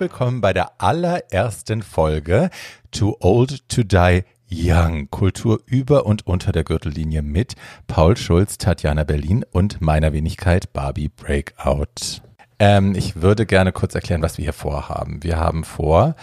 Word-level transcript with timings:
Willkommen 0.00 0.40
bei 0.40 0.54
der 0.54 0.80
allerersten 0.80 1.82
Folge 1.82 2.48
Too 2.90 3.16
Old 3.20 3.68
to 3.68 3.82
Die 3.82 4.24
Young. 4.50 5.10
Kultur 5.10 5.60
über 5.66 6.06
und 6.06 6.26
unter 6.26 6.52
der 6.52 6.64
Gürtellinie 6.64 7.20
mit 7.20 7.54
Paul 7.86 8.16
Schulz, 8.16 8.56
Tatjana 8.56 9.04
Berlin 9.04 9.44
und 9.52 9.82
meiner 9.82 10.14
Wenigkeit 10.14 10.72
Barbie 10.72 11.10
Breakout. 11.10 12.22
Ähm, 12.58 12.94
ich 12.94 13.20
würde 13.20 13.44
gerne 13.44 13.72
kurz 13.72 13.94
erklären, 13.94 14.22
was 14.22 14.38
wir 14.38 14.44
hier 14.44 14.54
vorhaben. 14.54 15.22
Wir 15.22 15.36
haben 15.36 15.64
vor, 15.64 16.16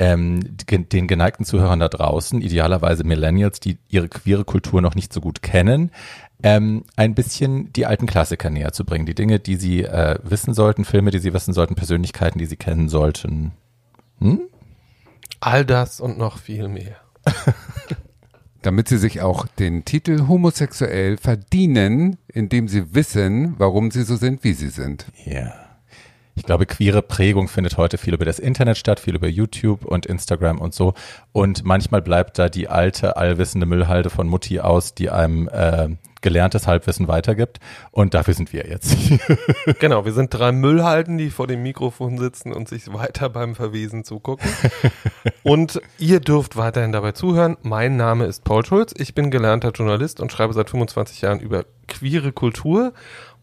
ähm, 0.00 0.56
den 0.66 1.06
geneigten 1.06 1.44
Zuhörern 1.44 1.78
da 1.78 1.88
draußen, 1.88 2.42
idealerweise 2.42 3.04
Millennials, 3.04 3.60
die 3.60 3.78
ihre 3.88 4.08
queere 4.08 4.44
Kultur 4.44 4.82
noch 4.82 4.96
nicht 4.96 5.12
so 5.12 5.20
gut 5.20 5.40
kennen, 5.40 5.92
ähm, 6.42 6.84
ein 6.96 7.14
bisschen 7.14 7.72
die 7.72 7.86
alten 7.86 8.06
Klassiker 8.06 8.50
näher 8.50 8.72
zu 8.72 8.84
bringen. 8.84 9.06
Die 9.06 9.14
Dinge, 9.14 9.40
die 9.40 9.56
sie 9.56 9.84
äh, 9.84 10.18
wissen 10.22 10.54
sollten, 10.54 10.84
Filme, 10.84 11.10
die 11.10 11.18
sie 11.18 11.32
wissen 11.32 11.52
sollten, 11.52 11.74
Persönlichkeiten, 11.74 12.38
die 12.38 12.46
sie 12.46 12.56
kennen 12.56 12.88
sollten. 12.88 13.52
Hm? 14.18 14.40
All 15.40 15.64
das 15.64 16.00
und 16.00 16.18
noch 16.18 16.38
viel 16.38 16.68
mehr. 16.68 16.96
Damit 18.62 18.88
sie 18.88 18.98
sich 18.98 19.22
auch 19.22 19.46
den 19.46 19.86
Titel 19.86 20.28
homosexuell 20.28 21.16
verdienen, 21.16 22.18
indem 22.28 22.68
sie 22.68 22.94
wissen, 22.94 23.54
warum 23.58 23.90
sie 23.90 24.02
so 24.02 24.16
sind, 24.16 24.44
wie 24.44 24.52
sie 24.52 24.68
sind. 24.68 25.06
Ja. 25.24 25.54
Ich 26.34 26.44
glaube, 26.44 26.66
queere 26.66 27.02
Prägung 27.02 27.48
findet 27.48 27.76
heute 27.76 27.98
viel 27.98 28.14
über 28.14 28.24
das 28.24 28.38
Internet 28.38 28.78
statt, 28.78 29.00
viel 29.00 29.14
über 29.14 29.28
YouTube 29.28 29.84
und 29.84 30.06
Instagram 30.06 30.58
und 30.58 30.74
so. 30.74 30.94
Und 31.32 31.64
manchmal 31.64 32.00
bleibt 32.02 32.38
da 32.38 32.48
die 32.48 32.68
alte, 32.68 33.16
allwissende 33.16 33.66
Müllhalde 33.66 34.10
von 34.10 34.28
Mutti 34.28 34.60
aus, 34.60 34.94
die 34.94 35.10
einem 35.10 35.48
äh, 35.48 35.88
gelerntes 36.20 36.66
Halbwissen 36.66 37.08
weitergibt. 37.08 37.58
Und 37.90 38.14
dafür 38.14 38.34
sind 38.34 38.52
wir 38.52 38.66
jetzt. 38.66 38.96
genau, 39.78 40.04
wir 40.04 40.12
sind 40.12 40.32
drei 40.32 40.52
Müllhalden, 40.52 41.18
die 41.18 41.30
vor 41.30 41.46
dem 41.46 41.62
Mikrofon 41.62 42.18
sitzen 42.18 42.52
und 42.52 42.68
sich 42.68 42.92
weiter 42.92 43.28
beim 43.28 43.54
Verwesen 43.54 44.04
zugucken. 44.04 44.48
und 45.42 45.80
ihr 45.98 46.20
dürft 46.20 46.56
weiterhin 46.56 46.92
dabei 46.92 47.12
zuhören. 47.12 47.56
Mein 47.62 47.96
Name 47.96 48.26
ist 48.26 48.44
Paul 48.44 48.64
Schulz. 48.64 48.94
Ich 48.96 49.14
bin 49.14 49.30
gelernter 49.30 49.70
Journalist 49.70 50.20
und 50.20 50.32
schreibe 50.32 50.52
seit 50.52 50.70
25 50.70 51.20
Jahren 51.22 51.40
über 51.40 51.64
queere 51.88 52.32
Kultur 52.32 52.92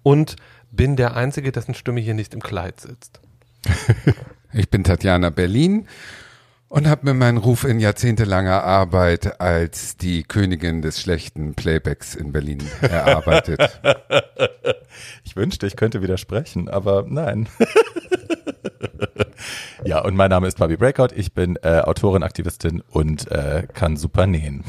und 0.04 0.36
bin 0.72 0.96
der 0.96 1.16
Einzige, 1.16 1.52
dessen 1.52 1.74
Stimme 1.74 2.02
hier 2.02 2.14
nicht 2.14 2.34
im 2.34 2.42
Kleid 2.42 2.80
sitzt. 2.82 3.20
ich 4.54 4.70
bin 4.70 4.84
Tatjana 4.84 5.30
Berlin 5.30 5.88
und 6.70 6.88
habe 6.88 7.06
mir 7.06 7.14
meinen 7.14 7.38
Ruf 7.38 7.64
in 7.64 7.80
jahrzehntelanger 7.80 8.64
Arbeit 8.64 9.40
als 9.40 9.98
die 9.98 10.24
Königin 10.24 10.82
des 10.82 11.02
schlechten 11.02 11.54
Playbacks 11.54 12.16
in 12.16 12.32
Berlin 12.32 12.64
erarbeitet. 12.82 13.80
Ich 15.24 15.36
wünschte, 15.36 15.68
ich 15.68 15.76
könnte 15.76 16.02
widersprechen, 16.02 16.70
aber 16.70 17.06
nein. 17.08 17.48
ja, 19.86 20.04
und 20.04 20.16
mein 20.16 20.30
Name 20.30 20.48
ist 20.48 20.58
Barbie 20.58 20.78
Breakout. 20.78 21.10
Ich 21.16 21.34
bin 21.34 21.58
äh, 21.62 21.82
Autorin, 21.82 22.24
Aktivistin 22.24 22.82
und 22.90 23.30
äh, 23.32 23.68
kann 23.74 23.98
super 23.98 24.26
nähen. 24.26 24.64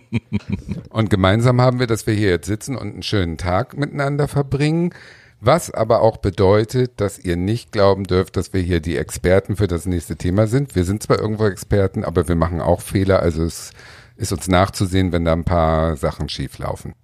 und 0.90 1.10
gemeinsam 1.10 1.60
haben 1.60 1.78
wir, 1.78 1.86
dass 1.86 2.06
wir 2.06 2.14
hier 2.14 2.30
jetzt 2.30 2.46
sitzen 2.46 2.76
und 2.76 2.94
einen 2.94 3.02
schönen 3.02 3.38
Tag 3.38 3.76
miteinander 3.76 4.26
verbringen. 4.26 4.92
Was 5.40 5.70
aber 5.70 6.02
auch 6.02 6.16
bedeutet, 6.16 7.00
dass 7.00 7.18
ihr 7.18 7.36
nicht 7.36 7.70
glauben 7.70 8.04
dürft, 8.04 8.36
dass 8.36 8.52
wir 8.52 8.60
hier 8.60 8.80
die 8.80 8.96
Experten 8.96 9.56
für 9.56 9.68
das 9.68 9.86
nächste 9.86 10.16
Thema 10.16 10.48
sind. 10.48 10.74
Wir 10.74 10.84
sind 10.84 11.02
zwar 11.02 11.20
irgendwo 11.20 11.46
Experten, 11.46 12.04
aber 12.04 12.26
wir 12.26 12.34
machen 12.34 12.60
auch 12.60 12.80
Fehler. 12.80 13.20
Also 13.20 13.44
es 13.44 13.70
ist 14.16 14.32
uns 14.32 14.48
nachzusehen, 14.48 15.12
wenn 15.12 15.24
da 15.24 15.32
ein 15.32 15.44
paar 15.44 15.96
Sachen 15.96 16.28
schief 16.28 16.58
laufen. 16.58 16.94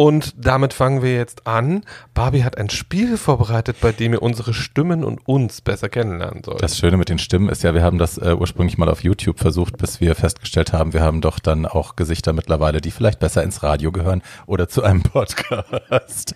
Und 0.00 0.32
damit 0.42 0.72
fangen 0.72 1.02
wir 1.02 1.12
jetzt 1.14 1.46
an. 1.46 1.84
Barbie 2.14 2.42
hat 2.42 2.56
ein 2.56 2.70
Spiel 2.70 3.18
vorbereitet, 3.18 3.76
bei 3.82 3.92
dem 3.92 4.14
ihr 4.14 4.22
unsere 4.22 4.54
Stimmen 4.54 5.04
und 5.04 5.28
uns 5.28 5.60
besser 5.60 5.90
kennenlernen 5.90 6.42
sollt. 6.42 6.62
Das 6.62 6.78
Schöne 6.78 6.96
mit 6.96 7.10
den 7.10 7.18
Stimmen 7.18 7.50
ist 7.50 7.62
ja, 7.62 7.74
wir 7.74 7.82
haben 7.82 7.98
das 7.98 8.16
äh, 8.16 8.34
ursprünglich 8.34 8.78
mal 8.78 8.88
auf 8.88 9.04
YouTube 9.04 9.38
versucht, 9.38 9.76
bis 9.76 10.00
wir 10.00 10.14
festgestellt 10.14 10.72
haben, 10.72 10.94
wir 10.94 11.02
haben 11.02 11.20
doch 11.20 11.38
dann 11.38 11.66
auch 11.66 11.96
Gesichter 11.96 12.32
mittlerweile, 12.32 12.80
die 12.80 12.92
vielleicht 12.92 13.20
besser 13.20 13.42
ins 13.42 13.62
Radio 13.62 13.92
gehören 13.92 14.22
oder 14.46 14.70
zu 14.70 14.82
einem 14.82 15.02
Podcast. 15.02 16.34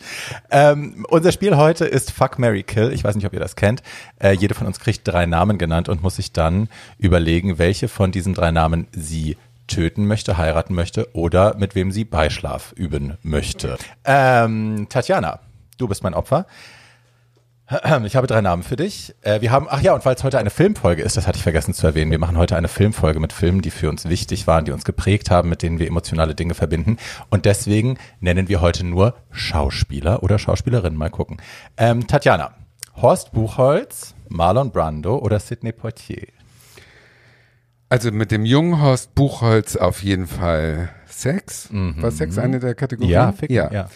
ähm, 0.51 1.07
unser 1.09 1.33
Spiel 1.33 1.57
heute 1.57 1.87
ist 1.87 2.13
Fuck, 2.13 2.39
Mary 2.39 2.65
Kill. 2.65 2.93
Ich 2.93 3.03
weiß 3.03 3.15
nicht, 3.15 3.25
ob 3.25 3.33
ihr 3.33 3.41
das 3.41 3.57
kennt. 3.57 3.83
Äh, 4.19 4.33
jede 4.33 4.55
von 4.55 4.67
uns 4.67 4.79
kriegt 4.79 5.09
drei 5.09 5.25
Namen 5.25 5.57
genannt 5.57 5.89
und 5.89 6.03
muss 6.03 6.17
sich 6.17 6.33
dann 6.33 6.69
überlegen, 6.99 7.57
welche 7.57 7.89
von 7.89 8.13
diesen 8.13 8.35
drei 8.35 8.51
Namen 8.51 8.89
sie 8.93 9.39
töten 9.67 10.07
möchte, 10.07 10.37
heiraten 10.37 10.75
möchte 10.75 11.09
oder 11.15 11.57
mit 11.57 11.75
wem 11.75 11.91
sie 11.93 12.05
Beischlaf 12.05 12.73
üben 12.77 13.17
möchte. 13.23 13.77
Ähm, 14.05 14.87
Tatjana, 14.89 15.41
du 15.79 15.89
bist 15.89 16.03
mein 16.03 16.15
Opfer. 16.15 16.47
Ich 18.05 18.17
habe 18.17 18.27
drei 18.27 18.41
Namen 18.41 18.63
für 18.63 18.77
dich. 18.77 19.15
Äh, 19.23 19.41
wir 19.41 19.51
haben, 19.51 19.67
ach 19.71 19.81
ja, 19.81 19.95
und 19.95 20.05
weil 20.05 20.15
es 20.15 20.23
heute 20.25 20.39
eine 20.39 20.51
Filmfolge 20.51 21.03
ist, 21.03 21.17
das 21.17 21.27
hatte 21.27 21.39
ich 21.39 21.43
vergessen 21.43 21.73
zu 21.73 21.87
erwähnen, 21.87 22.11
wir 22.11 22.19
machen 22.19 22.37
heute 22.37 22.57
eine 22.57 22.69
Filmfolge 22.69 23.21
mit 23.21 23.33
Filmen, 23.33 23.63
die 23.63 23.71
für 23.71 23.89
uns 23.89 24.09
wichtig 24.09 24.47
waren, 24.47 24.65
die 24.65 24.73
uns 24.73 24.85
geprägt 24.85 25.31
haben, 25.31 25.49
mit 25.49 25.63
denen 25.63 25.79
wir 25.79 25.87
emotionale 25.87 26.35
Dinge 26.35 26.55
verbinden. 26.55 26.99
Und 27.31 27.47
deswegen 27.47 27.99
nennen 28.21 28.49
wir 28.49 28.61
heute 28.61 28.85
nur 28.85 29.15
Schauspieler 29.31 30.23
oder 30.23 30.39
Schauspielerinnen. 30.39 30.99
Mal 30.99 31.11
gucken. 31.11 31.39
Ähm, 31.77 32.07
Tatjana, 32.07 32.53
Horst 33.01 33.33
Buchholz, 33.33 34.15
Marlon 34.29 34.71
Brando 34.71 35.17
oder 35.17 35.41
Sidney 35.41 35.73
Poitier? 35.73 36.27
Also 37.95 38.11
mit 38.11 38.33
dem 38.33 38.45
jungen 38.45 38.83
Horst 38.83 39.15
Buchholz 39.15 39.77
auf 39.77 40.03
jeden 40.03 40.27
Fall 40.27 40.89
Sex. 41.07 41.71
Mhm. 41.71 42.03
War 42.03 42.11
Sex 42.11 42.39
eine 42.39 42.59
der 42.59 42.75
Kategorien? 42.75 43.13
Ja, 43.13 43.31
Ficken, 43.31 43.55
ja. 43.55 43.71
ja. 43.71 43.89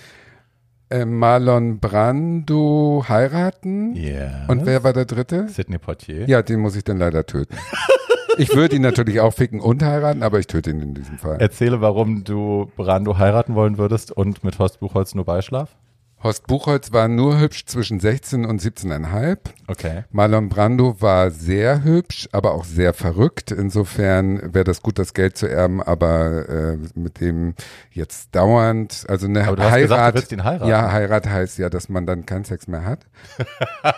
Äh, 0.89 1.05
Marlon 1.05 1.81
Brando 1.81 3.05
heiraten. 3.09 3.97
Ja. 3.97 4.13
Yes. 4.13 4.31
Und 4.47 4.67
wer 4.67 4.85
war 4.85 4.93
der 4.93 5.05
dritte? 5.05 5.49
Sidney 5.49 5.79
Portier. 5.79 6.29
Ja, 6.29 6.43
den 6.43 6.61
muss 6.61 6.77
ich 6.77 6.85
dann 6.85 6.99
leider 6.99 7.27
töten. 7.27 7.57
ich 8.39 8.55
würde 8.55 8.77
ihn 8.77 8.83
natürlich 8.83 9.19
auch 9.19 9.35
ficken 9.35 9.59
und 9.59 9.83
heiraten, 9.83 10.23
aber 10.23 10.39
ich 10.39 10.47
töte 10.47 10.71
ihn 10.71 10.81
in 10.81 10.95
diesem 10.95 11.19
Fall. 11.19 11.41
Erzähle, 11.41 11.81
warum 11.81 12.23
du 12.23 12.71
Brando 12.77 13.19
heiraten 13.19 13.57
wollen 13.57 13.79
würdest 13.79 14.13
und 14.13 14.45
mit 14.45 14.61
Horst 14.61 14.79
Buchholz 14.79 15.17
nur 15.17 15.25
Beischlaf? 15.25 15.75
Horst 16.23 16.49
Buchholz 16.49 16.93
war 16.93 17.07
nur 17.07 17.39
hübsch 17.39 17.67
zwischen 17.67 18.01
16 18.01 18.45
und 18.45 18.61
17,5. 18.61 19.39
Okay. 19.69 20.05
Marlon 20.11 20.49
Brando 20.49 21.01
war 21.01 21.31
sehr 21.31 21.85
hübsch, 21.85 22.29
aber 22.33 22.55
auch 22.55 22.65
sehr 22.65 22.93
verrückt. 22.93 23.53
Insofern 23.53 24.53
wäre 24.53 24.65
das 24.65 24.83
gut, 24.83 24.99
das 24.99 25.15
Geld 25.15 25.37
zu 25.37 25.47
erben, 25.47 25.81
aber 25.81 26.49
äh, 26.49 26.79
mit 26.95 27.21
dem 27.21 27.55
jetzt 27.93 28.35
dauernd, 28.35 29.07
also 29.09 29.27
eine 29.27 29.47
aber 29.47 29.57
du 29.57 29.63
Heirat. 29.63 29.73
Hast 29.73 29.83
gesagt, 29.83 30.15
du 30.15 30.19
willst 30.19 30.33
ihn 30.33 30.45
heiraten. 30.45 30.69
Ja, 30.69 30.91
Heirat 30.91 31.27
heißt 31.29 31.59
ja, 31.59 31.71
dass 31.71 31.89
man 31.89 32.05
dann 32.05 32.27
keinen 32.27 32.45
Sex 32.45 32.67
mehr 32.67 32.85
hat. 32.85 33.07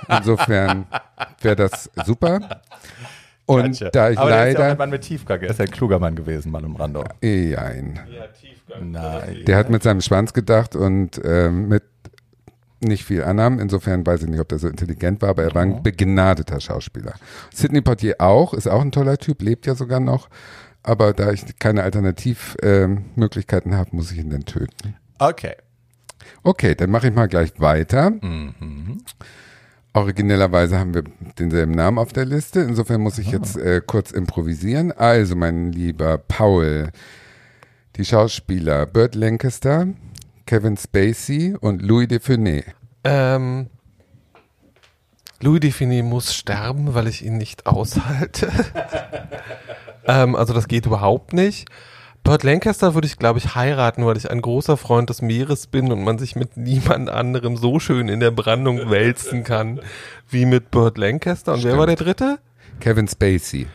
Insofern 0.08 0.86
wäre 1.40 1.56
das 1.56 1.90
super. 2.04 2.60
Und 3.46 3.80
gotcha. 3.80 3.90
da 3.90 4.10
ich 4.10 4.18
aber 4.18 4.30
leider. 4.30 4.50
ist 4.50 4.58
ja 4.58 4.66
auch 4.66 4.70
ein 4.72 4.78
Mann 4.78 4.90
mit 4.90 5.02
Tiefgang. 5.02 5.40
Er 5.40 5.50
ist 5.50 5.60
ein 5.60 5.70
kluger 5.70 5.98
Mann 5.98 6.14
gewesen, 6.14 6.52
Marlon 6.52 6.74
Brando. 6.74 7.02
Nein. 7.22 7.98
Ja, 8.08 8.26
Tiefgang. 8.28 8.90
Nein. 8.90 9.44
Der 9.46 9.56
hat 9.56 9.70
mit 9.70 9.82
seinem 9.82 10.02
Schwanz 10.02 10.34
gedacht 10.34 10.76
und 10.76 11.18
äh, 11.24 11.50
mit 11.50 11.82
nicht 12.80 13.04
viel 13.04 13.22
annahm. 13.22 13.58
Insofern 13.58 14.06
weiß 14.06 14.22
ich 14.22 14.28
nicht, 14.28 14.40
ob 14.40 14.48
der 14.48 14.58
so 14.58 14.68
intelligent 14.68 15.22
war, 15.22 15.30
aber 15.30 15.44
er 15.44 15.54
war 15.54 15.62
ein 15.62 15.82
begnadeter 15.82 16.60
Schauspieler. 16.60 17.14
Sidney 17.52 17.80
Poitier 17.80 18.16
auch, 18.18 18.54
ist 18.54 18.68
auch 18.68 18.80
ein 18.80 18.92
toller 18.92 19.18
Typ, 19.18 19.42
lebt 19.42 19.66
ja 19.66 19.74
sogar 19.74 20.00
noch. 20.00 20.28
Aber 20.82 21.12
da 21.12 21.30
ich 21.30 21.44
keine 21.58 21.82
Alternativmöglichkeiten 21.82 23.72
äh, 23.72 23.76
habe, 23.76 23.90
muss 23.92 24.12
ich 24.12 24.18
ihn 24.18 24.30
dann 24.30 24.44
töten. 24.44 24.96
Okay. 25.18 25.54
Okay, 26.42 26.74
dann 26.74 26.90
mache 26.90 27.08
ich 27.08 27.14
mal 27.14 27.28
gleich 27.28 27.52
weiter. 27.58 28.10
Mhm. 28.10 29.02
Originellerweise 29.92 30.78
haben 30.78 30.94
wir 30.94 31.02
denselben 31.38 31.72
Namen 31.72 31.98
auf 31.98 32.12
der 32.12 32.24
Liste. 32.24 32.60
Insofern 32.60 33.00
muss 33.00 33.18
ich 33.18 33.28
ah. 33.28 33.32
jetzt 33.32 33.56
äh, 33.56 33.82
kurz 33.84 34.12
improvisieren. 34.12 34.92
Also, 34.92 35.36
mein 35.36 35.72
lieber 35.72 36.16
Paul, 36.16 36.90
die 37.96 38.04
Schauspieler 38.04 38.86
Burt 38.86 39.14
Lancaster, 39.14 39.88
Kevin 40.46 40.76
Spacey 40.76 41.56
und 41.60 41.82
Louis 41.82 42.08
Define. 42.08 42.64
Ähm, 43.04 43.68
Louis 45.40 45.60
Define 45.60 46.02
muss 46.02 46.34
sterben, 46.34 46.94
weil 46.94 47.06
ich 47.06 47.24
ihn 47.24 47.38
nicht 47.38 47.66
aushalte. 47.66 48.50
ähm, 50.06 50.36
also 50.36 50.52
das 50.52 50.68
geht 50.68 50.86
überhaupt 50.86 51.32
nicht. 51.32 51.68
Burt 52.22 52.42
Lancaster 52.42 52.94
würde 52.94 53.06
ich, 53.06 53.16
glaube 53.16 53.38
ich, 53.38 53.54
heiraten, 53.54 54.04
weil 54.04 54.18
ich 54.18 54.30
ein 54.30 54.42
großer 54.42 54.76
Freund 54.76 55.08
des 55.08 55.22
Meeres 55.22 55.66
bin 55.66 55.90
und 55.90 56.04
man 56.04 56.18
sich 56.18 56.36
mit 56.36 56.56
niemand 56.56 57.08
anderem 57.08 57.56
so 57.56 57.78
schön 57.78 58.08
in 58.08 58.20
der 58.20 58.30
Brandung 58.30 58.90
wälzen 58.90 59.42
kann 59.42 59.80
wie 60.28 60.44
mit 60.44 60.70
Burt 60.70 60.98
Lancaster. 60.98 61.54
Und 61.54 61.60
Stimmt. 61.60 61.72
wer 61.72 61.78
war 61.78 61.86
der 61.86 61.96
dritte? 61.96 62.38
Kevin 62.80 63.08
Spacey 63.08 63.66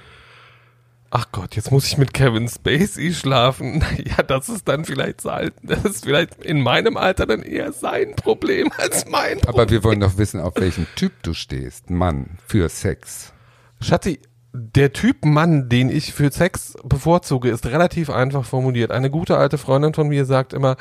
ach 1.15 1.31
Gott, 1.31 1.55
jetzt 1.55 1.71
muss 1.71 1.87
ich 1.87 1.97
mit 1.97 2.13
Kevin 2.13 2.49
Spacey 2.49 3.13
schlafen. 3.13 3.83
Ja, 4.05 4.21
das 4.21 4.49
ist 4.49 4.67
dann 4.67 4.83
vielleicht 4.85 5.21
sein, 5.21 5.51
das 5.63 5.83
ist 5.85 6.03
vielleicht 6.03 6.43
in 6.43 6.61
meinem 6.61 6.97
Alter 6.97 7.25
dann 7.25 7.41
eher 7.41 7.71
sein 7.71 8.15
Problem 8.15 8.69
als 8.77 9.05
mein 9.07 9.39
Problem. 9.39 9.61
Aber 9.61 9.69
wir 9.69 9.83
wollen 9.83 10.01
doch 10.01 10.17
wissen, 10.17 10.41
auf 10.41 10.53
welchen 10.57 10.85
Typ 10.95 11.13
du 11.23 11.33
stehst. 11.33 11.89
Mann, 11.89 12.37
für 12.45 12.67
Sex. 12.69 13.33
Schatti, 13.81 14.19
der 14.53 14.91
Typ 14.91 15.23
Mann, 15.25 15.69
den 15.69 15.89
ich 15.89 16.13
für 16.13 16.31
Sex 16.31 16.75
bevorzuge, 16.83 17.49
ist 17.49 17.65
relativ 17.65 18.09
einfach 18.09 18.45
formuliert. 18.45 18.91
Eine 18.91 19.09
gute 19.09 19.37
alte 19.37 19.57
Freundin 19.57 19.93
von 19.93 20.07
mir 20.09 20.25
sagt 20.25 20.53
immer, 20.53 20.75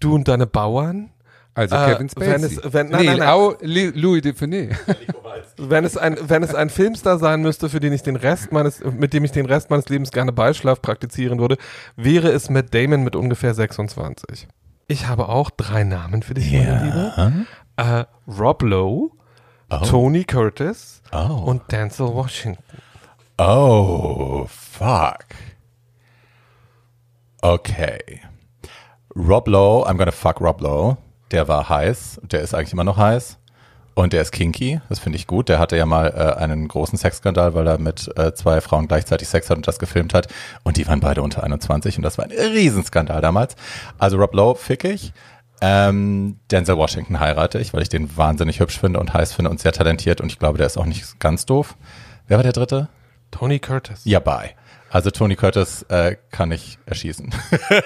du 0.00 0.14
und 0.14 0.28
deine 0.28 0.46
Bauern, 0.46 1.10
Also 1.56 1.74
äh, 1.74 1.94
Kevin 1.94 2.08
Spacey. 2.10 2.30
Wenn 2.30 2.44
es, 2.44 2.60
wenn, 2.72 2.88
nein, 2.90 3.00
nee, 3.00 3.06
nein, 3.06 3.18
nein. 3.18 3.28
Au, 3.28 3.54
Louis 3.62 4.20
Define. 4.20 4.76
wenn 5.56 5.84
es 5.86 5.96
ein 5.96 6.18
wenn 6.20 6.42
es 6.42 6.54
ein 6.54 6.68
Filmstar 6.68 7.18
sein 7.18 7.40
müsste, 7.40 7.70
für 7.70 7.80
den 7.80 7.94
ich 7.94 8.02
den 8.02 8.16
Rest 8.16 8.52
meines 8.52 8.84
mit 8.84 9.14
dem 9.14 9.24
ich 9.24 9.32
den 9.32 9.46
Rest 9.46 9.70
meines 9.70 9.88
Lebens 9.88 10.10
gerne 10.10 10.32
Beischlaf 10.32 10.82
praktizieren 10.82 11.38
würde, 11.38 11.56
wäre 11.96 12.28
es 12.28 12.50
Matt 12.50 12.74
Damon 12.74 13.04
mit 13.04 13.16
ungefähr 13.16 13.54
26. 13.54 14.46
Ich 14.86 15.08
habe 15.08 15.30
auch 15.30 15.48
drei 15.48 15.82
Namen 15.82 16.22
für 16.22 16.34
dich, 16.34 16.50
ja. 16.50 16.60
meine 16.60 16.84
Liebe. 16.84 17.46
Äh, 17.76 18.04
Rob 18.30 18.62
Lowe, 18.62 19.10
oh. 19.70 19.78
Tony 19.86 20.24
Curtis 20.24 21.00
oh. 21.12 21.42
und 21.46 21.72
Denzel 21.72 22.08
Washington. 22.08 22.62
Oh, 23.38 24.46
fuck. 24.46 25.24
Okay. 27.40 28.20
Rob 29.14 29.48
Lowe, 29.48 29.88
I'm 29.88 29.96
gonna 29.96 30.12
fuck 30.12 30.42
Rob 30.42 30.60
Lowe. 30.60 30.98
Der 31.30 31.48
war 31.48 31.68
heiß, 31.68 32.20
der 32.22 32.40
ist 32.40 32.54
eigentlich 32.54 32.72
immer 32.72 32.84
noch 32.84 32.96
heiß. 32.96 33.38
Und 33.94 34.12
der 34.12 34.20
ist 34.20 34.30
kinky, 34.30 34.82
das 34.90 34.98
finde 34.98 35.16
ich 35.16 35.26
gut. 35.26 35.48
Der 35.48 35.58
hatte 35.58 35.74
ja 35.74 35.86
mal 35.86 36.08
äh, 36.08 36.38
einen 36.38 36.68
großen 36.68 36.98
Sexskandal, 36.98 37.54
weil 37.54 37.66
er 37.66 37.78
mit 37.78 38.12
äh, 38.18 38.34
zwei 38.34 38.60
Frauen 38.60 38.88
gleichzeitig 38.88 39.26
Sex 39.26 39.48
hat 39.48 39.56
und 39.56 39.66
das 39.66 39.78
gefilmt 39.78 40.12
hat. 40.12 40.28
Und 40.64 40.76
die 40.76 40.86
waren 40.86 41.00
beide 41.00 41.22
unter 41.22 41.42
21 41.42 41.96
und 41.96 42.02
das 42.02 42.18
war 42.18 42.26
ein 42.26 42.30
Riesenskandal 42.30 43.22
damals. 43.22 43.56
Also 43.96 44.18
Rob 44.18 44.34
Lowe 44.34 44.58
fick 44.58 44.84
ich. 44.84 45.14
Ähm, 45.62 46.38
Denzel 46.50 46.76
Washington 46.76 47.20
heirate 47.20 47.58
ich, 47.58 47.72
weil 47.72 47.80
ich 47.80 47.88
den 47.88 48.14
wahnsinnig 48.18 48.60
hübsch 48.60 48.78
finde 48.78 49.00
und 49.00 49.14
heiß 49.14 49.32
finde 49.32 49.50
und 49.50 49.60
sehr 49.60 49.72
talentiert 49.72 50.20
und 50.20 50.30
ich 50.30 50.38
glaube, 50.38 50.58
der 50.58 50.66
ist 50.66 50.76
auch 50.76 50.84
nicht 50.84 51.18
ganz 51.18 51.46
doof. 51.46 51.76
Wer 52.28 52.36
war 52.36 52.42
der 52.42 52.52
dritte? 52.52 52.88
Tony 53.30 53.58
Curtis. 53.58 54.02
Ja, 54.04 54.20
bye. 54.20 54.50
Also 54.96 55.10
Tony 55.10 55.36
Curtis 55.36 55.82
äh, 55.90 56.16
kann 56.30 56.50
ich 56.52 56.78
erschießen. 56.86 57.30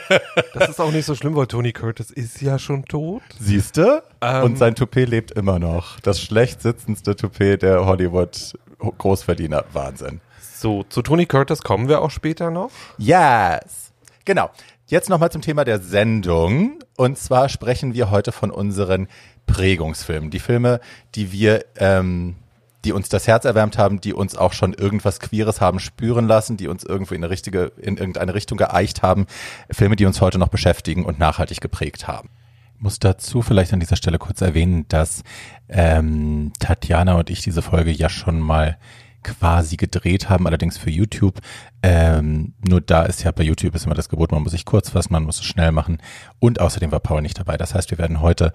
das 0.55 0.69
ist 0.69 0.81
auch 0.81 0.93
nicht 0.93 1.07
so 1.07 1.17
schlimm, 1.17 1.35
weil 1.35 1.49
Tony 1.49 1.73
Curtis 1.73 2.13
ist 2.13 2.41
ja 2.41 2.57
schon 2.57 2.85
tot. 2.85 3.23
Siehste? 3.41 4.05
Ähm, 4.21 4.45
Und 4.45 4.59
sein 4.59 4.77
Toupet 4.77 5.09
lebt 5.09 5.33
immer 5.33 5.59
noch. 5.59 5.99
Das 5.99 6.21
schlecht 6.21 6.63
sitzendste 6.63 7.17
Toupet 7.17 7.63
der 7.63 7.85
Hollywood 7.85 8.53
Großverdiener. 8.79 9.65
Wahnsinn. 9.73 10.21
So, 10.55 10.85
zu 10.85 11.03
Tony 11.03 11.27
Curtis 11.27 11.63
kommen 11.63 11.89
wir 11.89 12.01
auch 12.01 12.13
später 12.13 12.53
noch. 12.53 12.71
Yes. 12.97 13.91
Genau. 14.25 14.49
Jetzt 14.87 15.09
nochmal 15.09 15.33
zum 15.33 15.43
Thema 15.43 15.65
der 15.65 15.81
Sendung. 15.81 16.79
Und 16.97 17.19
zwar 17.19 17.49
sprechen 17.49 17.93
wir 17.93 18.13
heute 18.13 18.31
von 18.31 18.53
unseren 18.53 19.09
Prägungsfilmen. 19.49 20.31
Die 20.31 20.39
Filme, 20.39 20.79
die 21.17 21.33
wir 21.33 21.65
ähm, 21.77 22.37
die 22.85 22.93
uns 22.93 23.09
das 23.09 23.27
Herz 23.27 23.45
erwärmt 23.45 23.79
haben, 23.79 24.01
die 24.01 24.15
uns 24.15 24.37
auch 24.37 24.53
schon 24.53 24.73
irgendwas 24.73 25.21
Queeres 25.21 25.61
haben 25.61 25.81
spüren 25.81 26.27
lassen, 26.27 26.57
die 26.57 26.69
uns 26.69 26.85
irgendwo 26.85 27.15
in 27.15 27.23
eine 27.23 27.31
richtige, 27.31 27.73
in 27.77 27.97
irgendeine 27.97 28.35
Richtung 28.35 28.59
geeicht 28.59 29.03
haben. 29.03 29.27
Filme, 29.71 29.97
die 29.97 30.07
uns 30.07 30.21
heute 30.21 30.39
noch 30.39 30.49
beschäftigen 30.49 31.05
und 31.05 31.19
nachhaltig 31.19 31.61
geprägt 31.61 32.09
haben. 32.09 32.31
Ich 32.77 32.83
muss 32.83 32.99
dazu 32.99 33.43
vielleicht 33.43 33.73
an 33.75 33.81
dieser 33.81 33.97
Stelle 33.97 34.19
kurz 34.19 34.41
erwähnen, 34.41 34.87
dass 34.89 35.23
ähm, 35.69 36.53
Tatjana 36.59 37.15
und 37.15 37.29
ich 37.29 37.43
diese 37.43 37.61
Folge 37.61 37.91
ja 37.91 38.09
schon 38.09 38.41
mal 38.41 38.79
quasi 39.23 39.77
gedreht 39.77 40.29
haben, 40.29 40.47
allerdings 40.47 40.79
für 40.79 40.91
YouTube. 40.91 41.41
Ähm, 41.83 42.55
nur 42.67 42.81
da 42.81 43.03
ist 43.03 43.23
ja 43.23 43.33
bei 43.33 43.43
YouTube 43.43 43.75
ist 43.75 43.87
immer 43.87 43.95
das 43.95 44.09
Gebot, 44.09 44.33
man 44.33 44.43
muss 44.43 44.53
sich 44.53 44.65
kurz 44.65 44.91
fassen, 44.91 45.13
man 45.13 45.25
muss 45.25 45.41
es 45.41 45.45
schnell 45.45 45.73
machen. 45.73 45.99
Und 46.39 46.61
außerdem 46.61 46.91
war 46.91 47.01
Paul 47.01 47.23
nicht 47.23 47.39
dabei. 47.39 47.57
Das 47.57 47.75
heißt, 47.75 47.91
wir 47.91 47.99
werden 47.99 48.21
heute 48.21 48.53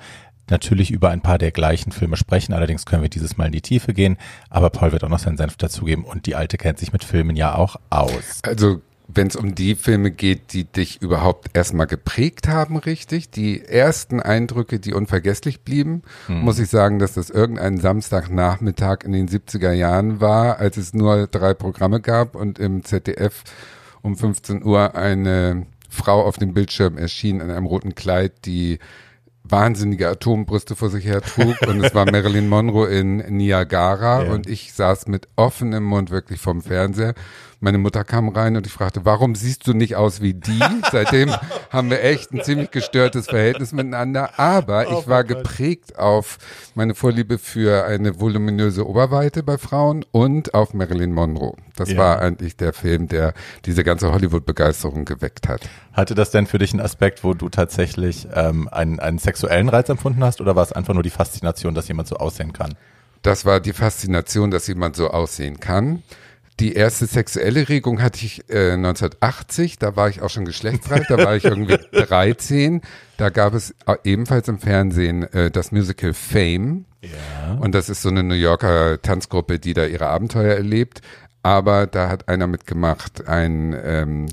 natürlich 0.50 0.92
über 0.92 1.10
ein 1.10 1.22
paar 1.22 1.38
der 1.38 1.52
gleichen 1.52 1.92
Filme 1.92 2.18
sprechen. 2.18 2.54
Allerdings 2.54 2.86
können 2.86 3.02
wir 3.02 3.10
dieses 3.10 3.38
Mal 3.38 3.48
in 3.48 3.52
die 3.52 3.62
Tiefe 3.62 3.94
gehen. 3.94 4.18
Aber 4.50 4.70
Paul 4.70 4.92
wird 4.92 5.04
auch 5.04 5.10
noch 5.10 5.20
seinen 5.20 5.38
Senf 5.38 5.58
dazugeben. 5.58 6.04
Und 6.04 6.26
die 6.26 6.36
Alte 6.36 6.58
kennt 6.58 6.80
sich 6.80 6.94
mit 6.94 7.04
Filmen 7.04 7.36
ja 7.36 7.56
auch 7.56 7.78
aus. 7.90 8.40
Also 8.44 8.82
wenn 9.08 9.28
es 9.28 9.36
um 9.36 9.54
die 9.56 9.76
Filme 9.76 10.12
geht, 10.12 10.54
die 10.54 10.64
dich 10.64 11.02
überhaupt 11.02 11.56
erstmal 11.56 11.88
geprägt 11.88 12.48
haben, 12.48 12.78
richtig, 12.78 13.30
die 13.30 13.64
ersten 13.64 14.20
Eindrücke, 14.20 14.80
die 14.80 14.94
unvergesslich 14.94 15.62
blieben, 15.62 16.02
hm. 16.28 16.40
muss 16.42 16.60
ich 16.60 16.70
sagen, 16.70 17.00
dass 17.00 17.14
das 17.14 17.30
irgendein 17.30 17.78
Samstagnachmittag 17.78 19.04
in 19.04 19.12
den 19.12 19.28
70er 19.28 19.72
Jahren 19.72 20.22
war, 20.22 20.58
als 20.58 20.78
es 20.78 20.94
nur 20.94 21.28
drei 21.28 21.54
Programme 21.54 22.02
gab 22.02 22.36
und 22.36 22.58
im 22.58 22.84
ZDF 22.84 23.44
um 24.02 24.18
15 24.18 24.64
Uhr 24.64 24.96
eine 24.96 25.66
Frau 25.90 26.24
auf 26.24 26.38
dem 26.38 26.54
Bildschirm 26.54 26.98
erschien 26.98 27.40
in 27.40 27.52
einem 27.52 27.66
roten 27.66 27.96
Kleid, 27.96 28.46
die 28.46 28.80
wahnsinnige 29.48 30.10
Atombrüste 30.10 30.76
vor 30.76 30.90
sich 30.90 31.06
her 31.06 31.22
trug. 31.22 31.62
Und 31.68 31.84
es 31.84 31.94
war 31.94 32.10
Marilyn 32.10 32.48
Monroe 32.50 32.88
in 32.88 33.18
Niagara. 33.18 34.24
Ja. 34.24 34.32
und 34.32 34.48
ich 34.48 34.74
saß 34.74 35.08
mit 35.08 35.28
offenem 35.36 35.84
Mund 35.84 36.10
wirklich 36.12 36.40
vom 36.40 36.62
Fernseher 36.62 37.14
meine 37.60 37.78
Mutter 37.78 38.04
kam 38.04 38.30
rein 38.30 38.56
und 38.58 38.68
ich 38.68 38.74
fragte, 38.74 39.06
warum 39.06 39.36
siehst 39.36 39.68
du 39.68 39.74
nicht 39.74 39.96
aus 39.96 40.22
wie 40.22 40.34
die? 40.34 40.60
Seitdem 40.92 41.34
haben 41.70 41.90
wir 41.90 42.04
echt 42.04 42.32
ein 42.32 42.44
ziemlich 42.44 42.72
gestörtes 42.72 43.28
Verhältnis 43.28 43.72
miteinander. 43.72 44.40
Aber 44.40 44.86
oh 44.90 45.00
ich 45.00 45.08
war 45.08 45.24
geprägt 45.24 45.98
auf 45.98 46.38
meine 46.76 46.96
Vorliebe 46.96 47.38
für 47.38 47.86
eine 47.86 48.20
voluminöse 48.20 48.88
Oberweite 48.88 49.44
bei 49.44 49.58
Frauen 49.58 50.06
und 50.12 50.54
auf 50.54 50.74
Marilyn 50.74 51.14
Monroe. 51.14 51.56
Das 51.76 51.92
ja. 51.92 51.98
war 51.98 52.20
eigentlich 52.20 52.56
der 52.58 52.74
Film, 52.74 53.08
der 53.08 53.34
diese 53.66 53.84
ganze 53.84 54.12
Hollywood-Begeisterung 54.12 55.06
geweckt 55.06 55.48
hat. 55.48 55.62
Hatte 55.94 56.16
das 56.16 56.32
denn 56.32 56.48
für 56.48 56.58
dich 56.58 56.74
einen 56.74 56.82
Aspekt, 56.82 57.24
wo 57.24 57.34
du 57.34 57.50
tatsächlich 57.50 58.28
ähm, 58.34 58.68
einen, 58.70 59.00
einen 59.00 59.18
sexuellen 59.18 59.70
Reiz 59.70 59.90
empfunden 59.90 60.24
hast 60.24 60.42
oder 60.42 60.56
war 60.56 60.64
es 60.64 60.72
einfach 60.72 60.94
nur 60.94 61.04
die 61.04 61.10
Faszination, 61.10 61.74
dass 61.74 61.88
jemand 61.88 62.08
so 62.08 62.18
aussehen 62.18 62.54
kann? 62.54 62.76
Das 63.22 63.44
war 63.44 63.60
die 63.60 63.74
Faszination, 63.74 64.52
dass 64.52 64.68
jemand 64.68 64.96
so 64.96 65.10
aussehen 65.10 65.60
kann. 65.60 66.04
Die 66.62 66.74
erste 66.74 67.06
sexuelle 67.06 67.68
Regung 67.68 68.02
hatte 68.02 68.26
ich 68.26 68.50
äh, 68.50 68.72
1980, 68.72 69.78
da 69.78 69.98
war 69.98 70.08
ich 70.08 70.22
auch 70.22 70.30
schon 70.30 70.46
geschlechtsreif, 70.46 71.06
da 71.10 71.18
war 71.18 71.36
ich 71.36 71.44
irgendwie 71.44 71.78
13. 71.92 72.82
Da 73.18 73.30
gab 73.30 73.54
es 73.54 73.72
äh, 73.86 73.96
ebenfalls 74.06 74.48
im 74.48 74.60
Fernsehen 74.60 75.24
äh, 75.34 75.52
das 75.52 75.74
Musical 75.74 76.14
Fame. 76.14 76.86
Ja. 77.02 77.56
Und 77.60 77.76
das 77.76 77.90
ist 77.90 78.02
so 78.02 78.10
eine 78.10 78.24
New 78.24 78.36
Yorker 78.36 79.02
Tanzgruppe, 79.02 79.60
die 79.60 79.74
da 79.74 79.86
ihre 79.86 80.08
Abenteuer 80.08 80.56
erlebt. 80.56 81.02
Aber 81.44 81.88
da 81.88 82.10
hat 82.10 82.30
einer 82.30 82.48
mitgemacht, 82.48 83.28
ein 83.28 83.76
ähm, 83.84 84.28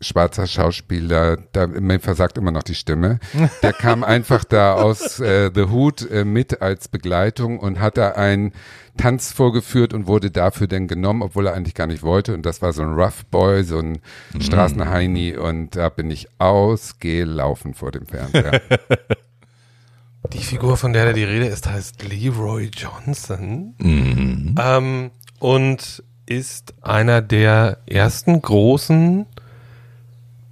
schwarzer 0.00 0.46
Schauspieler, 0.46 1.38
da, 1.52 1.66
mir 1.66 2.00
versagt 2.00 2.36
immer 2.36 2.50
noch 2.50 2.62
die 2.62 2.74
Stimme, 2.74 3.18
der 3.62 3.72
kam 3.72 4.04
einfach 4.04 4.44
da 4.44 4.74
aus 4.74 5.20
äh, 5.20 5.50
The 5.54 5.62
Hood 5.62 6.10
äh, 6.10 6.24
mit 6.24 6.60
als 6.60 6.88
Begleitung 6.88 7.58
und 7.58 7.80
hat 7.80 7.96
da 7.96 8.10
einen 8.10 8.52
Tanz 8.98 9.32
vorgeführt 9.32 9.94
und 9.94 10.06
wurde 10.06 10.30
dafür 10.30 10.66
dann 10.66 10.86
genommen, 10.86 11.22
obwohl 11.22 11.46
er 11.46 11.54
eigentlich 11.54 11.74
gar 11.74 11.86
nicht 11.86 12.02
wollte. 12.02 12.34
Und 12.34 12.44
das 12.44 12.62
war 12.62 12.72
so 12.72 12.82
ein 12.82 12.94
Rough 12.94 13.24
Boy, 13.30 13.62
so 13.64 13.78
ein 13.78 13.98
mm. 14.32 14.40
Straßenheini 14.40 15.36
und 15.36 15.76
da 15.76 15.88
bin 15.88 16.10
ich 16.10 16.28
ausgelaufen 16.38 17.74
vor 17.74 17.90
dem 17.90 18.06
Fernseher. 18.06 18.60
Die 20.32 20.38
Figur, 20.38 20.76
von 20.76 20.92
der 20.92 21.06
da 21.06 21.12
die 21.12 21.22
Rede 21.22 21.46
ist, 21.46 21.68
heißt 21.68 22.02
Leroy 22.02 22.68
Johnson 22.74 23.74
mm. 23.78 24.56
ähm, 24.60 25.10
und 25.38 26.02
ist 26.26 26.74
einer 26.82 27.22
der 27.22 27.78
ersten 27.86 28.42
großen 28.42 29.26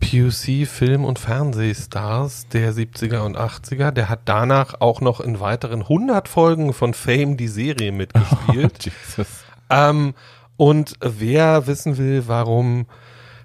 PUC 0.04 0.66
Film- 0.66 1.04
und 1.04 1.18
Fernsehstars 1.18 2.49
der 2.49 2.73
70er 2.73 3.20
und 3.20 3.38
80er. 3.38 3.90
Der 3.90 4.08
hat 4.08 4.20
danach 4.26 4.80
auch 4.80 5.00
noch 5.00 5.20
in 5.20 5.40
weiteren 5.40 5.82
100 5.82 6.28
Folgen 6.28 6.73
von 6.73 6.92
Fame 6.94 7.37
die 7.37 7.49
Serie 7.49 7.90
mitgespielt. 7.92 8.90
Oh, 9.18 9.23
ähm, 9.70 10.14
und 10.56 10.94
wer 11.00 11.66
wissen 11.66 11.96
will, 11.96 12.25
warum 12.26 12.87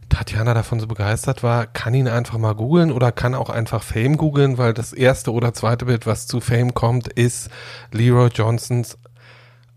Tatjana 0.09 0.53
davon 0.53 0.79
so 0.79 0.87
begeistert 0.87 1.43
war, 1.43 1.65
kann 1.65 1.93
ihn 1.93 2.07
einfach 2.07 2.37
mal 2.37 2.55
googeln 2.55 2.91
oder 2.91 3.11
kann 3.11 3.35
auch 3.35 3.49
einfach 3.49 3.83
Fame 3.83 4.17
googeln, 4.17 4.57
weil 4.57 4.73
das 4.73 4.91
erste 4.91 5.31
oder 5.31 5.53
zweite 5.53 5.85
Bild, 5.85 6.05
was 6.07 6.27
zu 6.27 6.41
Fame 6.41 6.73
kommt, 6.73 7.07
ist 7.07 7.49
Leroy 7.91 8.29
Johnsons 8.33 8.97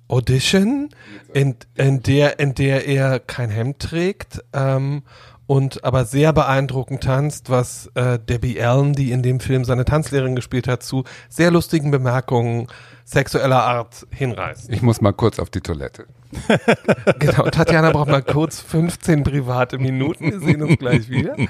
Audition, 0.09 0.91
in, 1.33 1.57
in, 1.75 2.03
der, 2.03 2.39
in 2.39 2.55
der 2.55 2.87
er 2.87 3.19
kein 3.19 3.49
Hemd 3.49 3.79
trägt 3.79 4.45
ähm, 4.53 5.05
und 5.53 5.85
aber 5.85 6.07
sehr 6.07 6.33
beeindruckend 6.33 7.03
tanzt, 7.03 7.51
was 7.51 7.91
äh, 7.95 8.19
Debbie 8.19 8.59
Allen, 8.59 8.95
die 8.95 9.13
in 9.13 9.23
dem 9.23 9.39
Film 9.39 9.67
seine 9.67 9.85
Tanzlehrerin 9.85 10.35
gespielt 10.35 10.67
hat, 10.67 10.83
zu 10.83 11.05
sehr 11.29 11.51
lustigen 11.51 11.91
Bemerkungen 11.91 12.69
sexueller 13.05 13.63
Art 13.63 14.07
hinreißt. 14.13 14.71
Ich 14.71 14.81
muss 14.81 15.03
mal 15.03 15.13
kurz 15.13 15.39
auf 15.39 15.51
die 15.51 15.61
Toilette. 15.61 16.07
genau, 17.19 17.51
Tatjana 17.51 17.91
braucht 17.91 18.09
mal 18.09 18.23
kurz 18.23 18.63
15 18.63 19.25
private 19.25 19.77
Minuten. 19.77 20.31
Wir 20.31 20.41
sehen 20.41 20.63
uns 20.63 20.79
gleich 20.79 21.11
wieder. 21.11 21.37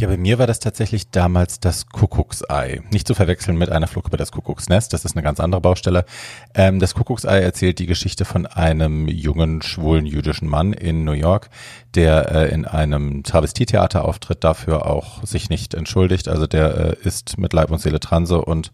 Ja, 0.00 0.08
bei 0.08 0.16
mir 0.16 0.38
war 0.38 0.46
das 0.46 0.60
tatsächlich 0.60 1.10
damals 1.10 1.60
das 1.60 1.86
Kuckucksei. 1.86 2.80
Nicht 2.90 3.06
zu 3.06 3.14
verwechseln 3.14 3.58
mit 3.58 3.68
einer 3.68 3.86
Flug 3.86 4.06
über 4.06 4.16
das 4.16 4.32
Kuckucksnest, 4.32 4.94
das 4.94 5.04
ist 5.04 5.14
eine 5.14 5.22
ganz 5.22 5.40
andere 5.40 5.60
Baustelle. 5.60 6.06
Ähm, 6.54 6.78
das 6.78 6.94
Kuckucksei 6.94 7.38
erzählt 7.40 7.78
die 7.78 7.84
Geschichte 7.84 8.24
von 8.24 8.46
einem 8.46 9.08
jungen, 9.08 9.60
schwulen 9.60 10.06
jüdischen 10.06 10.48
Mann 10.48 10.72
in 10.72 11.04
New 11.04 11.12
York, 11.12 11.50
der 11.94 12.34
äh, 12.34 12.48
in 12.48 12.64
einem 12.64 13.24
Travestietheater 13.24 14.06
auftritt, 14.06 14.42
dafür 14.42 14.86
auch 14.86 15.22
sich 15.22 15.50
nicht 15.50 15.74
entschuldigt. 15.74 16.28
Also 16.28 16.46
der 16.46 16.76
äh, 16.76 16.96
ist 17.06 17.36
mit 17.36 17.52
Leib 17.52 17.70
und 17.70 17.82
Seele 17.82 18.00
Transe 18.00 18.40
und 18.40 18.72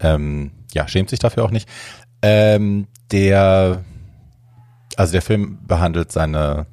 ähm, 0.00 0.52
ja, 0.72 0.88
schämt 0.88 1.10
sich 1.10 1.18
dafür 1.18 1.44
auch 1.44 1.50
nicht. 1.50 1.68
Ähm, 2.22 2.86
der, 3.10 3.84
also 4.96 5.12
der 5.12 5.20
Film 5.20 5.58
behandelt 5.66 6.12
seine 6.12 6.64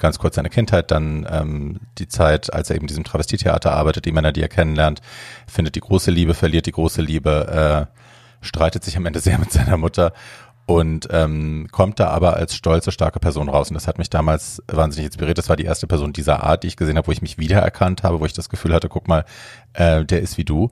ganz 0.00 0.18
kurz 0.18 0.36
seine 0.36 0.50
Kindheit, 0.50 0.90
dann 0.90 1.26
ähm, 1.30 1.80
die 1.98 2.08
Zeit, 2.08 2.52
als 2.52 2.70
er 2.70 2.76
eben 2.76 2.84
in 2.84 2.88
diesem 2.88 3.04
Travestietheater 3.04 3.72
arbeitet, 3.72 4.04
die 4.04 4.12
Männer, 4.12 4.32
die 4.32 4.42
er 4.42 4.48
kennenlernt, 4.48 5.00
findet 5.46 5.76
die 5.76 5.80
große 5.80 6.10
Liebe, 6.10 6.34
verliert 6.34 6.66
die 6.66 6.72
große 6.72 7.02
Liebe, 7.02 7.88
äh, 7.90 8.44
streitet 8.44 8.84
sich 8.84 8.96
am 8.96 9.06
Ende 9.06 9.20
sehr 9.20 9.38
mit 9.40 9.52
seiner 9.52 9.76
Mutter 9.76 10.12
und 10.66 11.08
ähm, 11.10 11.66
kommt 11.72 11.98
da 11.98 12.08
aber 12.08 12.36
als 12.36 12.54
stolze, 12.54 12.92
starke 12.92 13.18
Person 13.18 13.48
raus. 13.48 13.70
Und 13.70 13.74
das 13.74 13.88
hat 13.88 13.98
mich 13.98 14.08
damals 14.08 14.62
wahnsinnig 14.68 15.06
inspiriert. 15.06 15.36
Das 15.36 15.48
war 15.48 15.56
die 15.56 15.64
erste 15.64 15.88
Person 15.88 16.12
dieser 16.12 16.44
Art, 16.44 16.62
die 16.62 16.68
ich 16.68 16.76
gesehen 16.76 16.96
habe, 16.96 17.08
wo 17.08 17.12
ich 17.12 17.22
mich 17.22 17.38
wiedererkannt 17.38 18.04
habe, 18.04 18.20
wo 18.20 18.26
ich 18.26 18.34
das 18.34 18.48
Gefühl 18.48 18.72
hatte, 18.72 18.88
guck 18.88 19.08
mal, 19.08 19.24
äh, 19.72 20.04
der 20.04 20.20
ist 20.20 20.38
wie 20.38 20.44
du, 20.44 20.70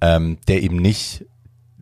ähm, 0.00 0.38
der 0.48 0.62
eben 0.62 0.76
nicht 0.76 1.26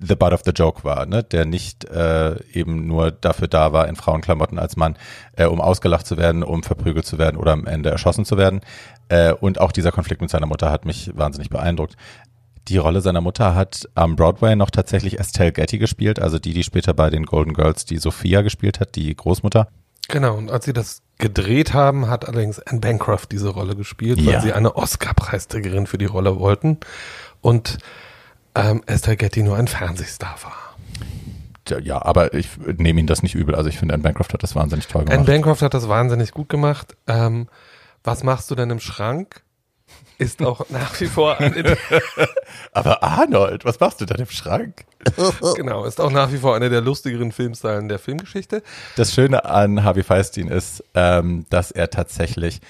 the 0.06 0.16
butt 0.16 0.32
of 0.32 0.42
the 0.44 0.50
joke 0.50 0.84
war, 0.84 1.06
ne? 1.06 1.22
der 1.22 1.44
nicht 1.44 1.84
äh, 1.84 2.42
eben 2.52 2.86
nur 2.86 3.10
dafür 3.10 3.48
da 3.48 3.72
war, 3.72 3.88
in 3.88 3.96
Frauenklamotten 3.96 4.58
als 4.58 4.76
Mann, 4.76 4.96
äh, 5.36 5.46
um 5.46 5.60
ausgelacht 5.60 6.06
zu 6.06 6.16
werden, 6.16 6.42
um 6.42 6.62
verprügelt 6.62 7.06
zu 7.06 7.18
werden 7.18 7.36
oder 7.36 7.52
am 7.52 7.66
Ende 7.66 7.90
erschossen 7.90 8.24
zu 8.24 8.36
werden. 8.36 8.60
Äh, 9.08 9.32
und 9.32 9.60
auch 9.60 9.72
dieser 9.72 9.92
Konflikt 9.92 10.20
mit 10.20 10.30
seiner 10.30 10.46
Mutter 10.46 10.70
hat 10.70 10.84
mich 10.84 11.10
wahnsinnig 11.14 11.50
beeindruckt. 11.50 11.96
Die 12.68 12.76
Rolle 12.76 13.00
seiner 13.00 13.20
Mutter 13.20 13.54
hat 13.54 13.88
am 13.94 14.14
Broadway 14.14 14.54
noch 14.54 14.70
tatsächlich 14.70 15.18
Estelle 15.18 15.52
Getty 15.52 15.78
gespielt, 15.78 16.20
also 16.20 16.38
die, 16.38 16.52
die 16.52 16.62
später 16.62 16.94
bei 16.94 17.10
den 17.10 17.26
Golden 17.26 17.54
Girls 17.54 17.84
die 17.84 17.98
Sophia 17.98 18.42
gespielt 18.42 18.78
hat, 18.78 18.94
die 18.94 19.14
Großmutter. 19.14 19.68
Genau, 20.08 20.36
und 20.36 20.50
als 20.50 20.64
sie 20.64 20.72
das 20.72 21.02
gedreht 21.18 21.74
haben, 21.74 22.08
hat 22.08 22.28
allerdings 22.28 22.58
Anne 22.60 22.80
Bancroft 22.80 23.32
diese 23.32 23.48
Rolle 23.48 23.76
gespielt, 23.76 24.18
weil 24.24 24.34
ja. 24.34 24.40
sie 24.40 24.52
eine 24.52 24.76
Oscar-Preisträgerin 24.76 25.86
für 25.86 25.98
die 25.98 26.06
Rolle 26.06 26.38
wollten 26.38 26.78
und 27.40 27.78
ähm, 28.54 28.82
Estelle 28.86 29.16
Getty 29.16 29.42
nur 29.42 29.56
ein 29.56 29.68
Fernsehstar 29.68 30.36
war. 30.42 31.80
Ja, 31.80 32.02
aber 32.02 32.34
ich 32.34 32.48
nehme 32.58 33.00
Ihnen 33.00 33.06
das 33.06 33.22
nicht 33.22 33.34
übel. 33.34 33.54
Also 33.54 33.68
ich 33.68 33.78
finde, 33.78 33.94
Anne 33.94 34.02
Bancroft 34.02 34.34
hat 34.34 34.42
das 34.42 34.54
wahnsinnig 34.54 34.88
toll 34.88 35.04
gemacht. 35.04 35.16
Anne 35.16 35.26
Bancroft 35.26 35.62
hat 35.62 35.74
das 35.74 35.88
wahnsinnig 35.88 36.32
gut 36.32 36.48
gemacht. 36.48 36.96
Ähm, 37.06 37.48
was 38.02 38.24
machst 38.24 38.50
du 38.50 38.54
denn 38.54 38.70
im 38.70 38.80
Schrank? 38.80 39.42
ist 40.18 40.42
auch 40.42 40.66
nach 40.70 40.98
wie 41.00 41.06
vor 41.06 41.38
eine 41.38 41.76
Aber 42.72 43.02
Arnold, 43.02 43.64
was 43.64 43.80
machst 43.80 44.00
du 44.00 44.06
da 44.06 44.14
im 44.14 44.26
Schrank? 44.26 44.84
genau, 45.56 45.84
ist 45.84 46.00
auch 46.00 46.10
nach 46.10 46.32
wie 46.32 46.38
vor 46.38 46.54
einer 46.54 46.68
der 46.68 46.80
lustigeren 46.80 47.32
Filmstylen 47.32 47.88
der 47.88 47.98
Filmgeschichte. 47.98 48.62
Das 48.96 49.12
Schöne 49.12 49.44
an 49.44 49.84
Harvey 49.84 50.02
Feinstein 50.02 50.48
ist, 50.48 50.84
ähm, 50.94 51.44
dass 51.50 51.70
er 51.70 51.90
tatsächlich 51.90 52.60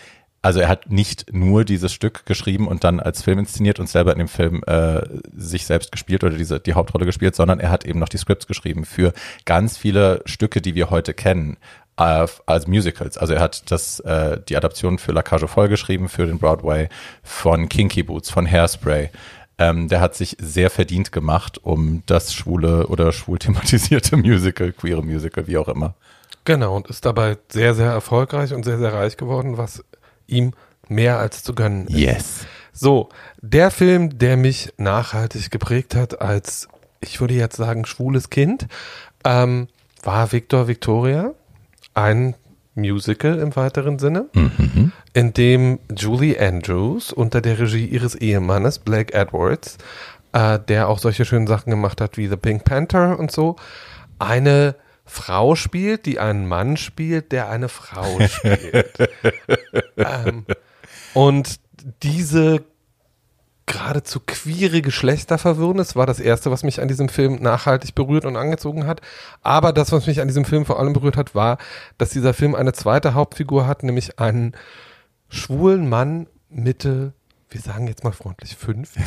also 0.43 0.59
er 0.59 0.69
hat 0.69 0.91
nicht 0.91 1.33
nur 1.33 1.65
dieses 1.65 1.93
Stück 1.93 2.27
geschrieben 2.27 2.67
und 2.67 2.83
dann 2.83 2.99
als 2.99 3.23
Film 3.23 3.39
inszeniert 3.39 3.79
und 3.79 3.89
selber 3.89 4.13
in 4.13 4.19
dem 4.19 4.29
Film 4.29 4.63
äh, 4.67 5.01
sich 5.37 5.67
selbst 5.67 5.93
gespielt 5.93 6.25
oder 6.25 6.37
diese 6.37 6.59
die 6.59 6.75
Hauptrolle 6.75 7.07
gespielt, 7.07 7.37
sondern 7.37 7.61
er 7.61 7.71
hat 7.71 7.85
eben 7.85 8.01
noch 8.01 8.09
die 8.09 8.19
Scripts 8.19 8.49
geschrieben 8.49 8.85
für 8.85 9.13
ganz 9.45 9.79
viele 9.79 10.21
Stücke, 10.27 10.61
die 10.61 10.75
wir 10.75 10.91
heute 10.91 11.15
kennen 11.15 11.59
äh, 11.97 12.27
als 12.47 12.67
Musicals. 12.67 13.19
Also 13.19 13.35
er 13.35 13.41
hat 13.41 13.71
das, 13.71 14.01
äh, 14.01 14.41
die 14.49 14.57
Adaption 14.57 14.99
für 14.99 15.13
La 15.13 15.23
Cage 15.23 15.47
voll 15.47 15.69
geschrieben 15.69 16.09
für 16.09 16.27
den 16.27 16.39
Broadway 16.39 16.89
von 17.23 17.69
Kinky 17.69 18.03
Boots, 18.03 18.29
von 18.31 18.51
Hairspray. 18.51 19.11
Ähm, 19.59 19.87
der 19.87 20.01
hat 20.01 20.17
sich 20.17 20.37
sehr 20.41 20.71
verdient 20.71 21.13
gemacht, 21.13 21.59
um 21.63 22.03
das 22.07 22.35
schwule 22.35 22.89
oder 22.89 23.13
schwul 23.13 23.39
thematisierte 23.39 24.17
Musical, 24.17 24.73
queere 24.73 25.05
Musical, 25.05 25.47
wie 25.47 25.59
auch 25.59 25.69
immer. 25.69 25.95
Genau, 26.45 26.75
und 26.75 26.89
ist 26.89 27.05
dabei 27.05 27.39
sehr, 27.49 27.75
sehr 27.75 27.93
erfolgreich 27.93 28.53
und 28.53 28.65
sehr, 28.65 28.79
sehr 28.79 28.93
reich 28.93 29.17
geworden, 29.17 29.59
was 29.59 29.85
ihm 30.27 30.53
mehr 30.89 31.19
als 31.19 31.43
zu 31.43 31.55
gönnen 31.55 31.87
ist. 31.87 31.97
Yes. 31.97 32.47
So, 32.73 33.11
der 33.41 33.71
Film, 33.71 34.19
der 34.19 34.37
mich 34.37 34.73
nachhaltig 34.79 35.51
geprägt 35.51 35.95
hat 35.95 36.21
als, 36.21 36.69
ich 37.01 37.21
würde 37.21 37.35
jetzt 37.35 37.57
sagen, 37.57 37.85
schwules 37.85 38.31
Kind, 38.31 38.67
ähm, 39.25 39.69
war 40.03 40.33
Victor 40.33 40.69
Victoria 40.69 41.33
ein 41.95 42.35
Musical 42.75 43.39
im 43.39 43.55
weiteren 43.55 43.99
Sinne, 43.99 44.27
mhm. 44.33 44.93
in 45.13 45.35
dem 45.35 45.79
Julie 45.95 46.41
Andrews 46.41 47.13
unter 47.13 47.43
der 47.43 47.59
Regie 47.59 47.85
ihres 47.85 48.15
Ehemannes 48.15 48.79
Blake 48.79 49.13
Edwards, 49.13 49.77
äh, 50.33 50.59
der 50.59 50.89
auch 50.89 50.99
solche 50.99 51.27
schönen 51.27 51.47
Sachen 51.47 51.71
gemacht 51.71 52.01
hat 52.01 52.17
wie 52.17 52.29
The 52.29 52.37
Pink 52.37 52.65
Panther 52.65 53.19
und 53.19 53.31
so, 53.31 53.57
eine 54.19 54.75
Frau 55.05 55.55
spielt, 55.55 56.07
die 56.07 56.19
einen 56.19 56.47
Mann 56.47 56.77
spielt, 56.77 57.33
der 57.33 57.49
eine 57.49 57.69
Frau 57.69 58.21
spielt. 58.27 59.11
ähm, 59.97 60.47
und 61.15 61.61
diese 62.03 62.65
geradezu 63.67 64.21
queere 64.21 64.83
Geschlechterverwirrung. 64.83 65.77
Das 65.77 65.97
war 65.97 66.07
das 66.07 66.21
Erste, 66.21 66.51
was 66.51 66.63
mich 66.63 66.81
an 66.81 66.89
diesem 66.89 67.09
Film 67.09 67.37
nachhaltig 67.37 67.95
berührt 67.95 68.25
und 68.25 68.37
angezogen 68.37 68.87
hat. 68.87 69.01
Aber 69.43 69.73
das, 69.73 69.93
was 69.93 70.07
mich 70.07 70.21
an 70.21 70.29
diesem 70.29 70.45
Film 70.45 70.67
vor 70.67 70.79
allem 70.79 70.93
berührt 70.93 71.17
hat, 71.17 71.35
war, 71.35 71.59
dass 71.99 72.11
dieser 72.11 72.35
Film 72.35 72.55
eine 72.55 72.73
zweite 72.73 73.15
Hauptfigur 73.15 73.67
hat, 73.67 73.83
nämlich 73.83 74.19
einen 74.19 74.53
schwulen 75.29 75.89
Mann 75.89 76.27
Mitte 76.49 77.15
wir 77.53 77.61
sagen 77.61 77.87
jetzt 77.87 78.05
mal 78.05 78.13
freundlich 78.13 78.57
50. 78.57 79.03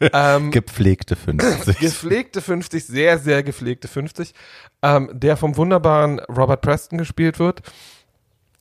ähm, 0.12 0.50
gepflegte 0.50 1.16
50. 1.16 1.78
gepflegte 1.80 2.40
50, 2.40 2.84
sehr, 2.84 3.18
sehr 3.18 3.42
gepflegte 3.42 3.88
50, 3.88 4.32
ähm, 4.82 5.10
der 5.12 5.36
vom 5.36 5.56
wunderbaren 5.56 6.20
Robert 6.20 6.60
Preston 6.60 6.98
gespielt 6.98 7.38
wird, 7.38 7.62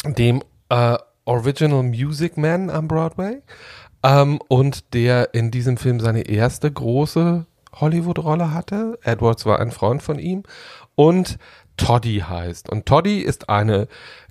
dem 0.06 0.44
äh, 0.70 0.98
Original 1.26 1.84
Music 1.84 2.38
Man 2.38 2.70
am 2.70 2.88
Broadway. 2.88 3.42
Ähm, 4.04 4.40
und 4.48 4.94
der 4.94 5.34
in 5.34 5.52
diesem 5.52 5.78
Film 5.78 6.00
seine 6.00 6.22
erste 6.22 6.72
große 6.72 7.46
Hollywood-Rolle 7.76 8.54
hatte. 8.54 8.98
Edwards 9.04 9.46
war 9.46 9.60
ein 9.60 9.72
Freund 9.72 10.02
von 10.02 10.20
ihm. 10.20 10.44
Und 10.96 11.38
Toddy 11.78 12.24
heißt. 12.28 12.70
Und 12.70 12.86
Toddy 12.86 13.20
ist 13.20 13.50
eine 13.50 13.88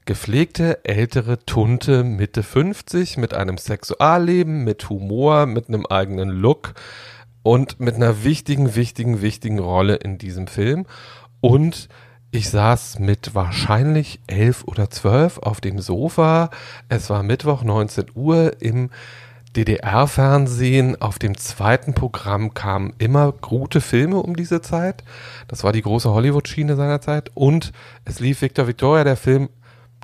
gepflegte, 0.07 0.85
ältere 0.85 1.45
Tunte 1.45 2.05
Mitte 2.05 2.43
50 2.43 3.19
mit 3.19 3.35
einem 3.35 3.59
Sexualleben, 3.59 4.65
mit 4.65 4.89
Humor, 4.89 5.47
mit 5.47 5.69
einem 5.69 5.85
eigenen 5.85 6.31
Look 6.31 6.75
und 7.43 7.81
mit 7.81 7.97
einer 7.97 8.25
wichtigen, 8.25 8.75
wichtigen, 8.75 9.21
wichtigen 9.21 9.59
Rolle 9.59 9.97
in 9.97 10.17
diesem 10.17 10.47
Film. 10.47 10.87
Und 11.41 11.89
ich 12.31 12.51
saß 12.51 12.99
mit 13.01 13.35
wahrscheinlich 13.35 14.21
elf 14.27 14.65
oder 14.65 14.91
zwölf 14.91 15.39
auf 15.39 15.61
dem 15.61 15.81
Sofa. 15.81 16.51
Es 16.89 17.11
war 17.11 17.23
Mittwoch 17.23 17.63
19 17.63 18.07
Uhr 18.15 18.61
im 18.61 18.91
DDR-Fernsehen 19.57 21.01
auf 21.01 21.19
dem 21.19 21.37
zweiten 21.37 21.95
Programm 21.95 22.53
kamen 22.53 22.93
immer 22.99 23.33
gute 23.33 23.81
Filme 23.81 24.19
um 24.19 24.37
diese 24.37 24.61
Zeit. 24.61 25.03
Das 25.49 25.65
war 25.65 25.73
die 25.73 25.81
große 25.81 26.11
Hollywood-Schiene 26.11 26.77
seiner 26.77 27.01
Zeit. 27.01 27.31
Und 27.35 27.73
es 28.05 28.21
lief 28.21 28.43
Victor 28.43 28.67
Victoria. 28.67 29.03
Der 29.05 29.17
Film 29.17 29.49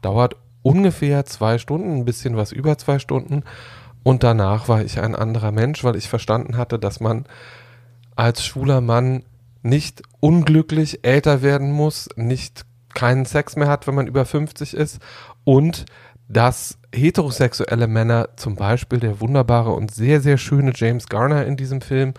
dauert 0.03 0.37
ungefähr 0.63 1.25
zwei 1.25 1.59
Stunden, 1.59 1.97
ein 1.97 2.05
bisschen 2.05 2.37
was 2.37 2.53
über 2.53 2.79
zwei 2.79 2.99
Stunden. 2.99 3.43
Und 4.03 4.23
danach 4.23 4.69
war 4.69 4.83
ich 4.83 5.01
ein 5.01 5.15
anderer 5.15 5.53
Mensch, 5.53 5.85
weil 5.85 5.97
ich 5.97 6.09
verstanden 6.09 6.57
hatte, 6.57 6.79
dass 6.79 7.01
man 7.01 7.25
als 8.17 8.45
schwuler 8.45 8.81
Mann 8.81 9.23
nicht 9.63 10.03
unglücklich 10.21 11.05
älter 11.05 11.43
werden 11.43 11.73
muss, 11.73 12.09
nicht 12.17 12.65
keinen 12.95 13.25
Sex 13.25 13.57
mehr 13.57 13.69
hat, 13.69 13.87
wenn 13.87 13.95
man 13.95 14.07
über 14.07 14.25
50 14.25 14.75
ist 14.75 15.01
und 15.45 15.87
dass 16.29 16.79
heterosexuelle 16.95 17.87
Männer, 17.87 18.31
zum 18.37 18.57
Beispiel 18.57 19.01
der 19.01 19.21
wunderbare 19.21 19.73
und 19.73 19.93
sehr, 19.93 20.21
sehr 20.21 20.39
schöne 20.39 20.73
James 20.75 21.09
Garner 21.09 21.47
in 21.47 21.57
diesem 21.57 21.81
Film, 21.81 22.15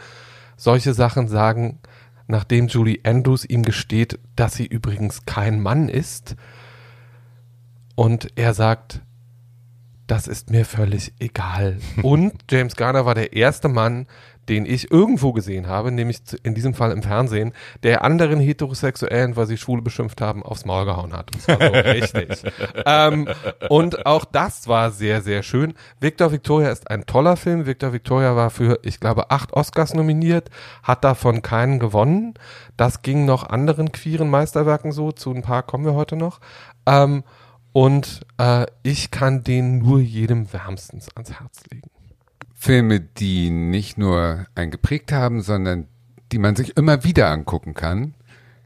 solche 0.56 0.94
Sachen 0.94 1.28
sagen, 1.28 1.80
nachdem 2.28 2.68
Julie 2.68 3.00
Andrews 3.04 3.46
ihm 3.46 3.64
gesteht, 3.64 4.20
dass 4.36 4.54
sie 4.54 4.66
übrigens 4.66 5.26
kein 5.26 5.62
Mann 5.62 5.90
ist. 5.90 6.36
Und 7.96 8.28
er 8.36 8.54
sagt, 8.54 9.02
das 10.08 10.28
ist 10.28 10.50
mir 10.50 10.66
völlig 10.66 11.14
egal. 11.20 11.78
Und 12.04 12.34
James 12.50 12.76
Garner 12.76 13.06
war 13.06 13.16
der 13.16 13.34
erste 13.34 13.70
Mann, 13.70 14.08
den 14.50 14.66
ich 14.66 14.92
irgendwo 14.92 15.32
gesehen 15.32 15.68
habe, 15.68 15.92
nämlich 15.92 16.20
in 16.44 16.54
diesem 16.54 16.74
Fall 16.74 16.92
im 16.92 17.02
Fernsehen, 17.02 17.54
der 17.84 18.04
anderen 18.04 18.42
Heterosexuellen, 18.42 19.38
weil 19.38 19.46
sie 19.46 19.58
Schwule 19.58 19.82
beschimpft 19.82 20.20
haben, 20.20 20.44
aufs 20.44 20.66
Maul 20.66 20.84
gehauen 20.84 21.14
hat. 21.14 21.32
Das 21.34 21.48
war 21.48 21.66
so 21.66 21.74
richtig. 21.90 22.44
ähm, 22.86 23.30
und 23.70 24.06
auch 24.06 24.26
das 24.26 24.68
war 24.68 24.92
sehr, 24.92 25.22
sehr 25.22 25.44
schön. 25.44 25.76
Victor 26.02 26.34
Victoria 26.34 26.72
ist 26.72 26.92
ein 26.92 27.06
toller 27.06 27.38
Film. 27.38 27.66
Victor 27.66 27.94
Victoria 27.94 28.36
war 28.36 28.50
für, 28.50 28.80
ich 28.84 29.00
glaube, 29.00 29.32
acht 29.32 29.54
Oscars 29.54 29.94
nominiert, 29.94 30.50
hat 30.84 31.06
davon 31.06 31.42
keinen 31.42 31.80
gewonnen. 31.80 32.34
Das 32.76 33.02
ging 33.02 33.24
noch 33.24 33.48
anderen 33.48 33.94
queeren 33.94 34.30
Meisterwerken 34.30 34.92
so. 34.92 35.14
Zu 35.14 35.32
ein 35.32 35.42
paar 35.42 35.64
kommen 35.64 35.86
wir 35.86 35.94
heute 35.94 36.18
noch. 36.18 36.42
Ähm, 36.86 37.24
und 37.74 38.22
äh, 38.38 38.66
ich 38.84 39.12
kann 39.12 39.44
den 39.44 39.80
nur 39.80 40.00
jedem 40.00 40.54
wärmstens 40.54 41.10
ans 41.16 41.32
Herz 41.32 41.64
legen. 41.72 41.90
Filme, 42.54 43.02
die 43.02 43.50
nicht 43.50 43.98
nur 43.98 44.46
einen 44.56 44.72
geprägt 44.72 45.12
haben, 45.12 45.42
sondern 45.42 45.88
die 46.32 46.40
man 46.40 46.56
sich 46.56 46.78
immer 46.78 47.04
wieder 47.04 47.30
angucken 47.30 47.74
kann, 47.74 48.14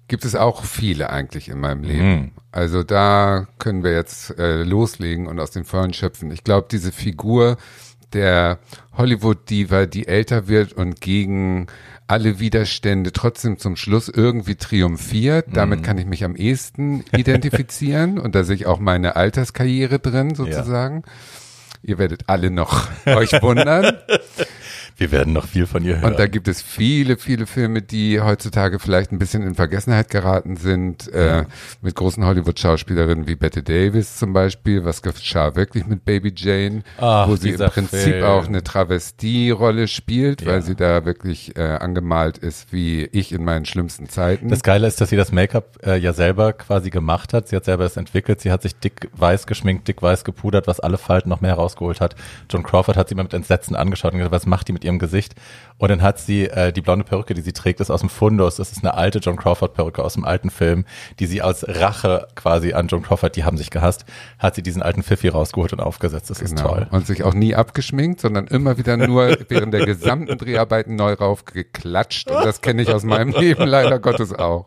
gibt 0.08 0.24
es 0.24 0.36
auch 0.36 0.64
viele 0.64 1.10
eigentlich 1.10 1.50
in 1.50 1.60
meinem 1.60 1.84
Leben. 1.84 2.16
Mhm. 2.16 2.32
Also 2.52 2.84
da 2.84 3.48
können 3.58 3.84
wir 3.84 3.94
jetzt 3.94 4.38
äh, 4.38 4.64
loslegen 4.64 5.28
und 5.28 5.40
aus 5.40 5.52
den 5.52 5.66
Vollen 5.66 5.94
schöpfen. 5.94 6.32
Ich 6.32 6.44
glaube, 6.44 6.68
diese 6.70 6.92
Figur 6.92 7.58
der 8.14 8.60
Hollywood-Diva, 8.94 9.86
die 9.86 10.08
älter 10.08 10.48
wird 10.48 10.74
und 10.74 11.02
gegen 11.02 11.68
alle 12.08 12.40
Widerstände 12.40 13.12
trotzdem 13.12 13.58
zum 13.58 13.76
Schluss 13.76 14.10
irgendwie 14.10 14.56
triumphiert. 14.56 15.48
Damit 15.54 15.80
mhm. 15.80 15.84
kann 15.84 15.98
ich 15.98 16.06
mich 16.06 16.24
am 16.24 16.36
ehesten 16.36 17.04
identifizieren 17.16 18.20
und 18.20 18.36
da 18.36 18.44
sehe 18.44 18.56
ich 18.56 18.66
auch 18.66 18.80
meine 18.80 19.16
Alterskarriere 19.16 20.00
drin 20.00 20.36
sozusagen. 20.36 21.04
Ja. 21.06 21.12
Ihr 21.84 21.98
werdet 21.98 22.24
alle 22.28 22.50
noch 22.50 22.90
euch 23.06 23.34
wundern. 23.42 23.98
Wir 24.98 25.12
werden 25.12 25.34
noch 25.34 25.46
viel 25.46 25.68
von 25.68 25.86
ihr 25.86 26.02
hören. 26.02 26.12
Und 26.12 26.20
da 26.20 26.26
gibt 26.26 26.48
es 26.48 26.64
viele, 26.64 27.18
viele 27.18 27.46
Filme, 27.46 27.84
die 27.84 28.20
heutzutage 28.20 28.80
vielleicht 28.80 29.12
ein 29.12 29.20
bisschen 29.20 29.44
in 29.44 29.54
Vergessenheit 29.54 30.10
geraten 30.10 30.58
sind, 30.58 31.08
äh, 31.14 31.46
mit 31.82 31.94
großen 31.94 32.26
Hollywood-Schauspielerinnen 32.26 33.28
wie 33.28 33.36
Bette 33.36 33.62
Davis 33.62 34.18
zum 34.18 34.34
Beispiel. 34.34 34.86
Was 34.86 35.04
geschah 35.04 35.56
wirklich 35.56 35.86
mit 35.86 36.04
Baby 36.04 36.34
Jane, 36.36 36.82
Ach, 36.98 37.28
wo 37.28 37.36
sie 37.36 37.52
im 37.52 37.60
Prinzip 37.60 38.00
Film. 38.00 38.24
auch 38.24 38.48
eine 38.48 38.64
Travestie-Rolle 38.64 39.88
spielt, 39.88 40.42
ja. 40.42 40.48
weil 40.48 40.62
sie 40.64 40.76
da 40.76 41.06
wirklich 41.06 41.56
äh, 41.56 41.62
angemalt 41.62 42.40
ist 42.40 42.74
wie 42.74 43.06
ich 43.12 43.32
in 43.32 43.44
meinen 43.44 43.66
schlimmsten 43.66 44.10
Zeiten. 44.10 44.50
Das 44.50 44.64
Geile 44.64 44.88
ist, 44.88 45.00
dass 45.00 45.10
sie 45.10 45.16
das 45.16 45.32
Make-up 45.32 45.78
äh, 45.86 45.98
ja 45.98 46.14
selber 46.14 46.54
quasi 46.54 46.90
gemacht 46.90 47.34
hat. 47.34 47.50
Sie 47.50 47.56
hat 47.56 47.66
selber 47.66 47.84
das 47.84 47.98
entwickelt. 47.98 48.42
Sie 48.42 48.52
hat 48.52 48.64
sich 48.64 48.76
dick 48.76 49.10
weiß 49.14 49.46
geschminkt, 49.46 49.88
dick 49.88 50.02
weiß 50.02 50.24
gepudert, 50.24 50.66
was 50.66 50.80
alle 50.80 50.98
Falten 50.98 51.30
noch 51.30 51.42
mehr 51.42 51.54
rausgeholt 51.54 52.02
hat. 52.02 52.16
John 52.50 52.64
Crawford 52.64 52.98
hat 52.98 53.10
sie 53.10 53.16
mal 53.16 53.24
mit 53.24 53.36
Entsetzen 53.36 53.76
angeschaut 53.76 54.14
und 54.14 54.18
gesagt, 54.18 54.34
was 54.34 54.48
macht 54.48 54.68
die 54.68 54.74
mit 54.74 54.87
ihrem 54.88 55.00
Gesicht. 55.00 55.36
Und 55.78 55.90
dann 55.90 56.02
hat 56.02 56.18
sie 56.18 56.46
äh, 56.46 56.74
die 56.74 56.82
blonde 56.82 57.06
Perücke, 57.06 57.34
die 57.36 57.42
sie 57.42 57.54
trägt, 57.54 57.80
ist 57.80 57.92
aus 57.92 58.00
dem 58.00 58.10
Fundus. 58.10 58.56
Das 58.56 58.72
ist 58.72 58.80
eine 58.84 58.96
alte 58.96 59.20
John 59.20 59.38
Crawford 59.38 59.76
Perücke 59.76 60.04
aus 60.04 60.16
dem 60.16 60.26
alten 60.26 60.50
Film, 60.50 60.86
die 61.20 61.28
sie 61.28 61.42
aus 61.42 61.64
Rache 61.68 62.28
quasi 62.36 62.74
an 62.74 62.88
John 62.88 63.04
Crawford, 63.04 63.36
die 63.36 63.44
haben 63.44 63.58
sich 63.58 63.70
gehasst, 63.70 64.06
hat 64.40 64.56
sie 64.56 64.64
diesen 64.64 64.82
alten 64.82 65.04
Pfiffi 65.04 65.28
rausgeholt 65.28 65.74
und 65.74 65.80
aufgesetzt. 65.80 66.30
Das 66.30 66.40
genau. 66.40 66.52
ist 66.52 66.62
toll. 66.62 66.88
Und 66.90 67.06
sich 67.06 67.24
auch 67.24 67.36
nie 67.36 67.54
abgeschminkt, 67.54 68.22
sondern 68.22 68.48
immer 68.48 68.78
wieder 68.78 68.98
nur 68.98 69.38
während 69.50 69.74
der 69.74 69.86
gesamten 69.86 70.38
Dreharbeiten 70.38 70.96
neu 70.96 71.14
raufgeklatscht. 71.14 72.32
Und 72.32 72.44
das 72.44 72.62
kenne 72.62 72.82
ich 72.82 72.92
aus 72.92 73.04
meinem 73.04 73.34
Leben 73.40 73.68
leider 73.68 74.00
Gottes 74.00 74.34
auch. 74.34 74.66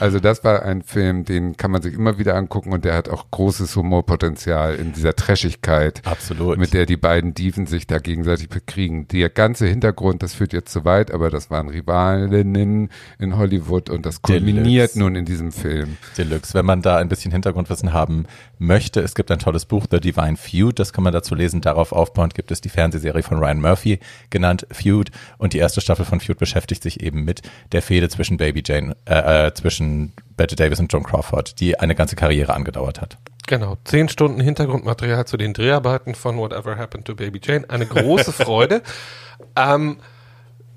Also 0.00 0.18
das 0.18 0.42
war 0.44 0.62
ein 0.62 0.82
Film, 0.82 1.24
den 1.24 1.56
kann 1.56 1.70
man 1.70 1.82
sich 1.82 1.94
immer 1.94 2.18
wieder 2.18 2.34
angucken 2.34 2.72
und 2.72 2.84
der 2.84 2.94
hat 2.94 3.08
auch 3.08 3.30
großes 3.30 3.76
Humorpotenzial 3.76 4.74
in 4.74 4.92
dieser 4.92 5.14
Trashigkeit. 5.14 6.02
Absolut. 6.04 6.58
Mit 6.58 6.74
der 6.74 6.86
die 6.86 6.96
beiden 6.96 7.34
Dieven 7.34 7.66
sich 7.66 7.86
da 7.86 7.98
gegenseitig 7.98 8.48
bekriegen. 8.48 9.06
Der 9.08 9.29
ganze 9.30 9.66
Hintergrund, 9.66 10.22
das 10.22 10.34
führt 10.34 10.52
jetzt 10.52 10.72
zu 10.72 10.84
weit, 10.84 11.10
aber 11.10 11.30
das 11.30 11.50
waren 11.50 11.68
Rivalinnen 11.68 12.90
in 13.18 13.36
Hollywood 13.36 13.90
und 13.90 14.06
das 14.06 14.22
kulminiert 14.22 14.66
Deluxe. 14.66 14.98
nun 14.98 15.16
in 15.16 15.24
diesem 15.24 15.52
Film. 15.52 15.96
Deluxe. 16.18 16.54
Wenn 16.54 16.66
man 16.66 16.82
da 16.82 16.98
ein 16.98 17.08
bisschen 17.08 17.32
Hintergrundwissen 17.32 17.92
haben 17.92 18.26
möchte, 18.58 19.00
es 19.00 19.14
gibt 19.14 19.30
ein 19.30 19.38
tolles 19.38 19.64
Buch, 19.64 19.86
The 19.90 20.00
Divine 20.00 20.36
Feud, 20.36 20.78
das 20.78 20.92
kann 20.92 21.04
man 21.04 21.12
dazu 21.12 21.34
lesen. 21.34 21.60
Darauf 21.60 21.92
aufbauend 21.92 22.34
gibt 22.34 22.50
es 22.50 22.60
die 22.60 22.68
Fernsehserie 22.68 23.22
von 23.22 23.38
Ryan 23.38 23.60
Murphy, 23.60 24.00
genannt 24.30 24.66
Feud. 24.70 25.10
Und 25.38 25.52
die 25.52 25.58
erste 25.58 25.80
Staffel 25.80 26.04
von 26.04 26.20
Feud 26.20 26.38
beschäftigt 26.38 26.82
sich 26.82 27.00
eben 27.02 27.24
mit 27.24 27.42
der 27.72 27.82
Fehde 27.82 28.08
zwischen 28.08 28.36
Baby 28.36 28.62
Jane, 28.64 28.96
äh, 29.06 29.46
äh 29.46 29.54
zwischen 29.54 30.12
Bette 30.36 30.56
Davis 30.56 30.80
und 30.80 30.92
John 30.92 31.02
Crawford, 31.02 31.60
die 31.60 31.78
eine 31.78 31.94
ganze 31.94 32.16
Karriere 32.16 32.54
angedauert 32.54 33.00
hat. 33.00 33.18
Genau, 33.50 33.76
zehn 33.82 34.08
Stunden 34.08 34.40
Hintergrundmaterial 34.40 35.26
zu 35.26 35.36
den 35.36 35.54
Dreharbeiten 35.54 36.14
von 36.14 36.38
Whatever 36.38 36.78
Happened 36.78 37.04
to 37.06 37.16
Baby 37.16 37.40
Jane. 37.42 37.68
Eine 37.68 37.84
große 37.84 38.30
Freude. 38.30 38.80
ähm, 39.56 39.96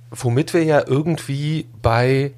womit 0.10 0.56
wir 0.56 0.64
ja 0.64 0.82
irgendwie 0.84 1.68
bei 1.84 2.34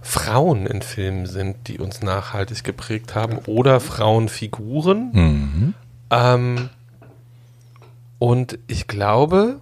Frauen 0.00 0.66
in 0.66 0.80
Filmen 0.80 1.26
sind, 1.26 1.68
die 1.68 1.78
uns 1.78 2.00
nachhaltig 2.00 2.64
geprägt 2.64 3.14
haben 3.14 3.36
oder 3.44 3.80
Frauenfiguren. 3.80 5.10
Mhm. 5.12 5.74
Ähm, 6.08 6.70
und 8.18 8.58
ich 8.68 8.88
glaube, 8.88 9.60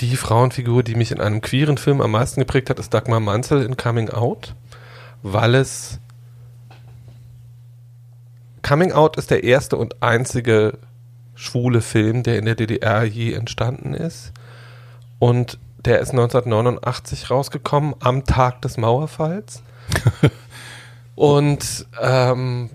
die 0.00 0.16
Frauenfigur, 0.16 0.82
die 0.82 0.96
mich 0.96 1.12
in 1.12 1.20
einem 1.20 1.42
queeren 1.42 1.78
Film 1.78 2.00
am 2.00 2.10
meisten 2.10 2.40
geprägt 2.40 2.70
hat, 2.70 2.80
ist 2.80 2.92
Dagmar 2.92 3.20
Manzel 3.20 3.62
in 3.62 3.76
Coming 3.76 4.10
Out, 4.10 4.56
weil 5.22 5.54
es 5.54 6.00
Coming 8.68 8.92
Out 8.92 9.16
ist 9.16 9.30
der 9.30 9.44
erste 9.44 9.78
und 9.78 10.02
einzige 10.02 10.76
schwule 11.34 11.80
Film, 11.80 12.22
der 12.22 12.38
in 12.38 12.44
der 12.44 12.54
DDR 12.54 13.02
je 13.02 13.32
entstanden 13.32 13.94
ist. 13.94 14.32
Und 15.18 15.58
der 15.86 16.00
ist 16.00 16.10
1989 16.10 17.30
rausgekommen, 17.30 17.94
am 18.00 18.26
Tag 18.26 18.60
des 18.60 18.76
Mauerfalls. 18.76 19.62
und 21.14 21.86
ähm, 21.98 22.68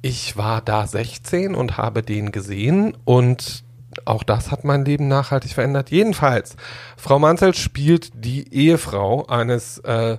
ich 0.00 0.38
war 0.38 0.62
da 0.62 0.86
16 0.86 1.54
und 1.54 1.76
habe 1.76 2.02
den 2.02 2.32
gesehen 2.32 2.96
und 3.04 3.64
auch 4.06 4.22
das 4.22 4.50
hat 4.50 4.64
mein 4.64 4.86
Leben 4.86 5.08
nachhaltig 5.08 5.52
verändert. 5.52 5.90
Jedenfalls, 5.90 6.56
Frau 6.96 7.18
Manzel 7.18 7.52
spielt 7.52 8.12
die 8.14 8.50
Ehefrau 8.50 9.26
eines 9.26 9.76
äh, 9.80 10.16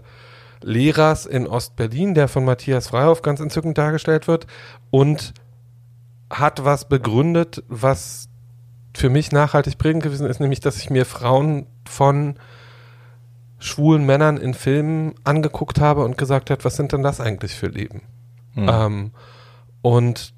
Lehrers 0.66 1.28
in 1.28 1.46
Ostberlin, 1.46 2.16
der 2.16 2.28
von 2.28 2.44
Matthias 2.44 2.88
Freihoff 2.88 3.22
ganz 3.22 3.40
entzückend 3.40 3.78
dargestellt 3.78 4.28
wird 4.28 4.48
und 4.90 5.34
hat 6.30 6.66
was 6.66 6.90
begründet, 6.90 7.64
was 7.68 8.30
für 8.96 9.10
mich 9.10 9.32
nachhaltig 9.32 9.78
prägend 9.78 10.02
gewesen 10.02 10.26
ist, 10.26 10.40
nämlich, 10.40 10.62
dass 10.62 10.78
ich 10.78 10.90
mir 10.90 11.06
Frauen 11.06 11.68
von 11.88 12.36
schwulen 13.60 14.06
Männern 14.08 14.38
in 14.38 14.56
Filmen 14.56 15.14
angeguckt 15.24 15.80
habe 15.80 16.04
und 16.04 16.18
gesagt 16.18 16.50
hat, 16.50 16.66
was 16.66 16.76
sind 16.76 16.92
denn 16.94 17.04
das 17.04 17.22
eigentlich 17.22 17.54
für 17.54 17.68
Leben? 17.68 18.02
Mhm. 18.56 18.70
Ähm, 18.70 19.12
und 19.84 20.34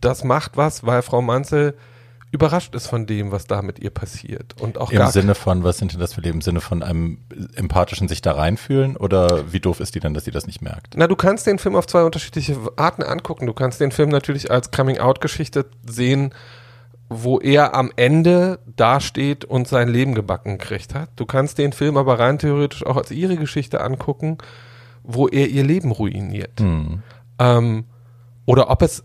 das 0.00 0.22
macht 0.22 0.56
was, 0.56 0.86
weil 0.86 1.02
Frau 1.02 1.20
Manzel 1.20 1.74
überrascht 2.34 2.74
ist 2.74 2.88
von 2.88 3.06
dem, 3.06 3.32
was 3.32 3.46
da 3.46 3.62
mit 3.62 3.78
ihr 3.78 3.90
passiert. 3.90 4.60
Und 4.60 4.76
auch 4.76 4.90
Im 4.90 5.06
Sinne 5.06 5.34
von, 5.34 5.64
was 5.64 5.78
sind 5.78 5.92
denn 5.92 6.00
das 6.00 6.14
für 6.14 6.20
Leben? 6.20 6.36
Im 6.36 6.42
Sinne 6.42 6.60
von 6.60 6.82
einem 6.82 7.18
empathischen 7.54 8.08
sich 8.08 8.20
da 8.20 8.32
reinfühlen? 8.32 8.96
Oder 8.96 9.52
wie 9.52 9.60
doof 9.60 9.80
ist 9.80 9.94
die 9.94 10.00
denn, 10.00 10.14
dass 10.14 10.24
sie 10.24 10.30
das 10.32 10.46
nicht 10.46 10.60
merkt? 10.60 10.94
Na, 10.96 11.06
du 11.06 11.16
kannst 11.16 11.46
den 11.46 11.58
Film 11.58 11.76
auf 11.76 11.86
zwei 11.86 12.02
unterschiedliche 12.02 12.56
Arten 12.76 13.02
angucken. 13.02 13.46
Du 13.46 13.54
kannst 13.54 13.80
den 13.80 13.92
Film 13.92 14.10
natürlich 14.10 14.50
als 14.50 14.70
Coming-out-Geschichte 14.70 15.66
sehen, 15.86 16.34
wo 17.08 17.38
er 17.38 17.74
am 17.74 17.92
Ende 17.96 18.58
dasteht 18.76 19.44
und 19.44 19.68
sein 19.68 19.88
Leben 19.88 20.14
gebacken 20.14 20.58
gekriegt 20.58 20.94
hat. 20.94 21.10
Du 21.16 21.26
kannst 21.26 21.58
den 21.58 21.72
Film 21.72 21.96
aber 21.96 22.18
rein 22.18 22.38
theoretisch 22.38 22.84
auch 22.84 22.96
als 22.96 23.10
ihre 23.10 23.36
Geschichte 23.36 23.80
angucken, 23.80 24.38
wo 25.02 25.28
er 25.28 25.48
ihr 25.48 25.62
Leben 25.62 25.92
ruiniert. 25.92 26.58
Hm. 26.60 27.02
Ähm, 27.38 27.84
oder 28.46 28.70
ob 28.70 28.82
es 28.82 29.04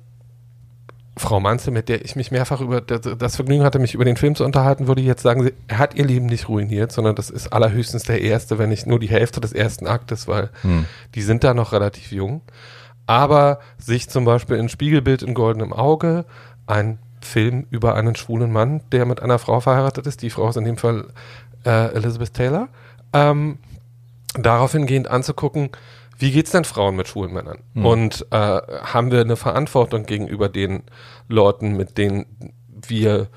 Frau 1.19 1.41
Manze, 1.41 1.69
mit 1.69 1.89
der 1.89 2.05
ich 2.05 2.15
mich 2.15 2.31
mehrfach 2.31 2.61
über 2.61 2.79
das 2.79 3.35
Vergnügen 3.35 3.63
hatte, 3.63 3.77
mich 3.77 3.93
über 3.93 4.05
den 4.05 4.15
Film 4.15 4.35
zu 4.35 4.45
unterhalten, 4.45 4.87
würde 4.87 5.01
ich 5.01 5.07
jetzt 5.07 5.21
sagen, 5.21 5.51
er 5.67 5.77
hat 5.77 5.93
ihr 5.95 6.05
Leben 6.05 6.27
nicht 6.27 6.47
ruiniert, 6.47 6.93
sondern 6.93 7.15
das 7.15 7.29
ist 7.29 7.51
allerhöchstens 7.51 8.03
der 8.03 8.21
erste, 8.21 8.57
wenn 8.57 8.69
nicht 8.69 8.87
nur 8.87 8.99
die 8.99 9.09
Hälfte 9.09 9.41
des 9.41 9.51
ersten 9.51 9.85
Aktes, 9.85 10.29
weil 10.29 10.49
hm. 10.61 10.85
die 11.15 11.21
sind 11.21 11.43
da 11.43 11.53
noch 11.53 11.73
relativ 11.73 12.13
jung. 12.13 12.41
Aber 13.05 13.59
sich 13.77 14.09
zum 14.09 14.23
Beispiel 14.23 14.55
in 14.55 14.69
Spiegelbild 14.69 15.21
in 15.21 15.33
goldenem 15.33 15.73
Auge, 15.73 16.25
ein 16.67 16.99
Film 17.21 17.67
über 17.69 17.95
einen 17.95 18.15
schwulen 18.15 18.51
Mann, 18.51 18.81
der 18.93 19.05
mit 19.05 19.21
einer 19.21 19.39
Frau 19.39 19.59
verheiratet 19.59 20.07
ist, 20.07 20.21
die 20.21 20.29
Frau 20.29 20.47
ist 20.47 20.55
in 20.55 20.63
dem 20.63 20.77
Fall 20.77 21.07
äh, 21.65 21.93
Elizabeth 21.93 22.33
Taylor, 22.33 22.69
ähm, 23.11 23.57
darauf 24.35 24.71
hingehend 24.71 25.09
anzugucken, 25.09 25.69
wie 26.19 26.31
geht's 26.31 26.51
denn 26.51 26.65
Frauen 26.65 26.95
mit 26.95 27.07
schwulen 27.07 27.33
Männern? 27.33 27.59
Mhm. 27.73 27.85
Und 27.85 28.25
äh, 28.31 28.35
haben 28.35 29.11
wir 29.11 29.21
eine 29.21 29.37
Verantwortung 29.37 30.05
gegenüber 30.05 30.49
den 30.49 30.83
Leuten, 31.29 31.77
mit 31.77 31.97
denen 31.97 32.25
wir 32.87 33.27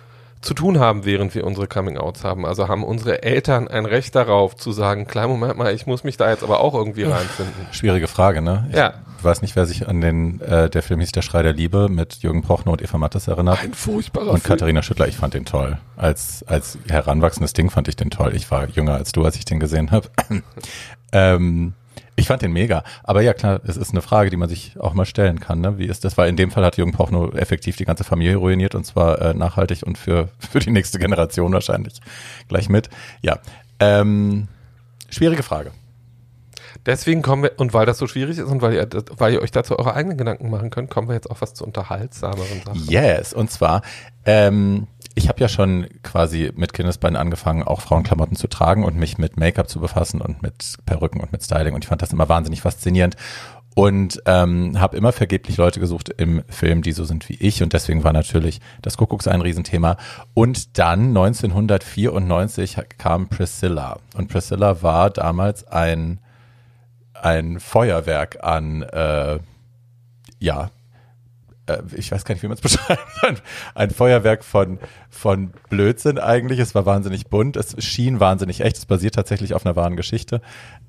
zu 0.41 0.55
tun 0.55 0.81
haben, 0.81 1.05
während 1.05 1.37
wir 1.37 1.47
unsere 1.47 1.69
Coming-Outs 1.69 2.25
haben. 2.25 2.45
Also 2.45 2.67
haben 2.67 2.83
unsere 2.83 3.23
Eltern 3.23 3.69
ein 3.69 3.87
Recht 3.87 4.17
darauf 4.17 4.57
zu 4.57 4.73
sagen, 4.73 5.07
klein 5.07 5.29
Moment 5.29 5.57
mal, 5.57 5.73
ich 5.73 5.87
muss 5.87 6.03
mich 6.03 6.17
da 6.17 6.29
jetzt 6.29 6.43
aber 6.43 6.59
auch 6.59 6.75
irgendwie 6.75 7.05
reinfinden. 7.05 7.67
Schwierige 7.71 8.09
Frage, 8.09 8.43
ne? 8.43 8.67
Ich 8.71 8.77
ja. 8.77 8.95
weiß 9.23 9.43
nicht, 9.43 9.55
wer 9.55 9.67
sich 9.67 9.87
an 9.87 10.01
den, 10.01 10.41
äh, 10.41 10.69
der 10.69 10.83
Film 10.83 10.99
hieß 10.99 11.13
Der 11.13 11.23
Schrei 11.23 11.45
der 11.45 11.53
Liebe 11.53 11.89
mit 11.89 12.17
Jürgen 12.25 12.43
Prochnow 12.43 12.73
und 12.73 12.83
Eva 12.83 12.99
Mattes 12.99 13.29
erinnert. 13.29 13.63
Ein 13.63 13.73
furchtbarer 13.73 14.33
Und 14.33 14.41
Film. 14.41 14.55
Katharina 14.55 14.83
Schüttler, 14.83 15.07
ich 15.07 15.17
fand 15.17 15.35
den 15.35 15.45
toll. 15.45 15.79
Als, 15.97 16.45
als 16.49 16.77
heranwachsendes 16.89 17.53
Ding 17.53 17.71
fand 17.71 17.87
ich 17.87 17.95
den 17.95 18.11
toll. 18.11 18.35
Ich 18.35 18.51
war 18.51 18.69
jünger 18.69 18.95
als 18.95 19.13
du, 19.13 19.25
als 19.25 19.37
ich 19.37 19.45
den 19.45 19.61
gesehen 19.61 19.93
habe. 19.93 20.09
ähm, 21.13 21.75
ich 22.17 22.27
fand 22.27 22.43
den 22.43 22.53
mega. 22.53 22.85
Aber 23.03 23.23
ja, 23.23 23.33
klar, 23.33 23.61
es 23.65 23.77
ist 23.77 23.93
eine 23.93 24.03
Frage, 24.03 24.31
die 24.31 24.37
man 24.37 24.49
sich 24.49 24.79
auch 24.79 24.95
mal 24.95 25.07
stellen 25.07 25.41
kann. 25.41 25.61
Ne? 25.61 25.79
Wie 25.79 25.87
ist 25.87 26.05
das? 26.05 26.19
Weil 26.19 26.29
in 26.29 26.37
dem 26.37 26.51
Fall 26.51 26.65
hat 26.65 26.77
Jürgen 26.77 26.93
Poch 26.93 27.11
nur 27.11 27.35
effektiv 27.35 27.77
die 27.77 27.85
ganze 27.85 28.05
Familie 28.05 28.37
ruiniert 28.37 28.75
und 28.75 28.85
zwar 28.85 29.21
äh, 29.21 29.35
nachhaltig 29.35 29.83
und 29.83 29.99
für, 29.99 30.29
für 30.39 30.59
die 30.59 30.71
nächste 30.71 30.99
Generation 30.99 31.53
wahrscheinlich 31.53 32.01
gleich 32.49 32.69
mit. 32.69 32.91
Ja. 33.23 33.39
Ähm, 33.81 34.49
schwierige 35.11 35.43
Frage. 35.43 35.73
Deswegen 36.87 37.23
kommen 37.23 37.45
wir, 37.45 37.53
und 37.59 37.75
weil 37.75 37.87
das 37.87 37.99
so 37.99 38.07
schwierig 38.07 38.39
ist 38.39 38.49
und 38.49 38.61
weil 38.61 38.75
ihr, 38.75 38.89
weil 39.17 39.35
ihr 39.35 39.43
euch 39.43 39.53
dazu 39.53 39.79
eure 39.79 39.95
eigenen 39.95 40.17
Gedanken 40.17 40.51
machen 40.51 40.71
könnt, 40.71 40.91
kommen 40.91 41.09
wir 41.09 41.15
jetzt 41.15 41.31
auf 41.31 41.41
was 41.41 41.55
zu 41.55 41.65
unterhaltsameren 41.65 42.63
Sachen. 42.65 42.87
Yes, 42.89 43.33
und 43.33 43.51
zwar, 43.51 43.83
ähm, 44.25 44.89
ich 45.15 45.29
habe 45.29 45.41
ja 45.41 45.49
schon 45.49 45.87
quasi 46.03 46.53
mit 46.55 46.73
Kindesbeinen 46.73 47.17
angefangen, 47.17 47.63
auch 47.63 47.81
Frauenklamotten 47.81 48.37
zu 48.37 48.49
tragen 48.49 48.85
und 48.85 48.97
mich 48.97 49.19
mit 49.19 49.37
Make-up 49.37 49.69
zu 49.69 49.81
befassen 49.81 50.21
und 50.21 50.43
mit 50.43 50.77
Perücken 50.87 51.21
und 51.21 51.33
mit 51.33 51.43
Styling. 51.43 51.75
Und 51.75 51.85
ich 51.85 51.89
fand 51.89 52.03
das 52.03 52.13
immer 52.13 52.29
wahnsinnig 52.29 52.63
faszinierend. 52.63 53.17
und 53.75 54.23
ähm, 54.27 54.79
habe 54.79 54.99
immer 54.99 55.13
vergeblich 55.13 55.57
Leute 55.57 55.81
gesucht 55.81 56.11
im 56.11 56.43
Film, 56.49 56.83
die 56.83 56.93
so 56.93 57.05
sind 57.05 57.29
wie 57.31 57.37
ich 57.41 57.63
und 57.63 57.73
deswegen 57.73 58.05
war 58.05 58.13
natürlich 58.13 58.61
das 58.83 58.99
Kuckucks 58.99 59.27
ein 59.27 59.41
Riesenthema. 59.41 59.97
Und 60.35 60.79
dann 60.79 61.09
1994 61.09 62.77
kam 62.99 63.29
Priscilla 63.29 63.99
und 64.15 64.29
Priscilla 64.29 64.83
war 64.83 65.11
damals 65.11 65.67
ein 65.67 66.21
ein 67.15 67.61
Feuerwerk 67.61 68.43
an 68.43 68.83
äh, 68.83 69.39
ja 70.39 70.71
ich 71.95 72.11
weiß 72.11 72.25
gar 72.25 72.35
nicht, 72.35 72.43
wie 72.43 72.49
man 72.49 72.57
es 72.57 72.61
beschreibt, 72.63 73.01
ein, 73.23 73.39
ein, 73.75 73.91
Feuerwerk 73.91 74.45
von, 74.45 74.79
von 75.11 75.53
Blödsinn 75.69 76.19
eigentlich. 76.19 76.59
Es 76.59 76.75
war 76.75 76.87
wahnsinnig 76.87 77.29
bunt, 77.29 77.57
es 77.57 77.77
schien 77.85 78.21
wahnsinnig 78.21 78.61
echt, 78.61 78.77
es 78.77 78.87
basiert 78.87 79.15
tatsächlich 79.15 79.55
auf 79.55 79.65
einer 79.65 79.77
wahren 79.77 79.97
Geschichte. 79.97 80.41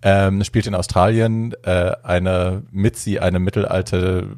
Ähm, 0.02 0.44
spielt 0.44 0.68
in 0.68 0.76
Australien 0.76 1.54
äh, 1.64 1.92
eine 2.04 2.64
Mitzi, 2.72 3.20
eine 3.20 3.40
mittelalte, 3.40 4.36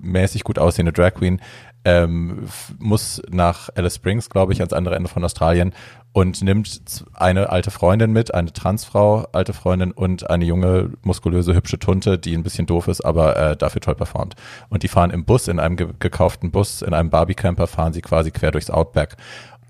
mäßig 0.00 0.44
gut 0.44 0.58
aussehende 0.58 0.92
Drag 0.92 1.14
Queen, 1.14 1.40
ähm, 1.84 2.46
muss 2.78 3.20
nach 3.30 3.68
Alice 3.74 3.96
Springs, 3.96 4.30
glaube 4.30 4.52
ich, 4.52 4.60
ans 4.60 4.72
andere 4.72 4.94
Ende 4.94 5.08
von 5.08 5.24
Australien 5.24 5.74
und 6.12 6.42
nimmt 6.42 7.04
eine 7.14 7.50
alte 7.50 7.70
Freundin 7.70 8.12
mit, 8.12 8.34
eine 8.34 8.52
Transfrau, 8.52 9.26
alte 9.32 9.52
Freundin 9.52 9.92
und 9.92 10.28
eine 10.28 10.44
junge, 10.44 10.90
muskulöse, 11.02 11.54
hübsche 11.54 11.78
Tunte, 11.78 12.18
die 12.18 12.34
ein 12.34 12.42
bisschen 12.42 12.66
doof 12.66 12.88
ist, 12.88 13.00
aber 13.00 13.36
äh, 13.36 13.56
dafür 13.56 13.80
toll 13.80 13.94
performt. 13.94 14.34
Und 14.68 14.82
die 14.82 14.88
fahren 14.88 15.10
im 15.10 15.24
Bus, 15.24 15.48
in 15.48 15.58
einem 15.58 15.76
ge 15.76 15.88
gekauften 15.98 16.50
Bus, 16.50 16.82
in 16.82 16.94
einem 16.94 17.10
Barbie-Camper, 17.10 17.66
fahren 17.66 17.92
sie 17.92 18.02
quasi 18.02 18.30
quer 18.30 18.50
durchs 18.50 18.70
Outback. 18.70 19.16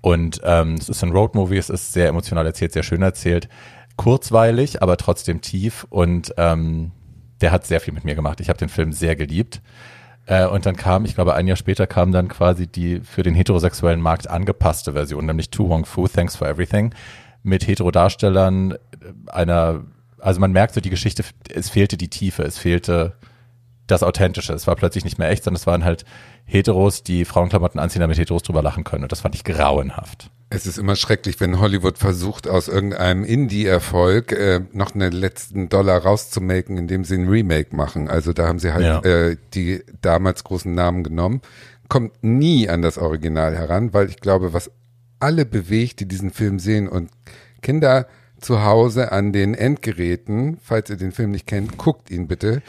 Und 0.01 0.41
ähm, 0.43 0.75
es 0.75 0.89
ist 0.89 1.01
ein 1.03 1.11
Roadmovie, 1.11 1.57
es 1.57 1.69
ist 1.69 1.93
sehr 1.93 2.09
emotional 2.09 2.45
erzählt, 2.45 2.73
sehr 2.73 2.83
schön 2.83 3.01
erzählt, 3.01 3.47
kurzweilig, 3.95 4.81
aber 4.81 4.97
trotzdem 4.97 5.39
tief 5.39 5.85
und 5.89 6.33
ähm, 6.37 6.91
der 7.39 7.51
hat 7.51 7.65
sehr 7.65 7.79
viel 7.79 7.93
mit 7.93 8.03
mir 8.03 8.15
gemacht. 8.15 8.41
Ich 8.41 8.49
habe 8.49 8.59
den 8.59 8.69
Film 8.69 8.91
sehr 8.91 9.15
geliebt. 9.15 9.61
Äh, 10.25 10.47
und 10.47 10.65
dann 10.65 10.75
kam, 10.75 11.05
ich 11.05 11.15
glaube, 11.15 11.33
ein 11.35 11.47
Jahr 11.47 11.57
später 11.57 11.87
kam 11.87 12.11
dann 12.11 12.27
quasi 12.27 12.67
die 12.67 13.01
für 13.01 13.23
den 13.23 13.35
heterosexuellen 13.35 14.01
Markt 14.01 14.29
angepasste 14.29 14.93
Version, 14.93 15.25
nämlich 15.25 15.49
Tu 15.49 15.67
Wong 15.67 15.85
Fu, 15.85 16.07
Thanks 16.07 16.35
for 16.35 16.47
Everything, 16.47 16.93
mit 17.43 17.67
Heterodarstellern 17.67 18.71
äh, 18.71 18.77
einer, 19.27 19.83
also 20.19 20.39
man 20.39 20.51
merkt 20.51 20.73
so 20.73 20.81
die 20.81 20.89
Geschichte, 20.89 21.23
es 21.53 21.69
fehlte 21.69 21.97
die 21.97 22.09
Tiefe, 22.09 22.43
es 22.43 22.57
fehlte 22.57 23.13
das 23.87 24.03
Authentische. 24.03 24.53
Es 24.53 24.67
war 24.67 24.75
plötzlich 24.75 25.03
nicht 25.03 25.19
mehr 25.19 25.29
echt, 25.29 25.43
sondern 25.43 25.59
es 25.59 25.67
waren 25.67 25.83
halt 25.83 26.05
Heteros, 26.45 27.03
die 27.03 27.25
Frauenklamotten 27.25 27.79
anziehen, 27.79 27.99
damit 27.99 28.17
Heteros 28.17 28.43
drüber 28.43 28.61
lachen 28.61 28.83
können. 28.83 29.03
Und 29.03 29.11
das 29.11 29.21
fand 29.21 29.35
ich 29.35 29.43
grauenhaft. 29.43 30.29
Es 30.53 30.67
ist 30.67 30.77
immer 30.77 30.95
schrecklich, 30.95 31.39
wenn 31.39 31.59
Hollywood 31.59 31.97
versucht, 31.97 32.47
aus 32.47 32.67
irgendeinem 32.67 33.23
Indie-Erfolg 33.23 34.31
äh, 34.31 34.61
noch 34.71 34.93
einen 34.93 35.11
letzten 35.11 35.67
Dollar 35.67 36.03
rauszumaken, 36.03 36.77
indem 36.77 37.03
sie 37.03 37.15
ein 37.15 37.27
Remake 37.27 37.75
machen. 37.75 38.07
Also 38.07 38.33
da 38.33 38.47
haben 38.47 38.59
sie 38.59 38.71
halt 38.71 38.85
ja. 38.85 38.99
äh, 38.99 39.37
die 39.53 39.83
damals 40.01 40.43
großen 40.43 40.73
Namen 40.73 41.03
genommen. 41.03 41.41
Kommt 41.89 42.23
nie 42.23 42.69
an 42.69 42.81
das 42.81 42.97
Original 42.97 43.55
heran, 43.55 43.93
weil 43.93 44.09
ich 44.09 44.17
glaube, 44.17 44.53
was 44.53 44.69
alle 45.19 45.45
bewegt, 45.45 45.99
die 46.01 46.07
diesen 46.07 46.31
Film 46.31 46.59
sehen 46.59 46.87
und 46.87 47.09
Kinder 47.61 48.07
zu 48.39 48.63
Hause 48.63 49.11
an 49.11 49.31
den 49.31 49.53
Endgeräten, 49.53 50.57
falls 50.61 50.89
ihr 50.89 50.97
den 50.97 51.13
Film 51.13 51.31
nicht 51.31 51.47
kennt, 51.47 51.77
guckt 51.77 52.11
ihn 52.11 52.27
bitte 52.27 52.61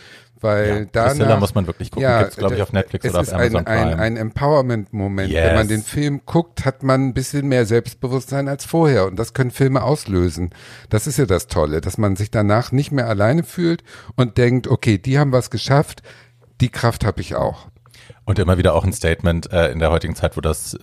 weil 0.45 0.69
ja, 0.69 0.85
danach, 0.93 1.09
Priscilla 1.09 1.37
muss 1.39 1.55
man 1.55 1.67
wirklich 1.67 1.91
gucken. 1.91 2.05
Ja, 2.05 2.23
Gibt's 2.23 2.37
glaube 2.37 2.55
ich 2.55 2.63
auf 2.63 2.73
Netflix 2.73 3.05
oder 3.07 3.21
auf 3.21 3.33
Amazon 3.33 3.65
Prime. 3.65 3.89
Es 3.89 3.95
ein, 3.95 4.01
ein 4.01 4.17
Empowerment-Moment. 4.17 5.31
Yes. 5.31 5.45
Wenn 5.45 5.55
man 5.55 5.69
den 5.69 5.83
Film 5.83 6.21
guckt, 6.27 6.65
hat 6.65 6.83
man 6.83 7.09
ein 7.09 7.15
bisschen 7.15 7.49
mehr 7.49 7.67
Selbstbewusstsein 7.67 8.47
als 8.47 8.65
vorher 8.65 9.07
und 9.07 9.17
das 9.17 9.35
können 9.35 9.51
Filme 9.51 9.83
auslösen. 9.83 10.51
Das 10.91 11.09
ist 11.09 11.19
ja 11.19 11.27
das 11.27 11.49
Tolle, 11.49 11.81
dass 11.81 11.99
man 11.99 12.15
sich 12.15 12.31
danach 12.31 12.71
nicht 12.71 12.93
mehr 12.93 13.09
alleine 13.09 13.43
fühlt 13.43 13.83
und 14.15 14.39
denkt, 14.39 14.69
okay, 14.69 14.99
die 14.99 15.19
haben 15.19 15.33
was 15.33 15.51
geschafft, 15.51 16.03
die 16.61 16.69
Kraft 16.69 17.05
habe 17.05 17.21
ich 17.21 17.35
auch. 17.35 17.67
Und 18.27 18.39
immer 18.39 18.59
wieder 18.59 18.75
auch 18.75 18.85
ein 18.85 18.93
Statement 18.93 19.51
äh, 19.53 19.73
in 19.73 19.81
der 19.81 19.91
heutigen 19.91 20.15
Zeit, 20.15 20.37
wo 20.37 20.41
das 20.41 20.79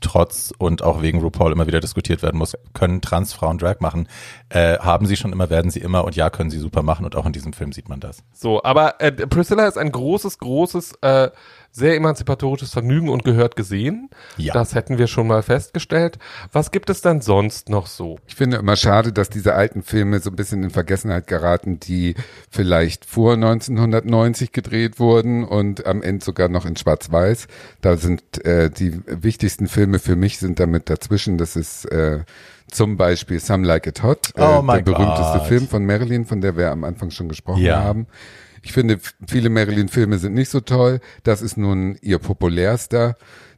trotz 0.00 0.52
und 0.58 0.82
auch 0.82 1.02
wegen 1.02 1.20
RuPaul 1.20 1.52
immer 1.52 1.66
wieder 1.66 1.80
diskutiert 1.80 2.22
werden 2.22 2.38
muss, 2.38 2.56
können 2.74 3.00
Transfrauen 3.00 3.58
Drag 3.58 3.80
machen. 3.80 4.08
Äh, 4.48 4.78
haben 4.78 5.06
sie 5.06 5.16
schon 5.16 5.32
immer, 5.32 5.50
werden 5.50 5.70
sie 5.70 5.80
immer 5.80 6.04
und 6.04 6.16
ja, 6.16 6.30
können 6.30 6.50
sie 6.50 6.58
super 6.58 6.82
machen 6.82 7.04
und 7.04 7.16
auch 7.16 7.26
in 7.26 7.32
diesem 7.32 7.52
Film 7.52 7.72
sieht 7.72 7.88
man 7.88 8.00
das. 8.00 8.22
So, 8.32 8.62
aber 8.62 9.00
äh, 9.00 9.12
Priscilla 9.12 9.66
ist 9.66 9.78
ein 9.78 9.92
großes, 9.92 10.38
großes 10.38 10.94
äh, 11.02 11.30
sehr 11.72 11.96
emanzipatorisches 11.96 12.72
Vergnügen 12.72 13.08
und 13.08 13.24
gehört 13.24 13.56
gesehen. 13.56 14.10
Ja. 14.36 14.52
Das 14.54 14.74
hätten 14.74 14.98
wir 14.98 15.06
schon 15.06 15.26
mal 15.26 15.42
festgestellt. 15.42 16.18
Was 16.52 16.70
gibt 16.70 16.90
es 16.90 17.00
dann 17.00 17.20
sonst 17.20 17.68
noch 17.68 17.86
so? 17.86 18.18
Ich 18.26 18.34
finde 18.34 18.56
immer 18.56 18.76
schade, 18.76 19.12
dass 19.12 19.30
diese 19.30 19.54
alten 19.54 19.82
Filme 19.82 20.20
so 20.20 20.30
ein 20.30 20.36
bisschen 20.36 20.62
in 20.62 20.70
Vergessenheit 20.70 21.26
geraten, 21.26 21.78
die 21.78 22.14
vielleicht 22.50 23.04
vor 23.04 23.34
1990 23.34 24.52
gedreht 24.52 24.98
wurden 24.98 25.44
und 25.44 25.86
am 25.86 26.02
Ende 26.02 26.24
sogar 26.24 26.48
noch 26.48 26.66
in 26.66 26.76
Schwarz-Weiß. 26.76 27.46
Da 27.80 27.96
sind 27.96 28.44
äh, 28.44 28.70
die 28.70 29.00
wichtigsten 29.06 29.68
Filme 29.68 29.98
für 29.98 30.16
mich 30.16 30.38
sind 30.38 30.58
damit 30.58 30.90
dazwischen. 30.90 31.38
Das 31.38 31.56
ist 31.56 31.84
äh, 31.86 32.20
zum 32.70 32.96
Beispiel 32.96 33.40
Some 33.40 33.66
Like 33.66 33.86
It 33.86 34.02
Hot, 34.02 34.32
äh, 34.36 34.42
oh 34.42 34.62
der 34.62 34.82
berühmteste 34.82 35.38
God. 35.38 35.46
Film 35.46 35.68
von 35.68 35.84
Marilyn, 35.84 36.24
von 36.24 36.40
der 36.40 36.56
wir 36.56 36.70
am 36.70 36.84
Anfang 36.84 37.10
schon 37.10 37.28
gesprochen 37.28 37.62
ja. 37.62 37.82
haben. 37.82 38.06
Ich 38.62 38.72
finde, 38.72 38.98
viele 39.26 39.50
Marilyn-Filme 39.50 40.18
sind 40.18 40.34
nicht 40.34 40.50
so 40.50 40.60
toll. 40.60 41.00
Das 41.22 41.42
ist 41.42 41.56
nun 41.56 41.96
ihr 42.02 42.18
populärster. 42.18 43.16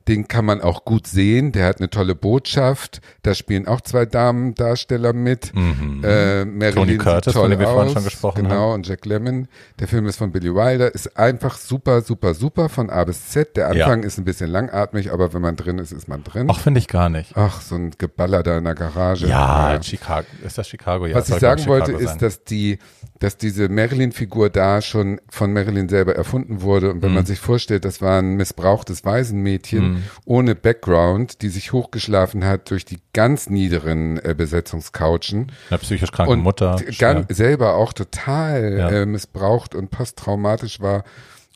Den 0.08 0.26
kann 0.26 0.44
man 0.44 0.60
auch 0.60 0.84
gut 0.84 1.06
sehen. 1.06 1.52
Der 1.52 1.66
hat 1.66 1.78
eine 1.78 1.88
tolle 1.88 2.14
Botschaft. 2.14 3.00
Da 3.22 3.34
spielen 3.34 3.68
auch 3.68 3.80
zwei 3.80 4.04
Damendarsteller 4.04 5.12
mit. 5.12 5.54
Mhm. 5.54 6.02
Äh, 6.04 6.44
Marilyn 6.44 6.74
Tony 6.74 6.98
Curtis, 6.98 7.34
von 7.34 7.50
dem 7.50 7.60
wir 7.60 7.68
vorhin 7.68 7.92
schon 7.92 8.04
gesprochen 8.04 8.44
genau, 8.44 8.54
haben. 8.54 8.74
und 8.74 8.88
Jack 8.88 9.06
Lemmon. 9.06 9.46
Der 9.78 9.86
Film 9.86 10.06
ist 10.06 10.16
von 10.16 10.32
Billy 10.32 10.52
Wilder. 10.52 10.92
Ist 10.92 11.16
einfach 11.16 11.56
super, 11.56 12.02
super, 12.02 12.34
super 12.34 12.68
von 12.68 12.90
A 12.90 13.04
bis 13.04 13.28
Z. 13.28 13.56
Der 13.56 13.68
Anfang 13.68 14.00
ja. 14.00 14.06
ist 14.06 14.18
ein 14.18 14.24
bisschen 14.24 14.50
langatmig, 14.50 15.12
aber 15.12 15.32
wenn 15.34 15.42
man 15.42 15.54
drin 15.54 15.78
ist, 15.78 15.92
ist 15.92 16.08
man 16.08 16.24
drin. 16.24 16.48
Ach, 16.50 16.58
finde 16.58 16.80
ich 16.80 16.88
gar 16.88 17.08
nicht. 17.08 17.36
Ach, 17.36 17.60
so 17.60 17.76
ein 17.76 17.92
Geballer 17.96 18.42
da 18.42 18.58
in 18.58 18.64
der 18.64 18.74
Garage. 18.74 19.28
Ja, 19.28 19.74
ja. 19.74 19.82
Chicago. 19.82 20.26
Ist 20.44 20.58
das 20.58 20.68
Chicago? 20.68 21.06
Ja, 21.06 21.14
Was 21.14 21.28
ich 21.28 21.38
sagen 21.38 21.64
wollte, 21.66 21.92
ist, 21.92 22.18
dass 22.18 22.42
die, 22.42 22.78
dass 23.22 23.36
diese 23.36 23.68
Marilyn-Figur 23.68 24.50
da 24.50 24.82
schon 24.82 25.20
von 25.28 25.52
Marilyn 25.52 25.88
selber 25.88 26.14
erfunden 26.16 26.60
wurde. 26.60 26.90
Und 26.90 27.02
wenn 27.02 27.10
mhm. 27.10 27.16
man 27.16 27.26
sich 27.26 27.38
vorstellt, 27.38 27.84
das 27.84 28.00
war 28.00 28.18
ein 28.18 28.34
missbrauchtes 28.34 29.04
Waisenmädchen 29.04 29.92
mhm. 29.92 30.02
ohne 30.24 30.54
Back 30.54 30.72
Background, 30.82 31.42
die 31.42 31.48
sich 31.48 31.72
hochgeschlafen 31.72 32.44
hat 32.44 32.70
durch 32.70 32.84
die 32.84 32.98
ganz 33.12 33.48
niederen 33.48 34.18
äh, 34.18 34.34
Besetzungscouchen. 34.36 35.52
Eine 35.70 35.78
psychisch 35.78 36.10
kranke 36.10 36.32
und 36.32 36.40
Mutter. 36.40 36.80
Ganz, 36.98 37.36
selber 37.36 37.74
auch 37.74 37.92
total 37.92 38.76
ja. 38.78 38.90
äh, 38.90 39.06
missbraucht 39.06 39.74
und 39.74 39.90
posttraumatisch 39.90 40.80
war 40.80 41.04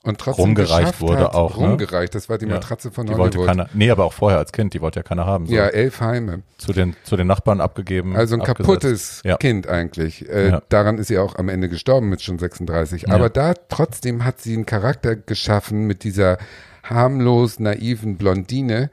und 0.06 0.18
trotzdem 0.18 0.44
rumgereicht 0.44 1.00
wurde 1.00 1.24
hat, 1.24 1.34
auch. 1.34 1.58
Ne? 1.58 1.66
Rumgereicht, 1.66 2.14
das 2.14 2.28
war 2.28 2.38
die 2.38 2.46
ja. 2.46 2.54
Matratze 2.54 2.90
von 2.90 3.06
die 3.06 3.12
Hollywood. 3.12 3.36
Wollte 3.36 3.46
keine, 3.46 3.68
nee, 3.74 3.90
aber 3.90 4.04
auch 4.04 4.12
vorher 4.12 4.38
als 4.38 4.52
Kind, 4.52 4.72
die 4.74 4.80
wollte 4.80 5.00
ja 5.00 5.02
keiner 5.02 5.26
haben. 5.26 5.46
So. 5.46 5.54
Ja, 5.54 5.66
elf 5.66 6.00
Heime. 6.00 6.42
Zu 6.58 6.72
den, 6.72 6.94
zu 7.02 7.16
den 7.16 7.26
Nachbarn 7.26 7.60
abgegeben. 7.60 8.16
Also 8.16 8.36
ein 8.36 8.40
abgesetzt. 8.40 8.58
kaputtes 8.58 9.20
ja. 9.24 9.36
Kind 9.36 9.68
eigentlich. 9.68 10.28
Äh, 10.28 10.50
ja. 10.50 10.62
Daran 10.68 10.98
ist 10.98 11.08
sie 11.08 11.18
auch 11.18 11.36
am 11.36 11.48
Ende 11.48 11.68
gestorben 11.68 12.08
mit 12.08 12.22
schon 12.22 12.38
36. 12.38 13.10
Aber 13.10 13.28
da 13.28 13.54
trotzdem 13.68 14.24
hat 14.24 14.40
sie 14.40 14.54
einen 14.54 14.66
Charakter 14.66 15.16
geschaffen 15.16 15.86
mit 15.86 16.04
dieser 16.04 16.38
harmlos 16.82 17.58
naiven 17.58 18.16
Blondine. 18.16 18.90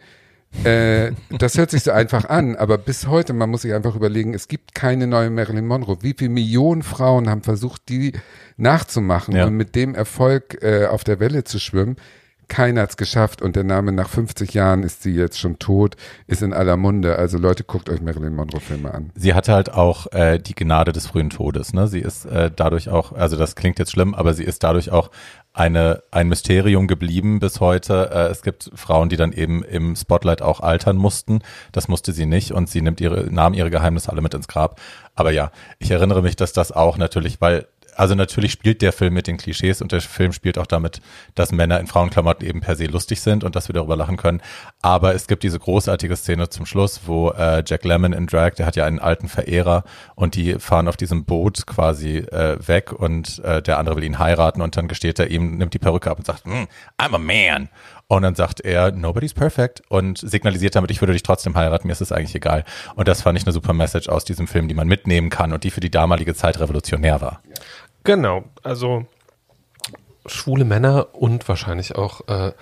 Äh, 0.64 1.12
das 1.30 1.58
hört 1.58 1.72
sich 1.72 1.84
so 1.84 1.92
einfach 1.92 2.26
an, 2.26 2.56
aber 2.56 2.78
bis 2.78 3.08
heute, 3.08 3.34
man 3.34 3.50
muss 3.50 3.64
sich 3.64 3.74
einfach 3.74 3.96
überlegen, 3.96 4.34
es 4.34 4.48
gibt 4.48 4.76
keine 4.76 5.08
neue 5.08 5.30
Marilyn 5.30 5.68
Monroe. 5.68 5.98
Wie 6.02 6.16
viele 6.18 6.30
Millionen 6.30 6.84
Frauen 6.84 7.30
haben 7.30 7.44
versucht, 7.44 7.90
die 7.90 8.14
nachzumachen 8.58 9.36
ja. 9.36 9.46
und 9.46 9.56
mit 9.56 9.76
dem 9.76 9.96
Erfolg 9.96 10.62
äh, 10.62 10.86
auf 10.86 11.04
der 11.04 11.20
Welle 11.20 11.44
zu 11.44 11.60
schwimmen? 11.60 11.98
Keiner 12.48 12.82
hat's 12.82 12.98
geschafft 12.98 13.42
und 13.42 13.56
der 13.56 13.64
Name 13.64 13.92
nach 13.92 14.10
50 14.10 14.54
Jahren 14.54 14.84
ist 14.84 15.04
sie 15.04 15.14
jetzt 15.14 15.40
schon 15.40 15.60
tot, 15.60 15.96
ist 16.28 16.42
in 16.42 16.54
aller 16.54 16.78
Munde. 16.78 17.18
Also 17.18 17.38
Leute, 17.38 17.64
guckt 17.64 17.90
euch 17.90 18.02
Marilyn 18.02 18.36
Monroe 18.36 18.60
Filme 18.60 18.94
an. 18.94 19.12
Sie 19.16 19.34
hatte 19.34 19.54
halt 19.54 19.74
auch 19.74 20.12
äh, 20.12 20.40
die 20.40 20.56
Gnade 20.56 20.92
des 20.92 21.08
frühen 21.08 21.30
Todes. 21.30 21.74
Ne? 21.74 21.88
Sie 21.88 22.00
ist 22.00 22.26
äh, 22.26 22.52
dadurch 22.56 22.90
auch, 22.90 23.14
also 23.14 23.38
das 23.38 23.56
klingt 23.56 23.80
jetzt 23.80 23.92
schlimm, 23.92 24.14
aber 24.14 24.34
sie 24.34 24.44
ist 24.44 24.64
dadurch 24.64 24.92
auch 24.92 25.10
eine, 25.54 26.02
ein 26.12 26.28
Mysterium 26.28 26.88
geblieben 26.88 27.40
bis 27.40 27.60
heute. 27.60 28.10
Äh, 28.12 28.32
es 28.32 28.42
gibt 28.42 28.72
Frauen, 28.74 29.10
die 29.10 29.18
dann 29.18 29.32
eben 29.32 29.64
im 29.64 29.96
Spotlight 29.96 30.42
auch 30.42 30.60
altern 30.60 30.98
mussten. 30.98 31.42
Das 31.72 31.88
musste 31.88 32.12
sie 32.12 32.26
nicht 32.26 32.52
und 32.52 32.70
sie 32.70 32.82
nimmt 32.82 33.00
ihre, 33.02 33.32
nahm 33.32 33.54
ihre 33.54 33.70
Geheimnisse 33.70 34.12
alle 34.12 34.22
mit 34.22 34.34
ins 34.34 34.48
Grab. 34.48 34.82
Aber 35.16 35.32
ja, 35.32 35.52
ich 35.80 35.92
erinnere 35.92 36.24
mich, 36.24 36.36
dass 36.36 36.54
das 36.54 36.72
auch 36.72 36.98
natürlich, 36.98 37.40
weil 37.40 37.68
also 37.96 38.16
natürlich 38.16 38.52
spielt 38.52 38.82
der 38.82 38.94
Film 38.94 39.14
mit 39.14 39.28
den 39.28 39.38
Klischees 39.38 39.82
und 39.82 39.92
der 39.92 40.02
Film 40.02 40.34
spielt 40.34 40.58
auch 40.58 40.66
damit, 40.66 41.02
dass 41.36 41.52
Männer 41.52 41.80
in 41.80 41.88
Frauenklamotten 41.88 42.48
eben 42.48 42.62
per 42.62 42.76
se 42.76 42.86
lustig 42.86 43.22
sind 43.22 43.44
und 43.44 43.56
dass 43.56 43.70
wir 43.70 43.74
darüber 43.74 43.96
lachen 43.96 44.18
können. 44.18 44.42
Aber 44.82 45.14
es 45.14 45.28
gibt 45.28 45.44
diese 45.44 45.60
großartige 45.60 46.16
Szene 46.16 46.50
zum 46.50 46.66
Schluss, 46.66 47.02
wo 47.06 47.30
äh, 47.32 47.64
Jack 47.66 47.84
Lemmon 47.84 48.14
in 48.14 48.28
Drag, 48.28 48.52
der 48.56 48.66
hat 48.66 48.76
ja 48.76 48.86
einen 48.86 49.00
alten 49.00 49.28
Verehrer 49.28 49.84
und 50.16 50.36
die 50.36 50.56
fahren 50.56 50.88
auf 50.88 50.98
diesem 50.98 51.26
Boot 51.26 51.66
quasi 51.66 52.18
äh, 52.18 52.58
weg 52.66 52.92
und 52.92 53.40
äh, 53.40 53.62
der 53.62 53.78
andere 53.78 53.96
will 53.96 54.04
ihn 54.04 54.20
heiraten 54.20 54.62
und 54.62 54.78
dann 54.78 54.88
gesteht 54.88 55.20
er 55.20 55.30
ihm, 55.30 55.58
nimmt 55.58 55.74
die 55.74 55.80
Perücke 55.80 56.10
ab 56.10 56.18
und 56.18 56.26
sagt, 56.26 56.46
mm, 56.46 56.68
I'm 56.98 57.16
a 57.16 57.18
man. 57.18 57.70
Und 58.08 58.22
dann 58.22 58.36
sagt 58.36 58.62
er, 58.62 58.92
nobody's 58.92 59.34
perfect 59.34 59.82
und 59.90 60.18
signalisiert 60.18 60.76
damit, 60.76 60.92
ich 60.92 61.02
würde 61.02 61.14
dich 61.14 61.24
trotzdem 61.24 61.56
heiraten, 61.56 61.88
mir 61.88 61.94
ist 61.94 62.02
es 62.02 62.12
eigentlich 62.12 62.36
egal. 62.36 62.64
Und 62.96 63.08
das 63.08 63.22
fand 63.22 63.40
ich 63.40 63.46
eine 63.46 63.54
super 63.54 63.74
Message 63.74 64.10
aus 64.10 64.26
diesem 64.26 64.46
Film, 64.46 64.68
die 64.68 64.76
man 64.76 64.88
mitnehmen 64.88 65.30
kann 65.30 65.54
und 65.54 65.64
die 65.64 65.72
für 65.72 65.80
die 65.80 65.90
damalige 65.90 66.36
Zeit 66.36 66.60
revolutionär 66.60 67.22
war. 67.22 67.42
Genau, 68.04 68.44
also 68.64 69.06
schwule 70.26 70.66
Männer 70.66 71.08
und 71.14 71.48
wahrscheinlich 71.48 71.96
auch 71.96 72.28
äh, 72.28 72.54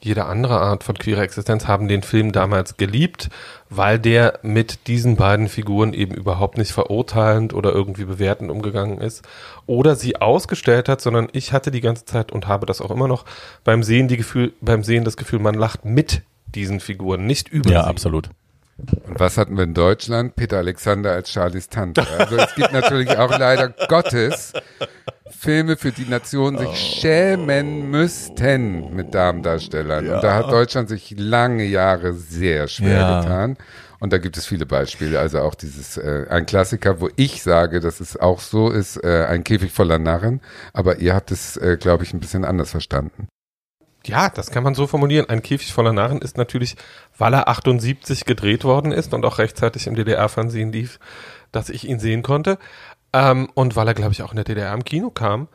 jede 0.00 0.24
andere 0.24 0.58
Art 0.58 0.82
von 0.84 0.96
queerer 0.96 1.20
Existenz 1.22 1.66
haben 1.68 1.86
den 1.86 2.02
Film 2.02 2.32
damals 2.32 2.78
geliebt, 2.78 3.28
weil 3.68 3.98
der 3.98 4.38
mit 4.42 4.86
diesen 4.86 5.16
beiden 5.16 5.48
Figuren 5.48 5.92
eben 5.92 6.14
überhaupt 6.14 6.56
nicht 6.56 6.72
verurteilend 6.72 7.52
oder 7.52 7.72
irgendwie 7.72 8.04
bewertend 8.04 8.50
umgegangen 8.50 8.98
ist 8.98 9.22
oder 9.66 9.96
sie 9.96 10.16
ausgestellt 10.16 10.88
hat, 10.88 11.02
sondern 11.02 11.28
ich 11.32 11.52
hatte 11.52 11.70
die 11.70 11.82
ganze 11.82 12.06
Zeit 12.06 12.32
und 12.32 12.48
habe 12.48 12.64
das 12.64 12.80
auch 12.80 12.90
immer 12.90 13.08
noch 13.08 13.26
beim 13.62 13.82
Sehen 13.82 14.08
die 14.08 14.16
Gefühl, 14.16 14.54
beim 14.62 14.82
Sehen 14.82 15.04
das 15.04 15.18
Gefühl, 15.18 15.40
man 15.40 15.54
lacht 15.54 15.84
mit 15.84 16.22
diesen 16.54 16.80
Figuren, 16.80 17.26
nicht 17.26 17.48
über 17.48 17.70
Ja, 17.70 17.82
sie. 17.82 17.88
absolut. 17.90 18.30
Und 19.06 19.18
was 19.20 19.36
hatten 19.36 19.56
wir 19.56 19.64
in 19.64 19.74
Deutschland? 19.74 20.36
Peter 20.36 20.58
Alexander 20.58 21.12
als 21.12 21.30
Charlies 21.30 21.68
Tante. 21.68 22.06
Also 22.18 22.36
es 22.36 22.54
gibt 22.54 22.72
natürlich 22.72 23.16
auch 23.16 23.36
leider 23.38 23.68
Gottes 23.88 24.52
Filme, 25.30 25.76
für 25.76 25.92
die 25.92 26.04
Nationen 26.08 26.58
sich 26.58 26.76
schämen 26.76 27.90
müssten 27.90 28.94
mit 28.94 29.14
Damendarstellern. 29.14 30.08
Und 30.08 30.22
da 30.22 30.34
hat 30.34 30.50
Deutschland 30.52 30.88
sich 30.88 31.14
lange 31.18 31.64
Jahre 31.64 32.12
sehr 32.12 32.68
schwer 32.68 32.98
Ja. 33.00 33.20
getan. 33.20 33.56
Und 34.00 34.12
da 34.14 34.18
gibt 34.18 34.36
es 34.38 34.46
viele 34.46 34.64
Beispiele. 34.66 35.18
Also 35.20 35.40
auch 35.40 35.54
dieses, 35.54 35.96
äh, 35.98 36.26
ein 36.30 36.46
Klassiker, 36.46 37.00
wo 37.00 37.10
ich 37.16 37.42
sage, 37.42 37.80
dass 37.80 38.00
es 38.00 38.16
auch 38.16 38.40
so 38.40 38.70
ist, 38.70 38.96
äh, 39.04 39.26
ein 39.28 39.44
Käfig 39.44 39.72
voller 39.72 39.98
Narren. 39.98 40.40
Aber 40.72 40.98
ihr 40.98 41.14
habt 41.14 41.30
es, 41.30 41.56
äh, 41.58 41.76
glaube 41.78 42.04
ich, 42.04 42.14
ein 42.14 42.20
bisschen 42.20 42.44
anders 42.46 42.70
verstanden. 42.70 43.28
Ja, 44.06 44.30
das 44.30 44.50
kann 44.50 44.64
man 44.64 44.74
so 44.74 44.86
formulieren. 44.86 45.28
Ein 45.28 45.42
Käfig 45.42 45.72
voller 45.72 45.92
Narren 45.92 46.22
ist 46.22 46.36
natürlich, 46.36 46.76
weil 47.18 47.34
er 47.34 47.48
78 47.48 48.24
gedreht 48.24 48.64
worden 48.64 48.92
ist 48.92 49.12
und 49.12 49.24
auch 49.24 49.38
rechtzeitig 49.38 49.86
im 49.86 49.94
DDR-Fernsehen 49.94 50.72
lief, 50.72 50.98
dass 51.52 51.68
ich 51.68 51.86
ihn 51.86 52.00
sehen 52.00 52.22
konnte. 52.22 52.58
Ähm, 53.12 53.50
und 53.54 53.76
weil 53.76 53.88
er, 53.88 53.94
glaube 53.94 54.12
ich, 54.12 54.22
auch 54.22 54.30
in 54.32 54.36
der 54.36 54.44
DDR 54.44 54.72
im 54.72 54.84
Kino 54.84 55.10
kam. 55.10 55.48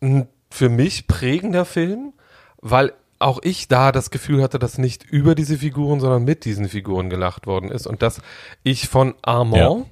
Ein 0.00 0.28
für 0.50 0.68
mich 0.68 1.06
prägender 1.06 1.64
Film, 1.64 2.12
weil 2.60 2.92
auch 3.20 3.38
ich 3.42 3.68
da 3.68 3.92
das 3.92 4.10
Gefühl 4.10 4.42
hatte, 4.42 4.58
dass 4.58 4.78
nicht 4.78 5.04
über 5.04 5.34
diese 5.34 5.58
Figuren, 5.58 6.00
sondern 6.00 6.24
mit 6.24 6.44
diesen 6.44 6.68
Figuren 6.68 7.10
gelacht 7.10 7.46
worden 7.46 7.70
ist 7.70 7.86
und 7.86 8.02
dass 8.02 8.20
ich 8.62 8.88
von 8.88 9.14
Armand 9.22 9.86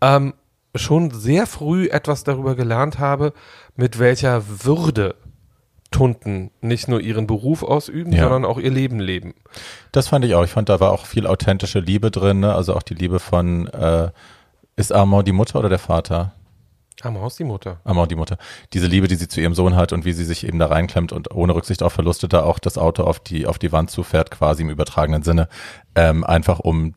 ähm, 0.00 0.34
schon 0.74 1.10
sehr 1.12 1.46
früh 1.46 1.86
etwas 1.86 2.24
darüber 2.24 2.56
gelernt 2.56 2.98
habe, 2.98 3.32
mit 3.76 3.98
welcher 3.98 4.42
Würde 4.64 5.14
Tunten 5.94 6.50
nicht 6.60 6.88
nur 6.88 7.00
ihren 7.00 7.28
Beruf 7.28 7.62
ausüben, 7.62 8.12
Ja. 8.12 8.24
sondern 8.24 8.44
auch 8.44 8.58
ihr 8.58 8.70
Leben 8.70 8.98
leben. 8.98 9.32
Das 9.92 10.08
fand 10.08 10.24
ich 10.24 10.34
auch. 10.34 10.42
Ich 10.44 10.50
fand, 10.50 10.68
da 10.68 10.80
war 10.80 10.90
auch 10.90 11.06
viel 11.06 11.26
authentische 11.26 11.78
Liebe 11.78 12.10
drin, 12.10 12.40
ne? 12.40 12.52
also 12.52 12.74
auch 12.74 12.82
die 12.82 12.94
Liebe 12.94 13.20
von, 13.20 13.68
äh, 13.68 14.10
ist 14.74 14.92
Armand 14.92 15.28
die 15.28 15.32
Mutter 15.32 15.60
oder 15.60 15.68
der 15.68 15.78
Vater? 15.78 16.32
Armand 17.02 17.26
ist 17.28 17.38
die 17.38 17.44
Mutter. 17.44 17.78
Armand 17.84 18.10
die 18.10 18.16
Mutter. 18.16 18.38
Diese 18.72 18.88
Liebe, 18.88 19.06
die 19.06 19.14
sie 19.14 19.28
zu 19.28 19.40
ihrem 19.40 19.54
Sohn 19.54 19.76
hat 19.76 19.92
und 19.92 20.04
wie 20.04 20.12
sie 20.12 20.24
sich 20.24 20.44
eben 20.46 20.58
da 20.58 20.66
reinklemmt 20.66 21.12
und 21.12 21.32
ohne 21.32 21.54
Rücksicht 21.54 21.82
auf 21.84 21.92
Verluste 21.92 22.26
da 22.26 22.42
auch 22.42 22.58
das 22.58 22.76
Auto 22.76 23.04
auf 23.04 23.20
die, 23.20 23.46
auf 23.46 23.60
die 23.60 23.70
Wand 23.70 23.90
zufährt, 23.90 24.32
quasi 24.32 24.62
im 24.62 24.70
übertragenen 24.70 25.22
Sinne, 25.22 25.48
ähm, 25.94 26.24
einfach 26.24 26.58
um 26.58 26.94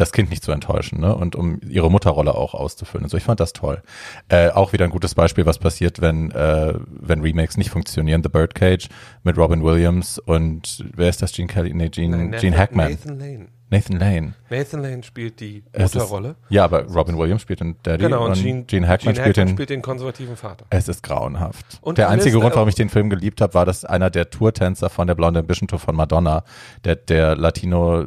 das 0.00 0.12
Kind 0.12 0.30
nicht 0.30 0.42
zu 0.42 0.52
enttäuschen 0.52 1.00
ne? 1.00 1.14
und 1.14 1.36
um 1.36 1.60
ihre 1.68 1.90
Mutterrolle 1.90 2.34
auch 2.34 2.54
auszufüllen. 2.54 3.04
Also 3.04 3.16
ich 3.16 3.24
fand 3.24 3.40
das 3.40 3.52
toll. 3.52 3.82
Äh, 4.28 4.50
auch 4.50 4.72
wieder 4.72 4.84
ein 4.84 4.90
gutes 4.90 5.14
Beispiel, 5.14 5.46
was 5.46 5.58
passiert, 5.58 6.00
wenn, 6.00 6.30
äh, 6.30 6.74
wenn 6.88 7.20
Remakes 7.20 7.56
nicht 7.56 7.70
funktionieren. 7.70 8.22
The 8.22 8.28
Birdcage 8.28 8.88
mit 9.22 9.36
Robin 9.36 9.62
Williams 9.62 10.18
und 10.18 10.84
wer 10.94 11.08
ist 11.08 11.22
das? 11.22 11.32
Gene 11.32 11.48
Kelly? 11.48 11.74
Nee, 11.74 11.88
Gene, 11.88 12.16
Nein, 12.16 12.40
Gene 12.40 12.56
Hackman. 12.56 12.90
Nathan 12.92 13.18
Lane. 13.18 13.48
Nathan 13.70 13.98
Lane. 13.98 14.34
Nathan 14.48 14.82
Lane 14.82 15.02
spielt 15.02 15.40
die 15.40 15.62
Mutterrolle. 15.78 16.30
Ist, 16.30 16.36
ja, 16.48 16.64
aber 16.64 16.84
Robin 16.84 17.18
Williams 17.18 17.42
spielt 17.42 17.60
den 17.60 17.76
Daddy 17.82 18.04
Genau, 18.04 18.24
und 18.24 18.30
und 18.32 18.42
Gene, 18.42 18.64
Gene, 18.64 18.88
Hackman, 18.88 19.14
Gene 19.14 19.24
spielt 19.24 19.36
den 19.36 19.48
spielt 19.48 19.70
den 19.70 19.82
konservativen 19.82 20.36
Vater. 20.36 20.64
es 20.70 20.88
ist 20.88 21.02
grauenhaft. 21.02 21.78
Und 21.82 21.98
der 21.98 22.08
einzige 22.08 22.38
Grund, 22.38 22.52
äh, 22.52 22.56
warum 22.56 22.68
ich 22.70 22.76
den 22.76 22.88
Film 22.88 23.10
geliebt 23.10 23.42
habe, 23.42 23.52
war, 23.54 23.66
dass 23.66 23.84
einer 23.84 24.08
der 24.08 24.30
Tourtänzer 24.30 24.88
von 24.88 25.06
der 25.06 25.14
Blonde 25.14 25.40
Ambition 25.40 25.68
Tour 25.68 25.78
von 25.78 25.94
Madonna, 25.94 26.44
der, 26.84 26.96
der 26.96 27.36
Latino 27.36 28.06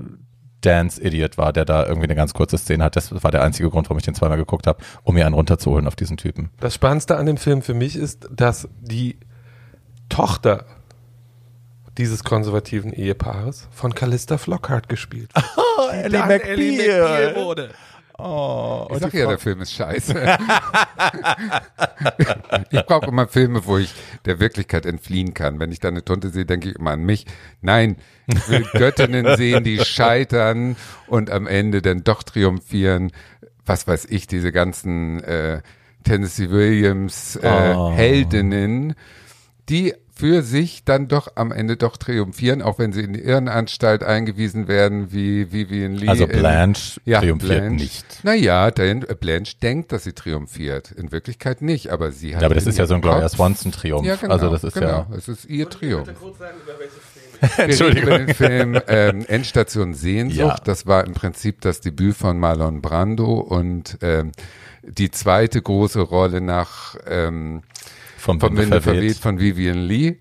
Dance 0.62 1.02
Idiot 1.02 1.38
war, 1.38 1.54
der 1.54 1.66
da 1.66 1.86
irgendwie 1.86 2.08
eine 2.08 2.16
ganz 2.16 2.34
kurze 2.34 2.58
Szene 2.58 2.84
hat. 2.84 2.96
Das 2.96 3.24
war 3.24 3.32
der 3.32 3.44
einzige 3.44 3.70
Grund, 3.70 3.88
warum 3.88 3.98
ich 3.98 4.06
den 4.06 4.16
zweimal 4.16 4.38
geguckt 4.38 4.68
habe, 4.68 4.84
um 5.04 5.16
mir 5.16 5.26
einen 5.26 5.36
runterzuholen 5.36 5.88
auf 5.88 5.96
diesen 5.96 6.18
Typen. 6.18 6.50
Das 6.60 6.76
Spannendste 6.76 7.18
an 7.18 7.26
dem 7.26 7.38
Film 7.38 7.62
für 7.62 7.74
mich 7.74 7.96
ist, 7.96 8.30
dass 8.32 8.68
die 8.80 9.18
Tochter 10.10 10.66
dieses 11.98 12.24
konservativen 12.24 12.94
Ehepaares 12.94 13.68
von 13.72 13.94
Callista 13.94 14.38
Flockhart 14.38 14.88
gespielt. 14.90 15.32
Oh, 15.58 15.90
Ellie 15.92 16.26
McBeal 16.26 17.36
wurde. 17.36 17.72
Oh, 18.24 18.88
Ich 18.94 19.00
sag 19.00 19.14
ja, 19.14 19.28
der 19.28 19.38
Film 19.40 19.62
ist 19.62 19.74
scheiße. 19.74 20.14
ich 22.70 22.86
brauche 22.86 23.08
immer 23.08 23.28
Filme, 23.28 23.66
wo 23.66 23.78
ich 23.78 23.94
der 24.26 24.40
Wirklichkeit 24.40 24.86
entfliehen 24.86 25.34
kann. 25.34 25.60
Wenn 25.60 25.72
ich 25.72 25.80
da 25.80 25.88
eine 25.88 26.04
Tunte 26.06 26.30
sehe, 26.30 26.46
denke 26.46 26.70
ich 26.70 26.76
immer 26.76 26.92
an 26.92 27.04
mich. 27.04 27.26
Nein, 27.62 27.98
ich 28.28 28.48
will 28.50 28.66
Göttinnen 28.74 29.36
sehen, 29.38 29.64
die 29.64 29.80
scheitern 29.80 30.76
und 31.08 31.30
am 31.30 31.48
Ende 31.48 31.82
dann 31.82 32.04
doch 32.04 32.24
triumphieren. 32.24 33.12
Was 33.66 33.88
weiß 33.88 34.06
ich, 34.10 34.28
diese 34.28 34.52
ganzen 34.52 35.24
äh, 35.24 35.62
Tennessee 36.04 36.50
Williams 36.50 37.36
äh, 37.38 37.74
Oh. 37.76 37.92
Heldinnen, 37.92 38.96
die 39.70 39.94
für 40.22 40.44
sich 40.44 40.86
dann 40.86 41.08
doch 41.08 41.30
am 41.34 41.52
Ende 41.52 41.78
doch 41.78 41.98
triumphieren, 41.98 42.62
auch 42.62 42.78
wenn 42.78 42.94
sie 42.94 43.02
in 43.02 43.14
die 43.14 43.22
Irrenanstalt 43.22 44.04
eingewiesen 44.04 44.68
werden, 44.68 45.12
wie 45.12 45.52
Vivian 45.52 45.96
Lee. 45.96 46.08
Also 46.10 46.26
in- 46.26 46.38
Blanche 46.38 47.02
ja, 47.06 47.22
triumphiert 47.22 47.62
Blanche. 47.62 47.84
nicht. 47.84 48.06
Naja, 48.24 48.70
denn 48.70 49.02
äh, 49.02 49.16
Blanche 49.20 49.56
denkt, 49.64 49.92
dass 49.92 50.04
sie 50.04 50.14
triumphiert. 50.14 50.92
In 50.92 51.12
Wirklichkeit 51.12 51.64
nicht, 51.64 51.90
aber 51.90 52.12
sie 52.12 52.36
hat. 52.36 52.44
Ja, 52.44 52.46
aber 52.50 52.54
das 52.54 52.66
in 52.66 52.70
ist 52.70 52.78
ja 52.78 52.86
so 52.86 52.94
ein 52.94 53.02
Gloria 53.02 53.28
Swanson-Triumph. 53.28 54.06
Ja, 54.06 54.16
genau, 54.16 54.32
also 54.34 54.52
das 54.52 54.64
ist 54.64 54.76
genau. 54.76 54.88
ja. 54.88 55.08
Es 55.18 55.28
ist 55.28 55.46
ihr 55.46 55.68
Triumph. 55.68 56.08
Filme? 56.08 57.96
Wir 57.98 58.18
den 58.20 58.36
Film 58.36 58.80
ähm, 58.88 59.26
Endstation 59.28 59.96
Sehnsucht. 59.96 60.38
Ja. 60.38 60.56
Das 60.64 60.86
war 60.86 61.04
im 61.08 61.16
Prinzip 61.16 61.62
das 61.62 61.82
Debüt 61.82 62.16
von 62.16 62.38
Marlon 62.40 62.84
Brando 62.84 63.40
und 63.40 63.98
ähm, 64.04 64.34
die 64.84 65.10
zweite 65.10 65.64
große 65.64 66.02
Rolle 66.02 66.42
nach 66.42 66.96
ähm, 67.08 67.64
Vom, 68.22 68.40
vom 68.40 68.52
Winde 68.52 68.64
Winde 68.64 68.82
verweht. 68.82 69.00
verweht 69.00 69.18
von 69.18 69.40
Vivian 69.40 69.80
Lee. 69.80 70.18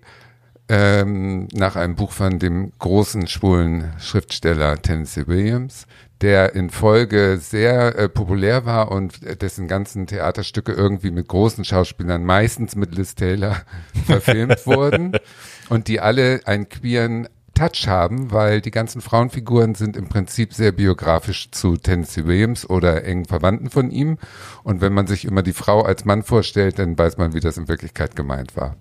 Ähm, 0.67 1.47
nach 1.53 1.75
einem 1.75 1.95
Buch 1.95 2.11
von 2.11 2.39
dem 2.39 2.71
großen 2.79 3.27
schwulen 3.27 3.93
Schriftsteller 3.99 4.81
Tennessee 4.81 5.27
Williams, 5.27 5.85
der 6.21 6.55
in 6.55 6.71
Folge 6.71 7.37
sehr 7.39 7.95
äh, 7.95 8.09
populär 8.09 8.65
war 8.65 8.89
und 8.89 9.19
dessen 9.41 9.67
ganzen 9.67 10.07
Theaterstücke 10.07 10.71
irgendwie 10.71 11.11
mit 11.11 11.27
großen 11.27 11.63
Schauspielern, 11.63 12.23
meistens 12.23 12.75
mit 12.75 12.95
Liz 12.95 13.13
Taylor, 13.13 13.61
verfilmt 14.05 14.65
wurden 14.65 15.11
und 15.69 15.87
die 15.87 15.99
alle 15.99 16.39
einen 16.45 16.69
queeren 16.69 17.27
Touch 17.53 17.87
haben, 17.87 18.31
weil 18.31 18.61
die 18.61 18.71
ganzen 18.71 19.01
Frauenfiguren 19.01 19.75
sind 19.75 19.97
im 19.97 20.09
Prinzip 20.09 20.53
sehr 20.53 20.71
biografisch 20.71 21.51
zu 21.51 21.77
Tennessee 21.77 22.25
Williams 22.25 22.69
oder 22.69 23.03
engen 23.03 23.25
Verwandten 23.25 23.69
von 23.69 23.91
ihm. 23.91 24.17
Und 24.63 24.81
wenn 24.81 24.93
man 24.93 25.07
sich 25.07 25.25
immer 25.25 25.43
die 25.43 25.53
Frau 25.53 25.81
als 25.81 26.05
Mann 26.05 26.23
vorstellt, 26.23 26.79
dann 26.79 26.97
weiß 26.97 27.17
man, 27.17 27.33
wie 27.33 27.39
das 27.39 27.57
in 27.57 27.67
Wirklichkeit 27.67 28.15
gemeint 28.15 28.55
war. 28.55 28.77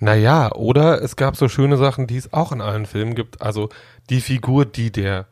Naja, 0.00 0.52
oder 0.52 1.02
es 1.02 1.16
gab 1.16 1.36
so 1.36 1.48
schöne 1.48 1.76
Sachen, 1.76 2.06
die 2.06 2.16
es 2.16 2.32
auch 2.32 2.52
in 2.52 2.60
allen 2.60 2.86
Filmen 2.86 3.14
gibt. 3.14 3.42
Also 3.42 3.68
die 4.10 4.20
Figur, 4.20 4.64
die 4.64 4.92
der 4.92 5.26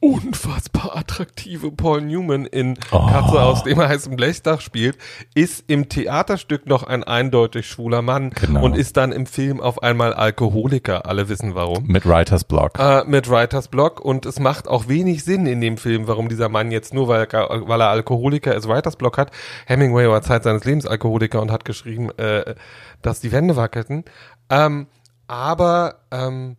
unfassbar 0.00 0.94
attraktive 0.96 1.70
Paul 1.72 2.02
Newman 2.02 2.44
in 2.46 2.78
Oh. 2.92 3.06
Katze 3.06 3.40
aus 3.42 3.64
dem 3.64 3.78
heißen 3.78 4.14
Blechdach 4.16 4.60
spielt, 4.60 4.96
ist 5.34 5.64
im 5.68 5.88
Theaterstück 5.88 6.66
noch 6.66 6.82
ein 6.82 7.02
eindeutig 7.02 7.66
schwuler 7.68 8.02
Mann 8.02 8.30
Genau. 8.30 8.62
und 8.64 8.76
ist 8.76 8.96
dann 8.96 9.12
im 9.12 9.26
Film 9.26 9.60
auf 9.60 9.82
einmal 9.82 10.12
Alkoholiker. 10.12 11.06
Alle 11.06 11.28
wissen 11.28 11.54
warum. 11.54 11.86
Mit 11.86 12.06
Writers 12.06 12.44
Block. 12.44 12.78
Äh, 12.78 13.04
mit 13.04 13.28
Writers 13.30 13.68
Block 13.68 14.00
und 14.00 14.26
es 14.26 14.38
macht 14.38 14.68
auch 14.68 14.88
wenig 14.88 15.24
Sinn 15.24 15.46
in 15.46 15.60
dem 15.60 15.76
Film, 15.78 16.06
warum 16.06 16.28
dieser 16.28 16.48
Mann 16.48 16.70
jetzt 16.70 16.92
nur, 16.94 17.08
weil, 17.08 17.26
er- 17.32 17.68
weil 17.68 17.80
er 17.80 17.88
Alkoholiker 17.88 18.54
ist, 18.54 18.68
Writers 18.68 18.96
Block 18.96 19.16
hat. 19.18 19.30
Hemingway 19.66 20.08
war 20.08 20.22
Zeit 20.22 20.44
seines 20.44 20.64
Lebens 20.64 20.86
Alkoholiker 20.86 21.40
und 21.40 21.50
hat 21.50 21.64
geschrieben, 21.64 22.10
äh, 22.18 22.54
dass 23.02 23.20
die 23.20 23.32
Wände 23.32 23.56
wackelten. 23.56 24.04
Ähm, 24.50 24.86
aber 25.26 25.96
ähm, 26.12 26.56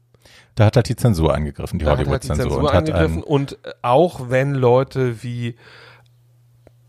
Da 0.57 0.65
hat 0.65 0.75
halt 0.75 0.89
die 0.89 0.95
Zensur 0.95 1.35
eingegriffen, 1.35 1.77
die 1.77 1.85
da 1.85 1.91
hat 1.91 1.99
halt 1.99 2.07
die 2.07 2.09
Hollywood-Zensur. 2.09 2.49
Zensur 2.49 2.73
und 2.73 2.91
einen, 2.91 3.23
und 3.23 3.53
äh, 3.63 3.73
auch 3.83 4.31
wenn 4.31 4.55
Leute 4.55 5.21
wie 5.21 5.55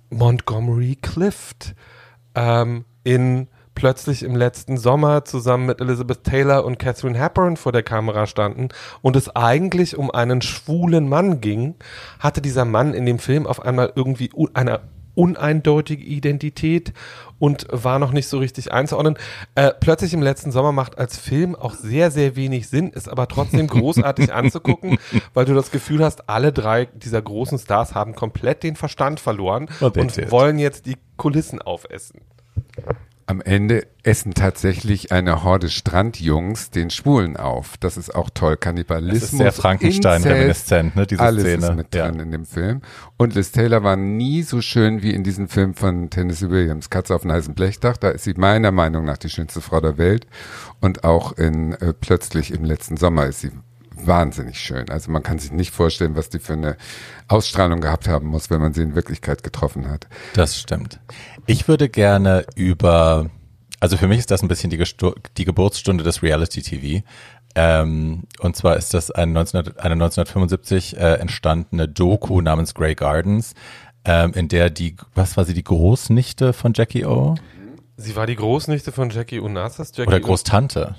Montgomery 0.08 0.96
Clift 0.96 1.74
ähm, 2.34 2.86
in 3.04 3.46
plötzlich 3.74 4.22
im 4.22 4.34
letzten 4.34 4.78
Sommer 4.78 5.26
zusammen 5.26 5.66
mit 5.66 5.82
Elizabeth 5.82 6.24
Taylor 6.24 6.64
und 6.64 6.78
Catherine 6.78 7.18
Hepburn 7.18 7.58
vor 7.58 7.70
der 7.72 7.82
Kamera 7.82 8.26
standen 8.26 8.70
und 9.02 9.16
es 9.16 9.36
eigentlich 9.36 9.98
um 9.98 10.10
einen 10.10 10.40
schwulen 10.40 11.06
Mann 11.06 11.42
ging, 11.42 11.74
hatte 12.20 12.40
dieser 12.40 12.64
Mann 12.64 12.94
in 12.94 13.04
dem 13.04 13.18
Film 13.18 13.46
auf 13.46 13.62
einmal 13.62 13.92
irgendwie 13.94 14.30
eine 14.54 14.80
uneindeutige 15.18 16.04
Identität 16.04 16.92
und 17.40 17.66
war 17.72 17.98
noch 17.98 18.12
nicht 18.12 18.28
so 18.28 18.38
richtig 18.38 18.72
einzuordnen. 18.72 19.18
Äh, 19.56 19.72
plötzlich 19.80 20.14
im 20.14 20.22
letzten 20.22 20.52
Sommer 20.52 20.70
macht 20.70 20.96
als 20.96 21.18
Film 21.18 21.56
auch 21.56 21.74
sehr, 21.74 22.12
sehr 22.12 22.36
wenig 22.36 22.68
Sinn, 22.68 22.90
ist 22.90 23.08
aber 23.08 23.26
trotzdem 23.26 23.66
großartig 23.66 24.32
anzugucken, 24.32 24.98
weil 25.34 25.44
du 25.44 25.54
das 25.54 25.72
Gefühl 25.72 26.04
hast, 26.04 26.28
alle 26.28 26.52
drei 26.52 26.84
dieser 26.86 27.20
großen 27.20 27.58
Stars 27.58 27.96
haben 27.96 28.14
komplett 28.14 28.62
den 28.62 28.76
Verstand 28.76 29.18
verloren 29.18 29.68
und 29.80 30.18
it. 30.18 30.30
wollen 30.30 30.60
jetzt 30.60 30.86
die 30.86 30.96
Kulissen 31.16 31.60
aufessen. 31.60 32.20
Am 33.28 33.42
Ende 33.42 33.86
essen 34.04 34.32
tatsächlich 34.32 35.12
eine 35.12 35.44
Horde 35.44 35.68
Strandjungs 35.68 36.70
den 36.70 36.88
Schwulen 36.88 37.36
auf. 37.36 37.76
Das 37.76 37.98
ist 37.98 38.14
auch 38.14 38.30
toll. 38.30 38.56
Kannibalismus. 38.56 39.20
Das 39.20 39.32
ist 39.32 39.38
sehr 39.38 39.52
Frankenstein-reminiscent, 39.52 40.96
ne, 40.96 41.06
diese 41.06 41.22
alles 41.22 41.42
Szene. 41.42 41.66
Ist 41.66 41.74
mit 41.74 41.94
ja. 41.94 42.08
drin 42.08 42.20
in 42.20 42.32
dem 42.32 42.46
Film. 42.46 42.80
Und 43.18 43.34
Liz 43.34 43.52
Taylor 43.52 43.82
war 43.82 43.96
nie 43.96 44.42
so 44.42 44.62
schön 44.62 45.02
wie 45.02 45.12
in 45.12 45.24
diesem 45.24 45.48
Film 45.48 45.74
von 45.74 46.08
Tennessee 46.08 46.48
Williams, 46.48 46.88
Katze 46.88 47.14
auf 47.14 47.22
einem 47.22 47.32
heißen 47.32 47.54
Blechdach. 47.54 47.98
Da 47.98 48.08
ist 48.08 48.24
sie 48.24 48.32
meiner 48.32 48.72
Meinung 48.72 49.04
nach 49.04 49.18
die 49.18 49.28
schönste 49.28 49.60
Frau 49.60 49.80
der 49.80 49.98
Welt. 49.98 50.26
Und 50.80 51.04
auch 51.04 51.32
in 51.32 51.74
äh, 51.74 51.92
Plötzlich 51.92 52.54
im 52.54 52.64
letzten 52.64 52.96
Sommer 52.96 53.26
ist 53.26 53.40
sie 53.40 53.50
wahnsinnig 54.06 54.58
schön. 54.58 54.88
Also 54.90 55.10
man 55.10 55.22
kann 55.22 55.38
sich 55.38 55.52
nicht 55.52 55.70
vorstellen, 55.70 56.16
was 56.16 56.28
die 56.28 56.38
für 56.38 56.54
eine 56.54 56.76
Ausstrahlung 57.28 57.80
gehabt 57.80 58.08
haben 58.08 58.28
muss, 58.28 58.50
wenn 58.50 58.60
man 58.60 58.72
sie 58.72 58.82
in 58.82 58.94
Wirklichkeit 58.94 59.42
getroffen 59.42 59.90
hat. 59.90 60.06
Das 60.34 60.58
stimmt. 60.58 61.00
Ich 61.46 61.68
würde 61.68 61.88
gerne 61.88 62.46
über, 62.54 63.30
also 63.80 63.96
für 63.96 64.08
mich 64.08 64.18
ist 64.18 64.30
das 64.30 64.42
ein 64.42 64.48
bisschen 64.48 64.70
die, 64.70 64.82
die 65.36 65.44
Geburtsstunde 65.44 66.04
des 66.04 66.22
Reality 66.22 66.62
TV. 66.62 67.04
Ähm, 67.54 68.24
und 68.40 68.56
zwar 68.56 68.76
ist 68.76 68.94
das 68.94 69.10
ein 69.10 69.32
19, 69.32 69.78
eine 69.78 69.94
1975 69.94 70.96
äh, 70.96 71.14
entstandene 71.14 71.88
Doku 71.88 72.40
namens 72.40 72.74
Grey 72.74 72.94
Gardens, 72.94 73.54
ähm, 74.04 74.32
in 74.34 74.48
der 74.48 74.70
die, 74.70 74.96
was 75.14 75.36
war 75.36 75.44
sie, 75.44 75.54
die 75.54 75.64
Großnichte 75.64 76.52
von 76.52 76.72
Jackie 76.74 77.04
O? 77.04 77.36
Sie 77.96 78.14
war 78.14 78.26
die 78.26 78.36
Großnichte 78.36 78.92
von 78.92 79.10
Jackie 79.10 79.40
Onassis. 79.40 79.92
Jackie 79.94 80.08
Oder 80.08 80.20
Großtante, 80.20 80.94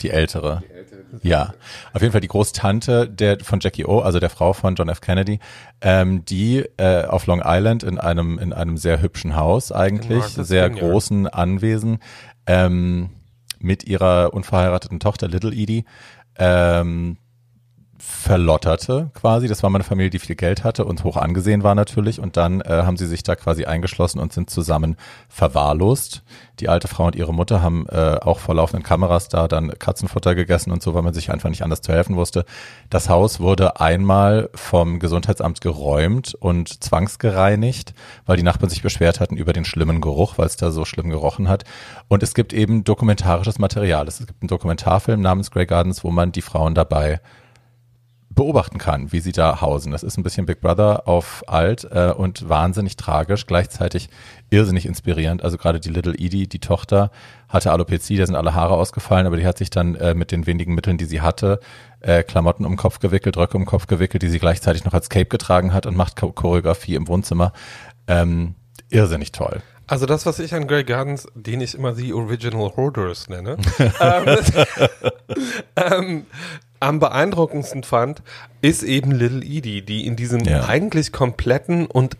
die 0.00 0.10
ältere. 0.10 0.62
Die 0.66 0.72
ältere 0.72 0.84
ja, 1.22 1.54
auf 1.92 2.02
jeden 2.02 2.12
Fall 2.12 2.20
die 2.20 2.28
Großtante 2.28 3.08
der 3.08 3.40
von 3.40 3.60
Jackie 3.60 3.84
O, 3.84 4.00
also 4.00 4.18
der 4.18 4.30
Frau 4.30 4.52
von 4.52 4.74
John 4.74 4.88
F. 4.88 5.00
Kennedy, 5.00 5.38
ähm, 5.80 6.24
die 6.24 6.64
äh, 6.76 7.04
auf 7.04 7.26
Long 7.26 7.42
Island 7.44 7.82
in 7.82 7.98
einem 7.98 8.38
in 8.38 8.52
einem 8.52 8.76
sehr 8.76 9.00
hübschen 9.00 9.36
Haus 9.36 9.72
eigentlich, 9.72 10.24
sehr 10.24 10.70
Vineyard. 10.70 10.90
großen 10.90 11.26
Anwesen 11.28 11.98
ähm, 12.46 13.10
mit 13.58 13.84
ihrer 13.84 14.34
unverheirateten 14.34 15.00
Tochter 15.00 15.28
Little 15.28 15.52
Edie 15.52 15.84
ähm, 16.36 17.16
verlotterte 18.04 19.10
quasi. 19.14 19.48
Das 19.48 19.62
war 19.62 19.70
meine 19.70 19.82
Familie, 19.82 20.10
die 20.10 20.18
viel 20.18 20.36
Geld 20.36 20.62
hatte 20.62 20.84
und 20.84 21.04
hoch 21.04 21.16
angesehen 21.16 21.62
war 21.62 21.74
natürlich. 21.74 22.20
Und 22.20 22.36
dann 22.36 22.60
äh, 22.60 22.82
haben 22.84 22.98
sie 22.98 23.06
sich 23.06 23.22
da 23.22 23.34
quasi 23.34 23.64
eingeschlossen 23.64 24.18
und 24.18 24.32
sind 24.32 24.50
zusammen 24.50 24.96
verwahrlost. 25.28 26.22
Die 26.60 26.68
alte 26.68 26.86
Frau 26.86 27.06
und 27.06 27.16
ihre 27.16 27.32
Mutter 27.32 27.62
haben 27.62 27.86
äh, 27.88 28.18
auch 28.20 28.40
vor 28.40 28.54
laufenden 28.54 28.82
Kameras 28.82 29.28
da 29.28 29.48
dann 29.48 29.70
Katzenfutter 29.78 30.34
gegessen 30.34 30.70
und 30.70 30.82
so, 30.82 30.94
weil 30.94 31.02
man 31.02 31.14
sich 31.14 31.32
einfach 31.32 31.48
nicht 31.48 31.62
anders 31.62 31.80
zu 31.80 31.92
helfen 31.92 32.16
wusste. 32.16 32.44
Das 32.90 33.08
Haus 33.08 33.40
wurde 33.40 33.80
einmal 33.80 34.50
vom 34.54 34.98
Gesundheitsamt 34.98 35.62
geräumt 35.62 36.34
und 36.34 36.84
zwangsgereinigt, 36.84 37.94
weil 38.26 38.36
die 38.36 38.42
Nachbarn 38.42 38.68
sich 38.70 38.82
beschwert 38.82 39.18
hatten 39.18 39.36
über 39.36 39.54
den 39.54 39.64
schlimmen 39.64 40.02
Geruch, 40.02 40.36
weil 40.36 40.46
es 40.46 40.56
da 40.56 40.70
so 40.70 40.84
schlimm 40.84 41.08
gerochen 41.08 41.48
hat. 41.48 41.64
Und 42.08 42.22
es 42.22 42.34
gibt 42.34 42.52
eben 42.52 42.84
dokumentarisches 42.84 43.58
Material. 43.58 44.06
Es 44.06 44.18
gibt 44.18 44.42
einen 44.42 44.48
Dokumentarfilm 44.48 45.22
namens 45.22 45.50
Grey 45.50 45.66
Gardens, 45.66 46.04
wo 46.04 46.10
man 46.10 46.32
die 46.32 46.42
Frauen 46.42 46.74
dabei 46.74 47.20
beobachten 48.34 48.78
kann, 48.78 49.12
wie 49.12 49.20
sie 49.20 49.32
da 49.32 49.60
hausen. 49.60 49.92
Das 49.92 50.02
ist 50.02 50.16
ein 50.16 50.22
bisschen 50.22 50.46
Big 50.46 50.60
Brother 50.60 51.06
auf 51.06 51.44
alt 51.46 51.86
äh, 51.90 52.10
und 52.10 52.48
wahnsinnig 52.48 52.96
tragisch, 52.96 53.46
gleichzeitig 53.46 54.08
irrsinnig 54.50 54.86
inspirierend. 54.86 55.42
Also 55.42 55.56
gerade 55.56 55.80
die 55.80 55.90
Little 55.90 56.14
Edie, 56.14 56.46
die 56.46 56.58
Tochter, 56.58 57.10
hatte 57.48 57.70
Alopecia, 57.70 58.18
da 58.18 58.26
sind 58.26 58.34
alle 58.34 58.54
Haare 58.54 58.74
ausgefallen, 58.74 59.26
aber 59.26 59.36
die 59.36 59.46
hat 59.46 59.58
sich 59.58 59.70
dann 59.70 59.94
äh, 59.94 60.14
mit 60.14 60.32
den 60.32 60.46
wenigen 60.46 60.74
Mitteln, 60.74 60.98
die 60.98 61.04
sie 61.04 61.20
hatte, 61.20 61.60
äh, 62.00 62.22
Klamotten 62.22 62.64
um 62.64 62.72
den 62.72 62.78
Kopf 62.78 62.98
gewickelt, 62.98 63.36
Röcke 63.36 63.56
um 63.56 63.62
den 63.62 63.68
Kopf 63.68 63.86
gewickelt, 63.86 64.22
die 64.22 64.28
sie 64.28 64.38
gleichzeitig 64.38 64.84
noch 64.84 64.94
als 64.94 65.08
Cape 65.08 65.26
getragen 65.26 65.72
hat 65.72 65.86
und 65.86 65.96
macht 65.96 66.16
Choreografie 66.16 66.96
im 66.96 67.08
Wohnzimmer. 67.08 67.52
Ähm, 68.06 68.54
irrsinnig 68.90 69.32
toll. 69.32 69.62
Also 69.86 70.06
das, 70.06 70.24
was 70.24 70.38
ich 70.38 70.54
an 70.54 70.66
Grey 70.66 70.84
Gardens, 70.84 71.26
den 71.34 71.60
ich 71.60 71.74
immer 71.74 71.92
die 71.92 72.14
Original 72.14 72.72
Hoarders 72.76 73.28
nenne, 73.28 73.58
ähm, 74.00 74.38
ähm, 75.76 76.26
am 76.84 77.00
beeindruckendsten 77.00 77.82
fand, 77.82 78.22
ist 78.60 78.82
eben 78.82 79.10
Little 79.10 79.42
Edie, 79.42 79.82
die 79.82 80.06
in 80.06 80.16
diesem 80.16 80.40
ja. 80.40 80.66
eigentlich 80.66 81.12
kompletten 81.12 81.86
und 81.86 82.16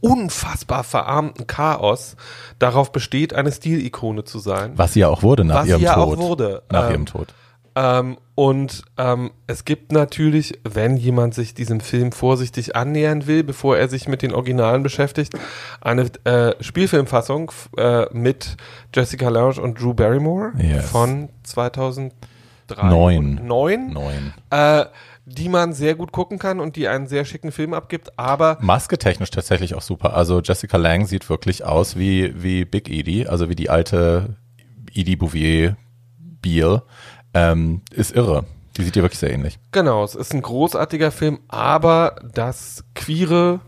unfassbar 0.00 0.84
verarmten 0.84 1.48
Chaos 1.48 2.16
darauf 2.60 2.92
besteht, 2.92 3.34
eine 3.34 3.50
Stilikone 3.50 4.22
zu 4.24 4.38
sein. 4.38 4.72
Was 4.76 4.92
sie 4.92 5.00
ja 5.00 5.08
auch 5.08 5.22
wurde 5.22 5.44
nach 5.44 5.62
Was 5.62 5.68
ihrem 5.68 5.78
sie 5.80 5.84
ja 5.86 5.94
Tod. 5.94 6.18
auch 6.18 6.22
wurde. 6.22 6.62
Nach 6.70 6.86
ähm, 6.86 6.92
ihrem 6.92 7.06
Tod. 7.06 7.34
Ähm, 7.74 8.16
und 8.36 8.84
ähm, 8.96 9.32
es 9.48 9.64
gibt 9.64 9.90
natürlich, 9.90 10.60
wenn 10.62 10.96
jemand 10.96 11.34
sich 11.34 11.54
diesem 11.54 11.80
Film 11.80 12.12
vorsichtig 12.12 12.76
annähern 12.76 13.26
will, 13.26 13.42
bevor 13.42 13.76
er 13.76 13.88
sich 13.88 14.06
mit 14.06 14.22
den 14.22 14.32
Originalen 14.32 14.84
beschäftigt, 14.84 15.34
eine 15.80 16.06
äh, 16.24 16.54
Spielfilmfassung 16.62 17.50
äh, 17.76 18.06
mit 18.12 18.56
Jessica 18.94 19.28
Lange 19.28 19.60
und 19.60 19.80
Drew 19.80 19.94
Barrymore 19.94 20.52
yes. 20.58 20.88
von 20.90 21.28
2000 21.42 22.12
drei 22.66 22.88
neun. 22.88 23.40
neun, 23.46 23.92
neun. 23.92 24.34
Äh, 24.50 24.86
die 25.24 25.48
man 25.48 25.72
sehr 25.72 25.96
gut 25.96 26.12
gucken 26.12 26.38
kann 26.38 26.60
und 26.60 26.76
die 26.76 26.86
einen 26.86 27.08
sehr 27.08 27.24
schicken 27.24 27.50
Film 27.50 27.74
abgibt, 27.74 28.16
aber 28.16 28.58
Maske 28.60 28.96
technisch 28.96 29.30
tatsächlich 29.30 29.74
auch 29.74 29.82
super. 29.82 30.14
Also 30.14 30.40
Jessica 30.40 30.76
Lang 30.76 31.06
sieht 31.06 31.28
wirklich 31.28 31.64
aus 31.64 31.96
wie 31.96 32.32
wie 32.42 32.64
Big 32.64 32.88
Edie, 32.88 33.26
also 33.26 33.48
wie 33.48 33.56
die 33.56 33.68
alte 33.68 34.36
Edie 34.94 35.16
Bouvier 35.16 35.76
Beale. 36.42 36.82
Ähm, 37.34 37.82
ist 37.90 38.14
irre. 38.14 38.44
Die 38.76 38.82
sieht 38.84 38.94
dir 38.94 39.02
wirklich 39.02 39.18
sehr 39.18 39.32
ähnlich. 39.32 39.58
Genau, 39.72 40.04
es 40.04 40.14
ist 40.14 40.32
ein 40.32 40.42
großartiger 40.42 41.10
Film, 41.10 41.40
aber 41.48 42.16
das 42.32 42.84
queere 42.94 43.60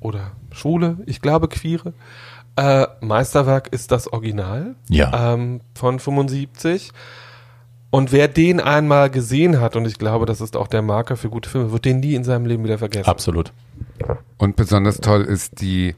oder 0.00 0.32
schwule, 0.52 0.98
ich 1.06 1.20
glaube 1.20 1.48
queere, 1.48 1.92
äh, 2.56 2.86
Meisterwerk 3.00 3.68
ist 3.68 3.92
das 3.92 4.12
Original 4.12 4.74
ja. 4.88 5.34
ähm, 5.34 5.60
von 5.74 6.00
75. 6.00 6.92
Und 7.90 8.12
wer 8.12 8.28
den 8.28 8.60
einmal 8.60 9.10
gesehen 9.10 9.60
hat, 9.60 9.74
und 9.74 9.86
ich 9.86 9.98
glaube, 9.98 10.26
das 10.26 10.40
ist 10.40 10.56
auch 10.56 10.66
der 10.66 10.82
Marker 10.82 11.16
für 11.16 11.30
gute 11.30 11.48
Filme, 11.48 11.72
wird 11.72 11.84
den 11.84 12.00
nie 12.00 12.14
in 12.14 12.24
seinem 12.24 12.44
Leben 12.44 12.64
wieder 12.64 12.78
vergessen. 12.78 13.08
Absolut. 13.08 13.52
Und 14.36 14.56
besonders 14.56 14.98
toll 14.98 15.24
ist 15.24 15.60
die 15.60 15.94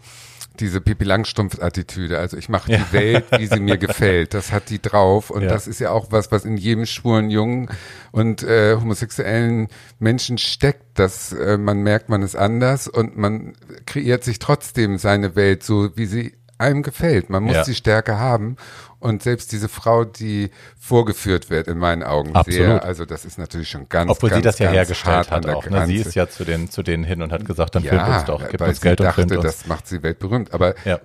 diese 0.60 0.80
Pipi 0.80 1.04
Langstrumpf-Attitüde. 1.04 2.18
Also 2.18 2.36
ich 2.36 2.48
mache 2.48 2.72
die 2.72 2.78
ja. 2.78 2.92
Welt, 2.92 3.24
wie 3.36 3.46
sie 3.46 3.60
mir 3.60 3.78
gefällt. 3.78 4.34
Das 4.34 4.52
hat 4.52 4.70
die 4.70 4.80
drauf. 4.80 5.30
Und 5.30 5.42
ja. 5.42 5.48
das 5.48 5.66
ist 5.66 5.80
ja 5.80 5.90
auch 5.90 6.08
was, 6.10 6.30
was 6.32 6.44
in 6.44 6.56
jedem 6.56 6.86
schwulen 6.86 7.30
Jungen 7.30 7.68
und 8.12 8.42
äh, 8.42 8.76
homosexuellen 8.76 9.68
Menschen 9.98 10.38
steckt, 10.38 10.98
dass 10.98 11.32
äh, 11.32 11.56
man 11.56 11.82
merkt, 11.82 12.08
man 12.08 12.22
ist 12.22 12.36
anders 12.36 12.88
und 12.88 13.16
man 13.16 13.54
kreiert 13.86 14.24
sich 14.24 14.38
trotzdem 14.38 14.98
seine 14.98 15.34
Welt 15.36 15.62
so, 15.62 15.96
wie 15.96 16.06
sie 16.06 16.34
einem 16.60 16.82
gefällt. 16.82 17.30
Man 17.30 17.42
muss 17.42 17.54
ja. 17.54 17.64
die 17.64 17.74
Stärke 17.74 18.18
haben. 18.18 18.56
Und 18.98 19.22
selbst 19.22 19.50
diese 19.52 19.68
Frau, 19.68 20.04
die 20.04 20.50
vorgeführt 20.78 21.48
wird, 21.48 21.68
in 21.68 21.78
meinen 21.78 22.02
Augen 22.02 22.34
Absolut. 22.34 22.58
sehr, 22.58 22.84
also 22.84 23.06
das 23.06 23.24
ist 23.24 23.38
natürlich 23.38 23.70
schon 23.70 23.88
ganz, 23.88 24.10
Obwohl 24.10 24.28
ganz, 24.28 24.40
sie 24.40 24.42
das 24.42 24.58
ja 24.58 24.70
hergestellt 24.70 25.30
hat 25.30 25.48
auch. 25.48 25.66
Ne? 25.66 25.86
Sie 25.86 25.96
ist 25.96 26.14
ja 26.14 26.28
zu 26.28 26.44
den, 26.44 26.70
zu 26.70 26.82
denen 26.82 27.04
hin 27.04 27.22
und 27.22 27.32
hat 27.32 27.46
gesagt, 27.46 27.74
dann 27.74 27.82
ja, 27.82 27.90
filmt 27.90 28.08
uns 28.08 28.24
doch, 28.24 28.48
gib 28.48 28.60
uns 28.60 28.80
Geld 28.80 29.00
und 29.00 29.06
dachte, 29.06 29.22
uns. 29.22 29.42
das 29.42 29.66
macht 29.66 29.86
sie 29.86 30.02
weltberühmt. 30.02 30.52
Aber 30.52 30.74
ja. 30.84 31.00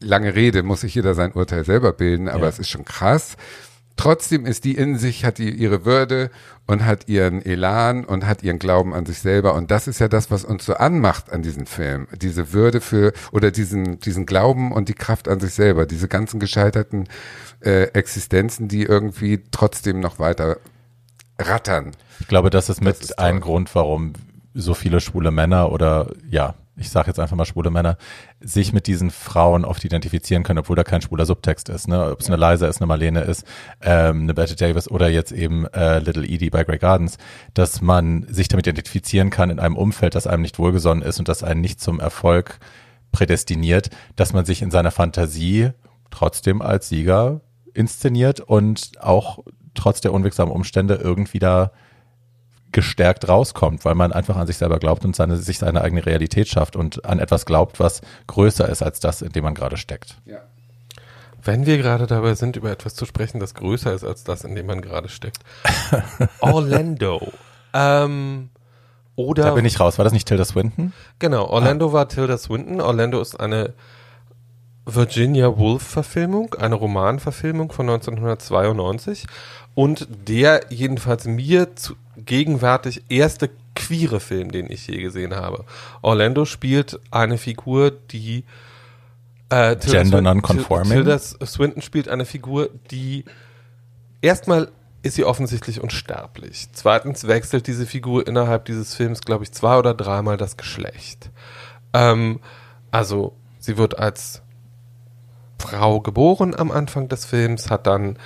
lange 0.00 0.34
Rede, 0.34 0.62
muss 0.62 0.82
sich 0.82 0.94
jeder 0.94 1.14
sein 1.14 1.32
Urteil 1.32 1.64
selber 1.64 1.94
bilden, 1.94 2.28
aber 2.28 2.46
es 2.46 2.58
ist 2.58 2.68
schon 2.68 2.84
krass. 2.84 3.36
Trotzdem 3.96 4.46
ist 4.46 4.64
die 4.64 4.76
in 4.76 4.96
sich, 4.96 5.24
hat 5.24 5.38
die 5.38 5.50
ihre 5.50 5.84
Würde 5.84 6.30
und 6.66 6.86
hat 6.86 7.08
ihren 7.08 7.44
Elan 7.44 8.04
und 8.04 8.26
hat 8.26 8.42
ihren 8.42 8.58
Glauben 8.58 8.94
an 8.94 9.04
sich 9.04 9.18
selber. 9.18 9.54
Und 9.54 9.70
das 9.70 9.88
ist 9.88 9.98
ja 9.98 10.08
das, 10.08 10.30
was 10.30 10.44
uns 10.44 10.64
so 10.64 10.74
anmacht 10.74 11.30
an 11.30 11.42
diesem 11.42 11.66
Film. 11.66 12.08
Diese 12.20 12.52
Würde 12.52 12.80
für, 12.80 13.12
oder 13.32 13.50
diesen, 13.50 14.00
diesen 14.00 14.24
Glauben 14.24 14.72
und 14.72 14.88
die 14.88 14.94
Kraft 14.94 15.28
an 15.28 15.40
sich 15.40 15.52
selber. 15.52 15.84
Diese 15.84 16.08
ganzen 16.08 16.40
gescheiterten 16.40 17.08
äh, 17.60 17.84
Existenzen, 17.92 18.68
die 18.68 18.84
irgendwie 18.84 19.42
trotzdem 19.50 20.00
noch 20.00 20.18
weiter 20.18 20.58
rattern. 21.38 21.92
Ich 22.20 22.28
glaube, 22.28 22.50
das 22.50 22.68
ist 22.68 22.80
mit 22.80 22.96
das 22.96 23.10
ist 23.10 23.18
ein 23.18 23.40
Grund, 23.40 23.74
warum 23.74 24.14
so 24.54 24.74
viele 24.74 25.00
schwule 25.00 25.30
Männer 25.30 25.72
oder 25.72 26.10
ja, 26.28 26.54
ich 26.80 26.90
sage 26.90 27.08
jetzt 27.08 27.20
einfach 27.20 27.36
mal 27.36 27.44
schwule 27.44 27.70
Männer, 27.70 27.98
sich 28.40 28.72
mit 28.72 28.86
diesen 28.86 29.10
Frauen 29.10 29.64
oft 29.64 29.84
identifizieren 29.84 30.42
können, 30.42 30.60
obwohl 30.60 30.76
da 30.76 30.82
kein 30.82 31.02
schwuler 31.02 31.26
Subtext 31.26 31.68
ist. 31.68 31.88
Ne? 31.88 32.10
Ob 32.10 32.20
es 32.20 32.30
eine 32.30 32.36
Liza 32.36 32.66
ist, 32.66 32.80
eine 32.80 32.86
Marlene 32.86 33.20
ist, 33.20 33.44
ähm, 33.82 34.22
eine 34.22 34.34
Betty 34.34 34.56
Davis 34.56 34.90
oder 34.90 35.08
jetzt 35.08 35.30
eben 35.30 35.66
äh, 35.66 35.98
Little 35.98 36.26
Edie 36.26 36.50
bei 36.50 36.64
Grey 36.64 36.78
Gardens, 36.78 37.18
dass 37.54 37.82
man 37.82 38.26
sich 38.28 38.48
damit 38.48 38.66
identifizieren 38.66 39.30
kann 39.30 39.50
in 39.50 39.60
einem 39.60 39.76
Umfeld, 39.76 40.14
das 40.14 40.26
einem 40.26 40.42
nicht 40.42 40.58
wohlgesonnen 40.58 41.04
ist 41.04 41.18
und 41.18 41.28
das 41.28 41.42
einen 41.42 41.60
nicht 41.60 41.80
zum 41.80 42.00
Erfolg 42.00 42.58
prädestiniert, 43.12 43.90
dass 44.16 44.32
man 44.32 44.44
sich 44.44 44.62
in 44.62 44.70
seiner 44.70 44.90
Fantasie 44.90 45.70
trotzdem 46.10 46.62
als 46.62 46.88
Sieger 46.88 47.42
inszeniert 47.74 48.40
und 48.40 48.92
auch 49.00 49.40
trotz 49.74 50.00
der 50.00 50.12
unwegsamen 50.12 50.52
Umstände 50.52 50.94
irgendwie 50.94 51.38
da 51.38 51.72
gestärkt 52.72 53.28
rauskommt, 53.28 53.84
weil 53.84 53.94
man 53.94 54.12
einfach 54.12 54.36
an 54.36 54.46
sich 54.46 54.56
selber 54.56 54.78
glaubt 54.78 55.04
und 55.04 55.16
seine, 55.16 55.36
sich 55.36 55.58
seine 55.58 55.80
eigene 55.80 56.04
Realität 56.06 56.48
schafft 56.48 56.76
und 56.76 57.04
an 57.04 57.18
etwas 57.18 57.46
glaubt, 57.46 57.80
was 57.80 58.00
größer 58.26 58.68
ist 58.68 58.82
als 58.82 59.00
das, 59.00 59.22
in 59.22 59.32
dem 59.32 59.44
man 59.44 59.54
gerade 59.54 59.76
steckt. 59.76 60.16
Ja. 60.24 60.38
Wenn 61.42 61.66
wir 61.66 61.78
gerade 61.78 62.06
dabei 62.06 62.34
sind, 62.34 62.56
über 62.56 62.70
etwas 62.70 62.94
zu 62.94 63.06
sprechen, 63.06 63.40
das 63.40 63.54
größer 63.54 63.92
ist 63.94 64.04
als 64.04 64.24
das, 64.24 64.44
in 64.44 64.54
dem 64.54 64.66
man 64.66 64.82
gerade 64.82 65.08
steckt. 65.08 65.38
Orlando. 66.40 67.32
Ähm, 67.72 68.50
oder. 69.16 69.44
Da 69.44 69.50
bin 69.52 69.64
ich 69.64 69.80
raus. 69.80 69.98
War 69.98 70.04
das 70.04 70.12
nicht 70.12 70.28
Tilda 70.28 70.44
Swinton? 70.44 70.92
Genau. 71.18 71.46
Orlando 71.46 71.88
ah. 71.88 71.92
war 71.94 72.08
Tilda 72.08 72.36
Swinton. 72.36 72.80
Orlando 72.80 73.20
ist 73.20 73.40
eine 73.40 73.72
Virginia 74.86 75.56
Woolf-Verfilmung, 75.56 76.54
eine 76.54 76.74
Romanverfilmung 76.74 77.72
von 77.72 77.88
1992 77.88 79.26
und 79.74 80.08
der 80.10 80.62
jedenfalls 80.70 81.26
mir 81.26 81.76
zu, 81.76 81.94
gegenwärtig 82.24 83.04
erste 83.08 83.50
queere 83.74 84.20
Film, 84.20 84.50
den 84.50 84.70
ich 84.70 84.86
je 84.86 85.00
gesehen 85.00 85.34
habe. 85.34 85.64
Orlando 86.02 86.44
spielt 86.44 87.00
eine 87.10 87.38
Figur, 87.38 87.90
die 87.90 88.44
äh, 89.48 89.76
Gender 89.76 90.20
non-conforming. 90.20 90.92
Tilda 90.92 91.18
Swinton 91.18 91.82
spielt 91.82 92.08
eine 92.08 92.24
Figur, 92.24 92.70
die 92.90 93.24
erstmal 94.22 94.70
ist 95.02 95.14
sie 95.14 95.24
offensichtlich 95.24 95.80
unsterblich. 95.80 96.68
Zweitens 96.72 97.26
wechselt 97.26 97.66
diese 97.66 97.86
Figur 97.86 98.26
innerhalb 98.26 98.66
dieses 98.66 98.94
Films, 98.94 99.22
glaube 99.22 99.44
ich, 99.44 99.52
zwei 99.52 99.78
oder 99.78 99.94
dreimal 99.94 100.36
das 100.36 100.56
Geschlecht. 100.56 101.30
Ähm, 101.94 102.40
also 102.90 103.34
sie 103.58 103.78
wird 103.78 103.98
als 103.98 104.42
Frau 105.58 106.00
geboren 106.00 106.54
am 106.54 106.70
Anfang 106.70 107.08
des 107.08 107.24
Films, 107.24 107.70
hat 107.70 107.86
dann 107.86 108.18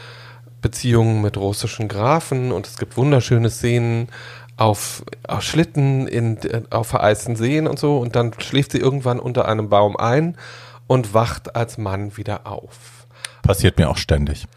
Beziehungen 0.64 1.20
mit 1.20 1.36
russischen 1.36 1.88
Grafen 1.88 2.50
und 2.50 2.66
es 2.66 2.78
gibt 2.78 2.96
wunderschöne 2.96 3.50
Szenen 3.50 4.08
auf, 4.56 5.04
auf 5.28 5.42
Schlitten 5.42 6.08
in, 6.08 6.38
auf 6.70 6.86
vereisten 6.86 7.36
Seen 7.36 7.66
und 7.66 7.78
so 7.78 7.98
und 7.98 8.16
dann 8.16 8.32
schläft 8.38 8.72
sie 8.72 8.78
irgendwann 8.78 9.20
unter 9.20 9.46
einem 9.46 9.68
Baum 9.68 9.94
ein 9.94 10.38
und 10.86 11.12
wacht 11.12 11.54
als 11.54 11.76
Mann 11.76 12.16
wieder 12.16 12.46
auf. 12.46 13.06
Passiert 13.42 13.76
mir 13.76 13.90
auch 13.90 13.98
ständig. 13.98 14.46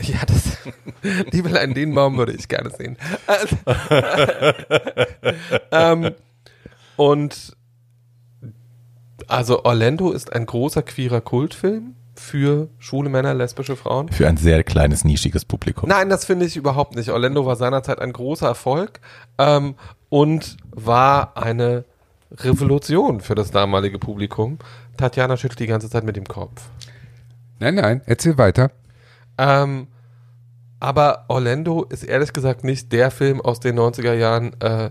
Ja, 0.00 0.18
das, 0.24 0.58
Liebelein, 1.32 1.74
den 1.74 1.96
Baum 1.96 2.16
würde 2.16 2.32
ich 2.32 2.46
gerne 2.46 2.70
sehen. 2.70 2.96
ähm, 5.72 6.14
und 6.94 7.56
also 9.26 9.64
Orlando 9.64 10.12
ist 10.12 10.32
ein 10.32 10.46
großer 10.46 10.82
queerer 10.82 11.22
Kultfilm 11.22 11.96
für 12.24 12.68
schwule 12.78 13.10
Männer, 13.10 13.34
lesbische 13.34 13.76
Frauen. 13.76 14.08
Für 14.08 14.26
ein 14.26 14.36
sehr 14.36 14.64
kleines, 14.64 15.04
nischiges 15.04 15.44
Publikum. 15.44 15.88
Nein, 15.88 16.08
das 16.08 16.24
finde 16.24 16.46
ich 16.46 16.56
überhaupt 16.56 16.96
nicht. 16.96 17.10
Orlando 17.10 17.44
war 17.46 17.56
seinerzeit 17.56 18.00
ein 18.00 18.12
großer 18.12 18.46
Erfolg 18.46 19.00
ähm, 19.38 19.74
und 20.08 20.56
war 20.70 21.36
eine 21.36 21.84
Revolution 22.32 23.20
für 23.20 23.34
das 23.34 23.50
damalige 23.50 23.98
Publikum. 23.98 24.58
Tatjana 24.96 25.36
schüttelt 25.36 25.60
die 25.60 25.66
ganze 25.66 25.90
Zeit 25.90 26.04
mit 26.04 26.16
dem 26.16 26.24
Kopf. 26.24 26.62
Nein, 27.60 27.76
nein, 27.76 28.00
erzähl 28.06 28.38
weiter. 28.38 28.70
Ähm, 29.38 29.88
aber 30.80 31.26
Orlando 31.28 31.84
ist 31.84 32.04
ehrlich 32.04 32.32
gesagt 32.32 32.64
nicht 32.64 32.92
der 32.92 33.10
Film 33.10 33.40
aus 33.40 33.60
den 33.60 33.78
90er 33.78 34.14
Jahren, 34.14 34.58
äh, 34.60 34.90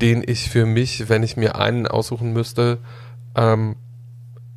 den 0.00 0.22
ich 0.26 0.50
für 0.50 0.66
mich, 0.66 1.08
wenn 1.08 1.22
ich 1.22 1.36
mir 1.36 1.56
einen 1.56 1.86
aussuchen 1.86 2.32
müsste, 2.32 2.78
ähm, 3.36 3.76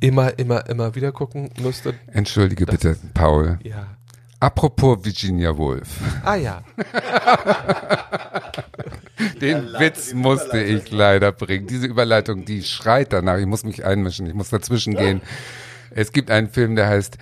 immer, 0.00 0.38
immer, 0.38 0.68
immer 0.68 0.94
wieder 0.94 1.12
gucken 1.12 1.50
müsste. 1.60 1.94
Entschuldige 2.12 2.66
das, 2.66 2.74
bitte, 2.74 2.98
Paul. 3.14 3.58
Ja. 3.62 3.96
Apropos 4.38 5.02
Virginia 5.04 5.56
Woolf. 5.56 5.88
Ah 6.22 6.34
ja. 6.34 6.62
Den 9.40 9.72
Witz 9.78 10.12
musste 10.12 10.62
ich 10.62 10.90
leider 10.90 11.32
bringen. 11.32 11.66
Diese 11.66 11.86
Überleitung, 11.86 12.44
die 12.44 12.62
schreit 12.62 13.14
danach. 13.14 13.38
Ich 13.38 13.46
muss 13.46 13.64
mich 13.64 13.82
einmischen, 13.84 14.26
ich 14.26 14.34
muss 14.34 14.50
dazwischen 14.50 14.94
gehen. 14.94 15.22
Es 15.90 16.12
gibt 16.12 16.30
einen 16.30 16.50
Film, 16.50 16.76
der 16.76 16.88
heißt 16.88 17.16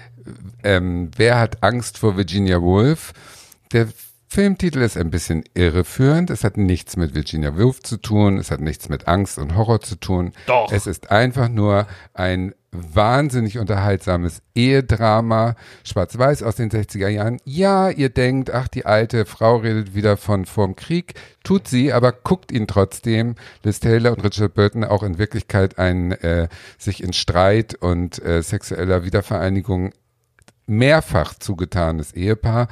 ähm, 0.64 1.12
Wer 1.16 1.38
hat 1.38 1.62
Angst 1.62 1.98
vor 1.98 2.16
Virginia 2.16 2.60
Woolf? 2.60 3.12
Der 3.72 3.86
Filmtitel 4.26 4.80
ist 4.80 4.96
ein 4.96 5.10
bisschen 5.10 5.44
irreführend. 5.54 6.30
Es 6.30 6.42
hat 6.42 6.56
nichts 6.56 6.96
mit 6.96 7.14
Virginia 7.14 7.56
Woolf 7.56 7.80
zu 7.82 7.98
tun. 7.98 8.38
Es 8.38 8.50
hat 8.50 8.60
nichts 8.60 8.88
mit 8.88 9.06
Angst 9.06 9.38
und 9.38 9.54
Horror 9.54 9.80
zu 9.80 9.94
tun. 9.94 10.32
Doch. 10.46 10.72
Es 10.72 10.88
ist 10.88 11.12
einfach 11.12 11.48
nur 11.48 11.86
ein 12.14 12.54
wahnsinnig 12.74 13.58
unterhaltsames 13.58 14.42
Ehedrama, 14.54 15.56
schwarz-weiß 15.84 16.42
aus 16.42 16.56
den 16.56 16.70
60er 16.70 17.08
Jahren. 17.08 17.38
Ja, 17.44 17.90
ihr 17.90 18.08
denkt, 18.08 18.50
ach, 18.50 18.68
die 18.68 18.86
alte 18.86 19.24
Frau 19.24 19.56
redet 19.56 19.94
wieder 19.94 20.16
von 20.16 20.44
vorm 20.44 20.76
Krieg. 20.76 21.14
Tut 21.42 21.68
sie, 21.68 21.92
aber 21.92 22.12
guckt 22.12 22.52
ihn 22.52 22.66
trotzdem. 22.66 23.34
Liz 23.62 23.80
Taylor 23.80 24.12
und 24.12 24.24
Richard 24.24 24.54
Burton 24.54 24.84
auch 24.84 25.02
in 25.02 25.18
Wirklichkeit 25.18 25.78
ein 25.78 26.12
äh, 26.12 26.48
sich 26.78 27.02
in 27.02 27.12
Streit 27.12 27.74
und 27.74 28.22
äh, 28.24 28.42
sexueller 28.42 29.04
Wiedervereinigung 29.04 29.92
mehrfach 30.66 31.34
zugetanes 31.34 32.12
Ehepaar 32.12 32.68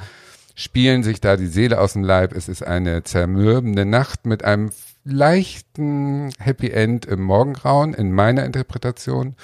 spielen 0.55 1.03
sich 1.03 1.19
da 1.19 1.35
die 1.35 1.47
Seele 1.47 1.79
aus 1.79 1.93
dem 1.93 2.03
Leib. 2.03 2.33
Es 2.33 2.47
ist 2.47 2.63
eine 2.63 3.03
zermürbende 3.03 3.85
Nacht 3.85 4.25
mit 4.25 4.43
einem 4.43 4.69
leichten 5.03 6.31
Happy 6.39 6.69
End 6.69 7.05
im 7.05 7.21
Morgengrauen 7.21 7.93
in 7.93 8.11
meiner 8.11 8.45
Interpretation 8.45 9.35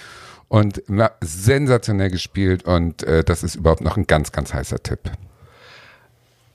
und 0.49 0.83
sensationell 1.21 2.09
gespielt 2.09 2.63
und 2.65 3.03
äh, 3.03 3.23
das 3.23 3.43
ist 3.43 3.55
überhaupt 3.55 3.81
noch 3.81 3.95
ein 3.95 4.07
ganz, 4.07 4.31
ganz 4.31 4.53
heißer 4.53 4.83
Tipp. 4.83 4.99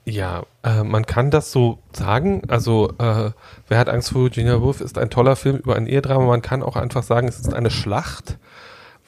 Ja, 0.03 0.43
äh, 0.63 0.83
man 0.83 1.07
kann 1.07 1.31
das 1.31 1.51
so 1.51 1.79
sagen. 1.91 2.43
Also, 2.47 2.93
äh, 2.99 3.31
Wer 3.67 3.79
hat 3.79 3.89
Angst 3.89 4.11
vor 4.11 4.21
Virginia 4.21 4.61
Woolf 4.61 4.81
ist 4.81 4.99
ein 4.99 5.09
toller 5.09 5.35
Film 5.35 5.57
über 5.57 5.75
ein 5.75 5.87
Ehedrama. 5.87 6.25
Man 6.25 6.43
kann 6.43 6.61
auch 6.61 6.75
einfach 6.75 7.01
sagen, 7.01 7.27
es 7.27 7.39
ist 7.39 7.53
eine 7.53 7.71
Schlacht, 7.71 8.37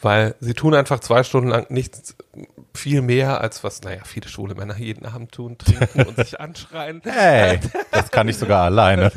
weil 0.02 0.36
sie 0.40 0.54
tun 0.54 0.74
einfach 0.74 1.00
zwei 1.00 1.24
Stunden 1.24 1.50
lang 1.50 1.66
nichts 1.70 2.16
viel 2.74 3.02
mehr 3.02 3.42
als 3.42 3.64
was, 3.64 3.82
naja, 3.82 4.02
viele 4.06 4.30
schwule 4.30 4.54
Männer 4.54 4.78
jeden 4.78 5.06
Abend 5.06 5.32
tun, 5.32 5.58
trinken 5.58 6.04
und 6.04 6.16
sich 6.16 6.40
anschreien. 6.40 7.02
Hey, 7.04 7.60
das 7.92 8.12
kann 8.12 8.28
ich 8.28 8.38
sogar 8.38 8.66
alleine. 8.66 9.12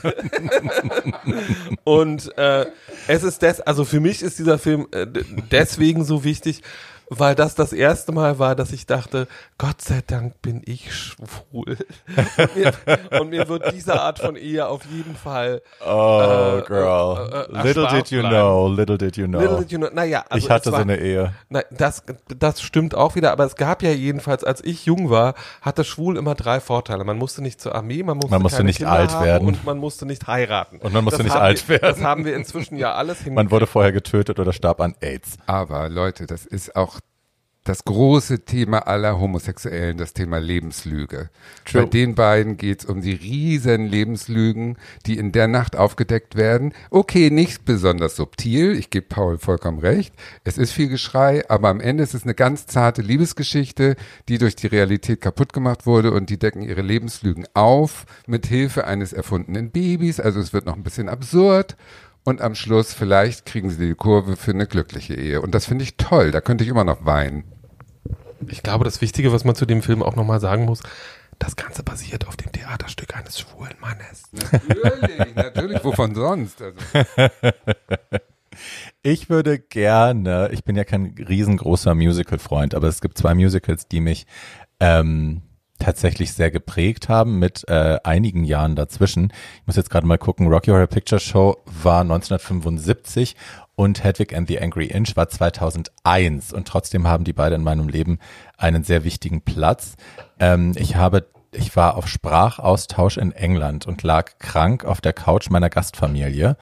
und 1.84 2.36
äh, 2.38 2.66
es 3.06 3.22
ist 3.22 3.42
des, 3.42 3.60
also 3.60 3.84
für 3.84 4.00
mich 4.00 4.22
ist 4.22 4.38
dieser 4.38 4.58
Film 4.58 4.88
äh, 4.92 5.06
deswegen 5.50 6.04
so 6.04 6.24
wichtig, 6.24 6.62
weil 7.10 7.34
das 7.34 7.56
das 7.56 7.72
erste 7.72 8.12
Mal 8.12 8.38
war, 8.38 8.54
dass 8.54 8.72
ich 8.72 8.86
dachte, 8.86 9.26
Gott 9.58 9.82
sei 9.82 10.00
Dank 10.06 10.40
bin 10.42 10.62
ich 10.64 10.94
schwul. 10.94 11.76
Und 12.38 12.56
mir, 12.56 12.72
und 13.20 13.30
mir 13.30 13.48
wird 13.48 13.72
diese 13.74 14.00
Art 14.00 14.20
von 14.20 14.36
Ehe 14.36 14.66
auf 14.66 14.82
jeden 14.86 15.16
Fall. 15.16 15.62
Oh, 15.84 16.58
äh, 16.58 16.62
girl. 16.62 17.48
Äh, 17.52 17.58
äh, 17.58 17.62
little 17.62 17.88
did 17.88 18.10
you 18.10 18.20
bleiben. 18.20 18.34
know, 18.34 18.68
little 18.68 18.96
did 18.96 19.16
you 19.16 19.26
know. 19.26 19.40
Little 19.40 19.58
did 19.58 19.72
you 19.72 19.78
know. 19.78 19.88
Naja, 19.92 20.24
also 20.28 20.44
ich 20.44 20.50
hatte 20.50 20.70
war, 20.72 20.78
so 20.78 20.82
eine 20.82 20.98
Ehe. 20.98 21.34
Na, 21.48 21.62
das, 21.70 22.04
das 22.28 22.62
stimmt 22.62 22.94
auch 22.94 23.16
wieder, 23.16 23.32
aber 23.32 23.44
es 23.44 23.56
gab 23.56 23.82
ja 23.82 23.90
jedenfalls, 23.90 24.44
als 24.44 24.62
ich 24.64 24.86
jung 24.86 25.10
war, 25.10 25.34
hatte 25.60 25.84
schwul 25.84 26.16
immer 26.16 26.34
drei 26.34 26.60
Vorteile. 26.60 27.04
Man 27.04 27.18
musste 27.18 27.42
nicht 27.42 27.60
zur 27.60 27.74
Armee, 27.74 28.02
man 28.02 28.16
musste, 28.16 28.30
man 28.30 28.42
musste 28.42 28.64
nicht 28.64 28.78
Kinder 28.78 28.92
alt 28.92 29.20
werden 29.20 29.48
und 29.48 29.64
man 29.64 29.78
musste 29.78 30.06
nicht 30.06 30.26
heiraten. 30.26 30.78
Und 30.78 30.92
man 30.92 31.04
musste 31.04 31.18
das 31.18 31.26
nicht 31.26 31.36
alt 31.36 31.68
wir, 31.68 31.80
werden. 31.80 31.94
Das 31.96 32.04
haben 32.04 32.24
wir 32.24 32.36
inzwischen 32.36 32.76
ja 32.76 32.94
alles 32.94 33.18
hingekriegt. 33.18 33.36
Man 33.36 33.50
wurde 33.50 33.66
vorher 33.66 33.92
getötet 33.92 34.38
oder 34.38 34.52
starb 34.52 34.80
an 34.80 34.94
AIDS. 35.00 35.38
Aber 35.46 35.88
Leute, 35.88 36.26
das 36.26 36.46
ist 36.46 36.76
auch 36.76 36.99
das 37.70 37.84
große 37.84 38.40
Thema 38.40 38.88
aller 38.88 39.20
Homosexuellen, 39.20 39.96
das 39.96 40.12
Thema 40.12 40.38
Lebenslüge. 40.38 41.30
True. 41.64 41.84
Bei 41.84 41.88
den 41.88 42.16
beiden 42.16 42.56
geht's 42.56 42.84
um 42.84 43.00
die 43.00 43.12
riesen 43.12 43.86
Lebenslügen, 43.86 44.76
die 45.06 45.16
in 45.16 45.30
der 45.30 45.46
Nacht 45.46 45.76
aufgedeckt 45.76 46.34
werden. 46.34 46.72
Okay, 46.90 47.30
nicht 47.30 47.64
besonders 47.64 48.16
subtil, 48.16 48.72
ich 48.72 48.90
gebe 48.90 49.06
Paul 49.06 49.38
vollkommen 49.38 49.78
recht. 49.78 50.12
Es 50.42 50.58
ist 50.58 50.72
viel 50.72 50.88
Geschrei, 50.88 51.48
aber 51.48 51.68
am 51.68 51.78
Ende 51.78 52.02
ist 52.02 52.12
es 52.12 52.24
eine 52.24 52.34
ganz 52.34 52.66
zarte 52.66 53.02
Liebesgeschichte, 53.02 53.94
die 54.28 54.38
durch 54.38 54.56
die 54.56 54.66
Realität 54.66 55.20
kaputt 55.20 55.52
gemacht 55.52 55.86
wurde 55.86 56.10
und 56.10 56.28
die 56.28 56.40
decken 56.40 56.62
ihre 56.62 56.82
Lebenslügen 56.82 57.46
auf 57.54 58.04
mit 58.26 58.46
Hilfe 58.46 58.84
eines 58.84 59.12
erfundenen 59.12 59.70
Babys. 59.70 60.18
Also 60.18 60.40
es 60.40 60.52
wird 60.52 60.66
noch 60.66 60.74
ein 60.74 60.82
bisschen 60.82 61.08
absurd 61.08 61.76
und 62.24 62.40
am 62.40 62.56
Schluss 62.56 62.92
vielleicht 62.92 63.46
kriegen 63.46 63.70
sie 63.70 63.86
die 63.86 63.94
Kurve 63.94 64.34
für 64.34 64.50
eine 64.50 64.66
glückliche 64.66 65.14
Ehe. 65.14 65.40
Und 65.40 65.54
das 65.54 65.66
finde 65.66 65.84
ich 65.84 65.96
toll, 65.98 66.32
da 66.32 66.40
könnte 66.40 66.64
ich 66.64 66.70
immer 66.70 66.82
noch 66.82 67.06
weinen. 67.06 67.44
Ich 68.48 68.62
glaube, 68.62 68.84
das 68.84 69.00
Wichtige, 69.00 69.32
was 69.32 69.44
man 69.44 69.54
zu 69.54 69.66
dem 69.66 69.82
Film 69.82 70.02
auch 70.02 70.16
nochmal 70.16 70.40
sagen 70.40 70.64
muss, 70.64 70.80
das 71.38 71.56
Ganze 71.56 71.82
basiert 71.82 72.26
auf 72.26 72.36
dem 72.36 72.52
Theaterstück 72.52 73.16
eines 73.16 73.40
schwulen 73.40 73.74
Mannes. 73.80 74.24
Natürlich, 74.32 75.34
natürlich, 75.34 75.84
wovon 75.84 76.14
sonst? 76.14 76.62
Also. 76.62 76.78
Ich 79.02 79.30
würde 79.30 79.58
gerne, 79.58 80.50
ich 80.52 80.64
bin 80.64 80.76
ja 80.76 80.84
kein 80.84 81.14
riesengroßer 81.16 81.94
Musical-Freund, 81.94 82.74
aber 82.74 82.88
es 82.88 83.00
gibt 83.00 83.16
zwei 83.16 83.34
Musicals, 83.34 83.88
die 83.88 84.00
mich 84.00 84.26
ähm, 84.80 85.42
tatsächlich 85.80 86.32
sehr 86.32 86.50
geprägt 86.50 87.08
haben 87.08 87.38
mit 87.38 87.68
äh, 87.68 87.98
einigen 88.04 88.44
Jahren 88.44 88.76
dazwischen. 88.76 89.32
Ich 89.60 89.66
muss 89.66 89.76
jetzt 89.76 89.90
gerade 89.90 90.06
mal 90.06 90.18
gucken, 90.18 90.46
Rocky 90.46 90.70
Horror 90.70 90.86
Picture 90.86 91.20
Show 91.20 91.56
war 91.82 92.02
1975 92.02 93.34
und 93.74 94.04
Hedwig 94.04 94.36
and 94.36 94.46
the 94.46 94.60
Angry 94.60 94.86
Inch 94.86 95.16
war 95.16 95.28
2001 95.28 96.52
und 96.52 96.68
trotzdem 96.68 97.08
haben 97.08 97.24
die 97.24 97.32
beide 97.32 97.56
in 97.56 97.64
meinem 97.64 97.88
Leben 97.88 98.18
einen 98.56 98.84
sehr 98.84 99.04
wichtigen 99.04 99.40
Platz. 99.40 99.96
Ähm, 100.38 100.74
ich 100.76 100.96
habe 100.96 101.26
ich 101.52 101.74
war 101.76 101.96
auf 101.96 102.06
Sprachaustausch 102.06 103.16
in 103.16 103.32
England 103.32 103.86
und 103.86 104.02
lag 104.02 104.38
krank 104.38 104.84
auf 104.84 105.00
der 105.00 105.12
Couch 105.12 105.50
meiner 105.50 105.70
Gastfamilie, 105.70 106.56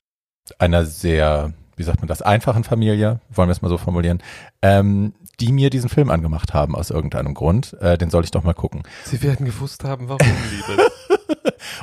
einer 0.58 0.84
sehr, 0.84 1.52
wie 1.76 1.82
sagt 1.82 2.00
man 2.00 2.08
das, 2.08 2.22
einfachen 2.22 2.64
Familie, 2.64 3.20
wollen 3.28 3.48
wir 3.48 3.52
es 3.52 3.62
mal 3.62 3.68
so 3.68 3.78
formulieren. 3.78 4.22
Ähm, 4.62 5.12
die 5.40 5.52
mir 5.52 5.70
diesen 5.70 5.88
Film 5.88 6.10
angemacht 6.10 6.54
haben 6.54 6.74
aus 6.74 6.90
irgendeinem 6.90 7.34
Grund. 7.34 7.74
Äh, 7.80 7.96
den 7.98 8.10
soll 8.10 8.24
ich 8.24 8.30
doch 8.30 8.42
mal 8.42 8.54
gucken. 8.54 8.82
Sie 9.04 9.22
werden 9.22 9.46
gewusst 9.46 9.84
haben, 9.84 10.08
warum, 10.08 10.26
Liebe. 10.50 10.82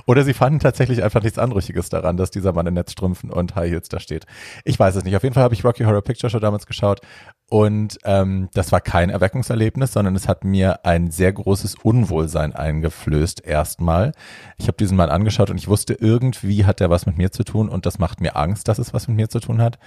Oder 0.06 0.24
sie 0.24 0.34
fanden 0.34 0.60
tatsächlich 0.60 1.04
einfach 1.04 1.24
nichts 1.24 1.40
Anrüchiges 1.40 1.90
daran, 1.90 2.18
dass 2.18 2.32
dieser 2.32 2.54
Mann 2.54 2.68
in 2.68 2.74
Netzstrümpfen 2.74 3.30
und 3.30 3.56
High 3.56 3.72
Heels 3.72 3.90
da 3.90 4.00
steht. 4.00 4.26
Ich 4.64 4.78
weiß 4.78 4.96
es 4.96 5.04
nicht. 5.04 5.16
Auf 5.16 5.24
jeden 5.24 5.34
Fall 5.34 5.44
habe 5.44 5.54
ich 5.54 5.64
Rocky 5.64 5.84
Horror 5.84 6.02
Picture 6.02 6.30
Show 6.30 6.40
damals 6.40 6.66
geschaut 6.66 7.02
Und 7.50 7.98
ähm, 8.04 8.50
das 8.54 8.72
war 8.72 8.82
kein 8.82 9.10
Erweckungserlebnis, 9.10 9.94
sondern 9.94 10.16
es 10.16 10.28
hat 10.28 10.44
mir 10.44 10.86
ein 10.86 11.12
sehr 11.12 11.32
großes 11.32 11.76
Unwohlsein 11.82 12.54
eingeflößt 12.54 13.46
erstmal. 13.46 14.14
Ich 14.58 14.68
habe 14.68 14.78
diesen 14.78 14.98
Mann 14.98 15.10
angeschaut 15.10 15.50
und 15.50 15.58
ich 15.58 15.68
wusste, 15.68 15.94
irgendwie 15.94 16.66
hat 16.66 16.82
er 16.82 16.90
was 16.90 17.06
mit 17.06 17.18
mir 17.18 17.32
zu 17.32 17.44
tun 17.44 17.70
und 17.70 17.86
das 17.86 18.00
macht 18.00 18.22
mir 18.22 18.36
Angst, 18.36 18.68
dass 18.68 18.80
es 18.80 18.94
was 18.94 19.08
mit 19.08 19.18
mir 19.18 19.30
zu 19.30 19.40
tun 19.40 19.62
hat. 19.62 19.80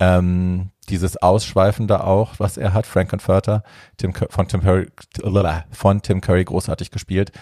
Ähm, 0.00 0.71
dieses 0.88 1.16
Ausschweifende 1.16 2.04
auch, 2.04 2.34
was 2.38 2.56
er 2.56 2.74
hat, 2.74 2.86
Frank 2.86 3.10
Confurter, 3.10 3.62
Tim, 3.96 4.12
von, 4.14 4.48
Tim 4.48 4.62
Curry, 4.62 4.88
von 5.70 6.02
Tim 6.02 6.20
Curry 6.20 6.44
großartig 6.44 6.90
gespielt. 6.90 7.32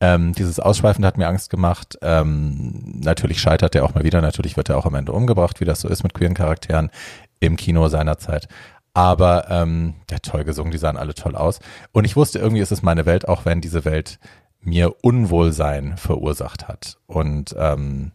Ähm, 0.00 0.32
dieses 0.32 0.60
Ausschweifende 0.60 1.06
hat 1.06 1.18
mir 1.18 1.28
Angst 1.28 1.50
gemacht. 1.50 1.98
Ähm, 2.02 3.00
natürlich 3.02 3.40
scheitert 3.40 3.74
er 3.74 3.84
auch 3.84 3.94
mal 3.94 4.04
wieder. 4.04 4.20
Natürlich 4.20 4.56
wird 4.56 4.70
er 4.70 4.78
auch 4.78 4.86
am 4.86 4.94
Ende 4.94 5.12
umgebracht, 5.12 5.60
wie 5.60 5.66
das 5.66 5.80
so 5.80 5.88
ist 5.88 6.02
mit 6.02 6.14
queeren 6.14 6.34
Charakteren 6.34 6.90
im 7.38 7.56
Kino 7.56 7.88
seinerzeit. 7.88 8.48
Aber 8.92 9.50
ähm, 9.50 9.94
der 10.08 10.20
toll 10.20 10.44
gesungen, 10.44 10.72
die 10.72 10.78
sahen 10.78 10.96
alle 10.96 11.14
toll 11.14 11.36
aus. 11.36 11.60
Und 11.92 12.04
ich 12.04 12.16
wusste, 12.16 12.38
irgendwie 12.38 12.62
ist 12.62 12.72
es 12.72 12.82
meine 12.82 13.06
Welt, 13.06 13.28
auch 13.28 13.44
wenn 13.44 13.60
diese 13.60 13.84
Welt 13.84 14.18
mir 14.62 14.94
Unwohlsein 15.02 15.96
verursacht 15.96 16.68
hat. 16.68 16.98
Und 17.06 17.54
ähm, 17.58 18.12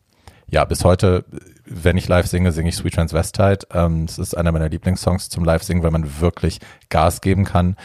ja, 0.47 0.65
bis 0.65 0.83
heute, 0.83 1.25
wenn 1.65 1.97
ich 1.97 2.07
live 2.07 2.27
singe, 2.27 2.51
singe 2.51 2.69
ich 2.69 2.75
Sweet 2.75 2.93
Transvestite. 2.95 3.67
Ähm, 3.73 4.05
es 4.07 4.17
ist 4.17 4.35
einer 4.35 4.51
meiner 4.51 4.69
Lieblingssongs 4.69 5.29
zum 5.29 5.43
Live-Singen, 5.43 5.83
weil 5.83 5.91
man 5.91 6.19
wirklich 6.19 6.59
Gas 6.89 7.21
geben 7.21 7.43
kann. 7.45 7.75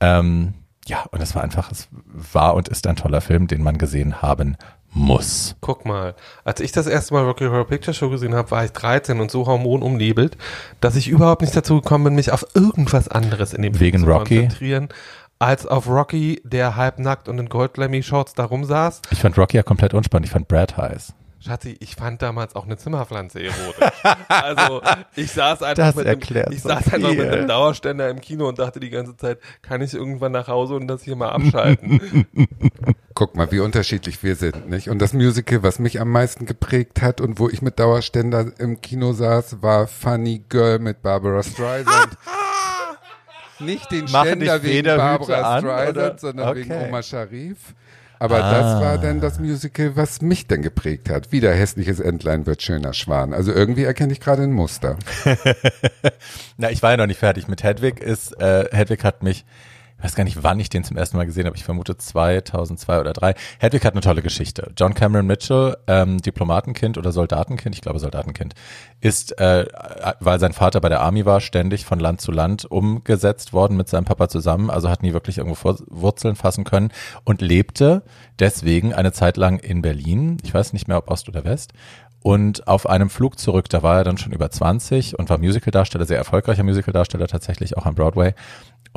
Ähm, 0.00 0.54
ja, 0.86 1.04
und 1.10 1.20
es 1.20 1.34
war 1.34 1.42
einfach, 1.42 1.70
es 1.70 1.88
war 1.92 2.54
und 2.54 2.68
ist 2.68 2.86
ein 2.86 2.96
toller 2.96 3.20
Film, 3.20 3.46
den 3.46 3.62
man 3.62 3.76
gesehen 3.78 4.22
haben 4.22 4.56
muss. 4.90 5.56
Guck 5.60 5.84
mal, 5.84 6.14
als 6.44 6.60
ich 6.60 6.72
das 6.72 6.86
erste 6.86 7.12
Mal 7.12 7.24
Rocky 7.24 7.44
Horror 7.44 7.66
Picture 7.66 7.92
Show 7.94 8.08
gesehen 8.08 8.34
habe, 8.34 8.50
war 8.50 8.64
ich 8.64 8.72
13 8.72 9.20
und 9.20 9.30
so 9.30 9.46
hormonumnebelt, 9.46 10.38
dass 10.80 10.96
ich 10.96 11.08
überhaupt 11.08 11.42
nicht 11.42 11.54
dazu 11.54 11.80
gekommen 11.80 12.04
bin, 12.04 12.14
mich 12.14 12.32
auf 12.32 12.46
irgendwas 12.54 13.08
anderes 13.08 13.52
in 13.52 13.62
dem 13.62 13.78
Wegen 13.78 13.98
Film 13.98 14.10
zu 14.10 14.18
Rocky? 14.18 14.38
konzentrieren, 14.40 14.88
als 15.38 15.66
auf 15.66 15.86
Rocky, 15.88 16.40
der 16.44 16.76
halbnackt 16.76 17.28
und 17.28 17.38
in 17.38 17.48
Goldlemmy-Shorts 17.48 18.34
da 18.34 18.44
rumsaß. 18.44 19.02
Ich 19.10 19.20
fand 19.20 19.36
Rocky 19.36 19.58
ja 19.58 19.62
komplett 19.62 19.92
unspannend. 19.92 20.26
Ich 20.26 20.32
fand 20.32 20.48
Brad 20.48 20.76
heiß. 20.78 21.12
Schatzi, 21.46 21.76
ich 21.78 21.94
fand 21.94 22.22
damals 22.22 22.56
auch 22.56 22.64
eine 22.64 22.76
Zimmerpflanze 22.76 23.40
erotisch. 23.40 23.88
also 24.28 24.82
ich 25.14 25.30
saß 25.30 25.62
einfach, 25.62 25.76
Das 25.76 25.94
mit, 25.94 26.06
einem, 26.08 26.20
ich 26.50 26.62
so 26.62 26.68
saß 26.68 26.92
einfach 26.92 27.10
mit 27.10 27.20
einem 27.20 27.46
Dauerständer 27.46 28.10
im 28.10 28.20
Kino 28.20 28.48
und 28.48 28.58
dachte 28.58 28.80
die 28.80 28.90
ganze 28.90 29.16
Zeit, 29.16 29.38
kann 29.62 29.80
ich 29.80 29.94
irgendwann 29.94 30.32
nach 30.32 30.48
Hause 30.48 30.74
und 30.74 30.88
das 30.88 31.02
hier 31.04 31.14
mal 31.14 31.30
abschalten? 31.30 32.26
Guck 33.14 33.36
mal, 33.36 33.50
wie 33.52 33.60
unterschiedlich 33.60 34.22
wir 34.24 34.34
sind, 34.34 34.68
nicht? 34.68 34.90
Und 34.90 35.00
das 35.00 35.12
Musical, 35.12 35.62
was 35.62 35.78
mich 35.78 36.00
am 36.00 36.10
meisten 36.10 36.46
geprägt 36.46 37.00
hat 37.00 37.20
und 37.20 37.38
wo 37.38 37.48
ich 37.48 37.62
mit 37.62 37.78
Dauerständer 37.78 38.46
im 38.58 38.80
Kino 38.80 39.12
saß, 39.12 39.62
war 39.62 39.86
Funny 39.86 40.44
Girl 40.48 40.80
mit 40.80 41.00
Barbara 41.02 41.42
Streisand. 41.44 42.18
Nicht 43.58 43.90
den 43.90 44.04
Machen 44.10 44.26
Ständer 44.28 44.62
wegen 44.62 44.84
Barbara 44.96 45.56
an, 45.56 45.60
Streisand, 45.62 45.96
oder? 45.96 46.18
sondern 46.18 46.56
wegen 46.56 46.72
Okay. 46.72 46.88
Oma 46.88 47.02
Sharif. 47.02 47.58
Aber 48.18 48.38
das 48.38 48.80
war 48.80 48.98
dann 48.98 49.20
das 49.20 49.38
Musical, 49.38 49.96
was 49.96 50.22
mich 50.22 50.46
dann 50.46 50.62
geprägt 50.62 51.10
hat. 51.10 51.32
Wieder 51.32 51.52
hässliches 51.52 52.00
Entlein 52.00 52.46
wird 52.46 52.62
schöner 52.62 52.92
Schwan. 52.92 53.34
Also 53.34 53.52
irgendwie 53.52 53.84
erkenne 53.84 54.12
ich 54.12 54.20
gerade 54.20 54.42
ein 54.42 54.52
Muster. 54.52 54.96
Na, 56.56 56.70
ich 56.70 56.82
war 56.82 56.92
ja 56.92 56.96
noch 56.96 57.06
nicht 57.06 57.20
fertig. 57.20 57.48
Mit 57.48 57.62
Hedwig 57.62 58.00
ist, 58.00 58.40
äh, 58.40 58.68
Hedwig 58.72 59.04
hat 59.04 59.22
mich, 59.22 59.44
ich 59.98 60.04
weiß 60.04 60.14
gar 60.14 60.24
nicht, 60.24 60.42
wann 60.42 60.60
ich 60.60 60.68
den 60.68 60.84
zum 60.84 60.96
ersten 60.96 61.16
Mal 61.16 61.24
gesehen 61.24 61.46
habe. 61.46 61.56
Ich 61.56 61.64
vermute 61.64 61.96
2002 61.96 63.00
oder 63.00 63.12
3. 63.14 63.34
Hedwig 63.58 63.84
hat 63.84 63.94
eine 63.94 64.02
tolle 64.02 64.20
Geschichte. 64.20 64.72
John 64.76 64.92
Cameron 64.92 65.26
Mitchell, 65.26 65.76
ähm, 65.86 66.20
Diplomatenkind 66.20 66.98
oder 66.98 67.12
Soldatenkind, 67.12 67.74
ich 67.74 67.80
glaube 67.80 67.98
Soldatenkind, 67.98 68.54
ist, 69.00 69.38
äh, 69.40 69.66
weil 70.20 70.38
sein 70.38 70.52
Vater 70.52 70.82
bei 70.82 70.90
der 70.90 71.00
Army 71.00 71.24
war, 71.24 71.40
ständig 71.40 71.86
von 71.86 71.98
Land 71.98 72.20
zu 72.20 72.30
Land 72.30 72.66
umgesetzt 72.66 73.54
worden 73.54 73.76
mit 73.76 73.88
seinem 73.88 74.04
Papa 74.04 74.28
zusammen. 74.28 74.68
Also 74.68 74.90
hat 74.90 75.02
nie 75.02 75.14
wirklich 75.14 75.38
irgendwo 75.38 75.74
Wurzeln 75.88 76.36
fassen 76.36 76.64
können 76.64 76.92
und 77.24 77.40
lebte 77.40 78.02
deswegen 78.38 78.92
eine 78.92 79.12
Zeit 79.12 79.38
lang 79.38 79.58
in 79.60 79.80
Berlin. 79.80 80.36
Ich 80.42 80.52
weiß 80.52 80.74
nicht 80.74 80.88
mehr, 80.88 80.98
ob 80.98 81.10
Ost 81.10 81.28
oder 81.28 81.44
West. 81.44 81.72
Und 82.22 82.66
auf 82.66 82.88
einem 82.88 83.08
Flug 83.08 83.38
zurück, 83.38 83.68
da 83.68 83.82
war 83.82 83.98
er 83.98 84.04
dann 84.04 84.18
schon 84.18 84.32
über 84.32 84.50
20 84.50 85.16
und 85.18 85.30
war 85.30 85.38
Musicaldarsteller, 85.38 86.06
sehr 86.06 86.18
erfolgreicher 86.18 86.64
Musicaldarsteller 86.64 87.28
tatsächlich 87.28 87.76
auch 87.76 87.86
am 87.86 87.94
Broadway 87.94 88.34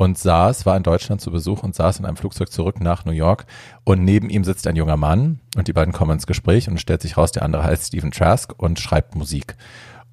und 0.00 0.16
saß, 0.16 0.64
war 0.64 0.78
in 0.78 0.82
Deutschland 0.82 1.20
zu 1.20 1.30
Besuch 1.30 1.62
und 1.62 1.74
saß 1.74 1.98
in 1.98 2.06
einem 2.06 2.16
Flugzeug 2.16 2.50
zurück 2.50 2.80
nach 2.80 3.04
New 3.04 3.12
York 3.12 3.44
und 3.84 4.02
neben 4.02 4.30
ihm 4.30 4.44
sitzt 4.44 4.66
ein 4.66 4.74
junger 4.74 4.96
Mann 4.96 5.40
und 5.58 5.68
die 5.68 5.74
beiden 5.74 5.92
kommen 5.92 6.12
ins 6.12 6.26
Gespräch 6.26 6.70
und 6.70 6.80
stellt 6.80 7.02
sich 7.02 7.18
raus, 7.18 7.32
der 7.32 7.42
andere 7.42 7.64
heißt 7.64 7.88
Stephen 7.88 8.10
Trask 8.10 8.54
und 8.56 8.80
schreibt 8.80 9.14
Musik. 9.14 9.56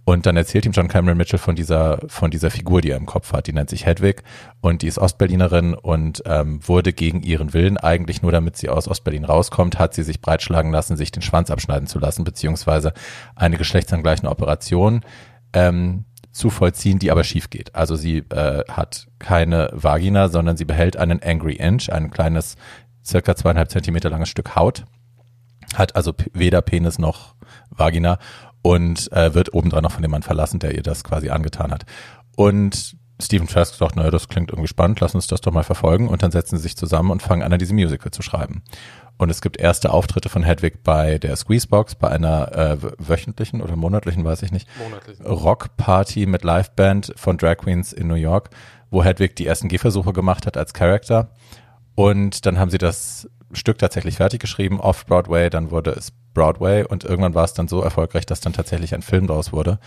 Und 0.04 0.26
dann 0.26 0.36
erzählt 0.36 0.66
ihm 0.66 0.74
John 0.74 0.90
Cameron 0.90 1.18
Mitchell 1.18 1.40
von 1.40 1.56
dieser, 1.56 2.00
von 2.08 2.32
dieser 2.32 2.52
Figur, 2.52 2.82
die 2.82 2.90
er 2.90 2.98
im 2.98 3.06
Kopf 3.06 3.32
hat. 3.32 3.48
Die 3.48 3.54
nennt 3.54 3.70
sich 3.70 3.86
Hedwig 3.86 4.24
und 4.60 4.82
die 4.82 4.88
ist 4.88 5.00
Ostberlinerin 5.00 5.74
und 5.74 6.22
ähm, 6.26 6.60
wurde 6.68 6.92
gegen 6.92 7.24
ihren 7.24 7.54
Willen, 7.54 7.78
eigentlich 7.78 8.22
nur 8.22 8.34
damit 8.34 8.58
sie 8.58 8.68
aus 8.68 8.90
Ostberlin 8.90 9.24
rauskommt, 9.24 9.80
hat 9.80 9.94
sie 9.94 10.04
sich 10.04 10.20
breitschlagen 10.20 10.72
lassen, 10.72 10.98
sich 10.98 11.14
den 11.14 11.22
Schwanz 11.22 11.50
abschneiden 11.50 11.88
zu 11.88 11.98
lassen, 11.98 12.26
beziehungsweise 12.26 12.92
eine 13.38 13.56
geschlechtsangleichende 13.56 14.32
Operation 14.32 15.02
ähm, 15.54 16.04
zu 16.38 16.52
vollziehen, 16.52 17.00
die 17.00 17.10
aber 17.10 17.24
schief 17.24 17.50
geht. 17.50 17.74
Also 17.74 17.96
sie 17.96 18.20
äh, 18.30 18.64
hat 18.70 19.08
keine 19.18 19.70
Vagina, 19.74 20.30
sondern 20.30 20.56
sie 20.56 20.66
behält 20.66 20.96
einen 20.96 21.22
Angry 21.22 21.56
Inch, 21.56 21.92
ein 21.92 22.12
kleines, 22.12 22.56
circa 23.04 23.36
zweieinhalb 23.36 23.72
Zentimeter 23.72 24.10
langes 24.10 24.30
Stück 24.30 24.56
Haut, 24.56 24.86
hat 25.76 25.96
also 25.96 26.14
weder 26.34 26.62
Penis 26.62 27.00
noch 27.00 27.36
Vagina 27.70 28.20
und 28.62 29.12
äh, 29.12 29.34
wird 29.34 29.54
obendran 29.54 29.82
noch 29.82 29.92
von 29.92 30.04
dem 30.04 30.12
Mann 30.12 30.22
verlassen, 30.22 30.60
der 30.60 30.76
ihr 30.76 30.84
das 30.84 31.04
quasi 31.04 31.30
angetan 31.30 31.72
hat. 31.72 31.86
Und 32.36 32.96
Stephen 33.20 33.48
Trask 33.48 33.74
sagt, 33.74 33.96
naja, 33.96 34.12
das 34.12 34.28
klingt 34.28 34.52
irgendwie 34.52 34.68
spannend, 34.68 35.00
lass 35.00 35.16
uns 35.16 35.28
das 35.28 35.42
doch 35.42 35.52
mal 35.52 35.64
verfolgen. 35.64 36.08
Und 36.08 36.24
dann 36.24 36.32
setzen 36.32 36.58
sie 36.58 36.64
sich 36.64 36.78
zusammen 36.78 37.12
und 37.12 37.22
fangen 37.22 37.42
an, 37.42 37.52
an 37.54 37.60
diesem 37.60 37.76
Musical 37.76 38.12
zu 38.12 38.22
schreiben. 38.22 38.64
Und 39.18 39.32
es 39.32 39.42
gibt 39.42 39.58
erste 39.58 39.92
Auftritte 39.92 40.30
von 40.30 40.44
Hedwig 40.44 40.84
bei 40.84 41.18
der 41.18 41.36
Squeezebox, 41.36 41.96
bei 41.96 42.10
einer 42.10 42.52
äh, 42.56 42.78
wöchentlichen 43.00 43.62
oder 43.62 43.76
monatlichen, 43.76 44.24
weiß 44.24 44.44
ich 44.44 44.52
nicht. 44.52 44.68
Rockparty 45.26 46.28
mit 46.28 46.44
Liveband 46.44 47.14
von 47.16 47.38
Drag 47.38 47.58
Queens 47.58 47.94
in 47.94 48.08
New 48.08 48.16
York, 48.16 48.52
wo 48.92 49.04
Hedwig 49.04 49.36
die 49.36 49.48
ersten 49.48 49.70
Gehversuche 49.70 50.14
gemacht 50.14 50.46
hat 50.46 50.56
als 50.56 50.74
Charakter. 50.74 51.32
Und 51.96 52.46
dann 52.46 52.60
haben 52.60 52.70
sie 52.70 52.78
das 52.78 53.28
Stück 53.54 53.80
tatsächlich 53.80 54.18
fertig 54.18 54.40
geschrieben, 54.40 54.80
off-Broadway, 54.80 55.50
dann 55.50 55.72
wurde 55.72 55.92
es 55.92 56.12
Broadway 56.36 56.84
und 56.84 57.04
irgendwann 57.04 57.34
war 57.34 57.46
es 57.46 57.54
dann 57.54 57.68
so 57.68 57.82
erfolgreich, 57.82 58.28
dass 58.28 58.42
dann 58.42 58.54
tatsächlich 58.54 58.94
ein 58.94 59.02
Film 59.02 59.26
draus 59.26 59.52
wurde, 59.52 59.80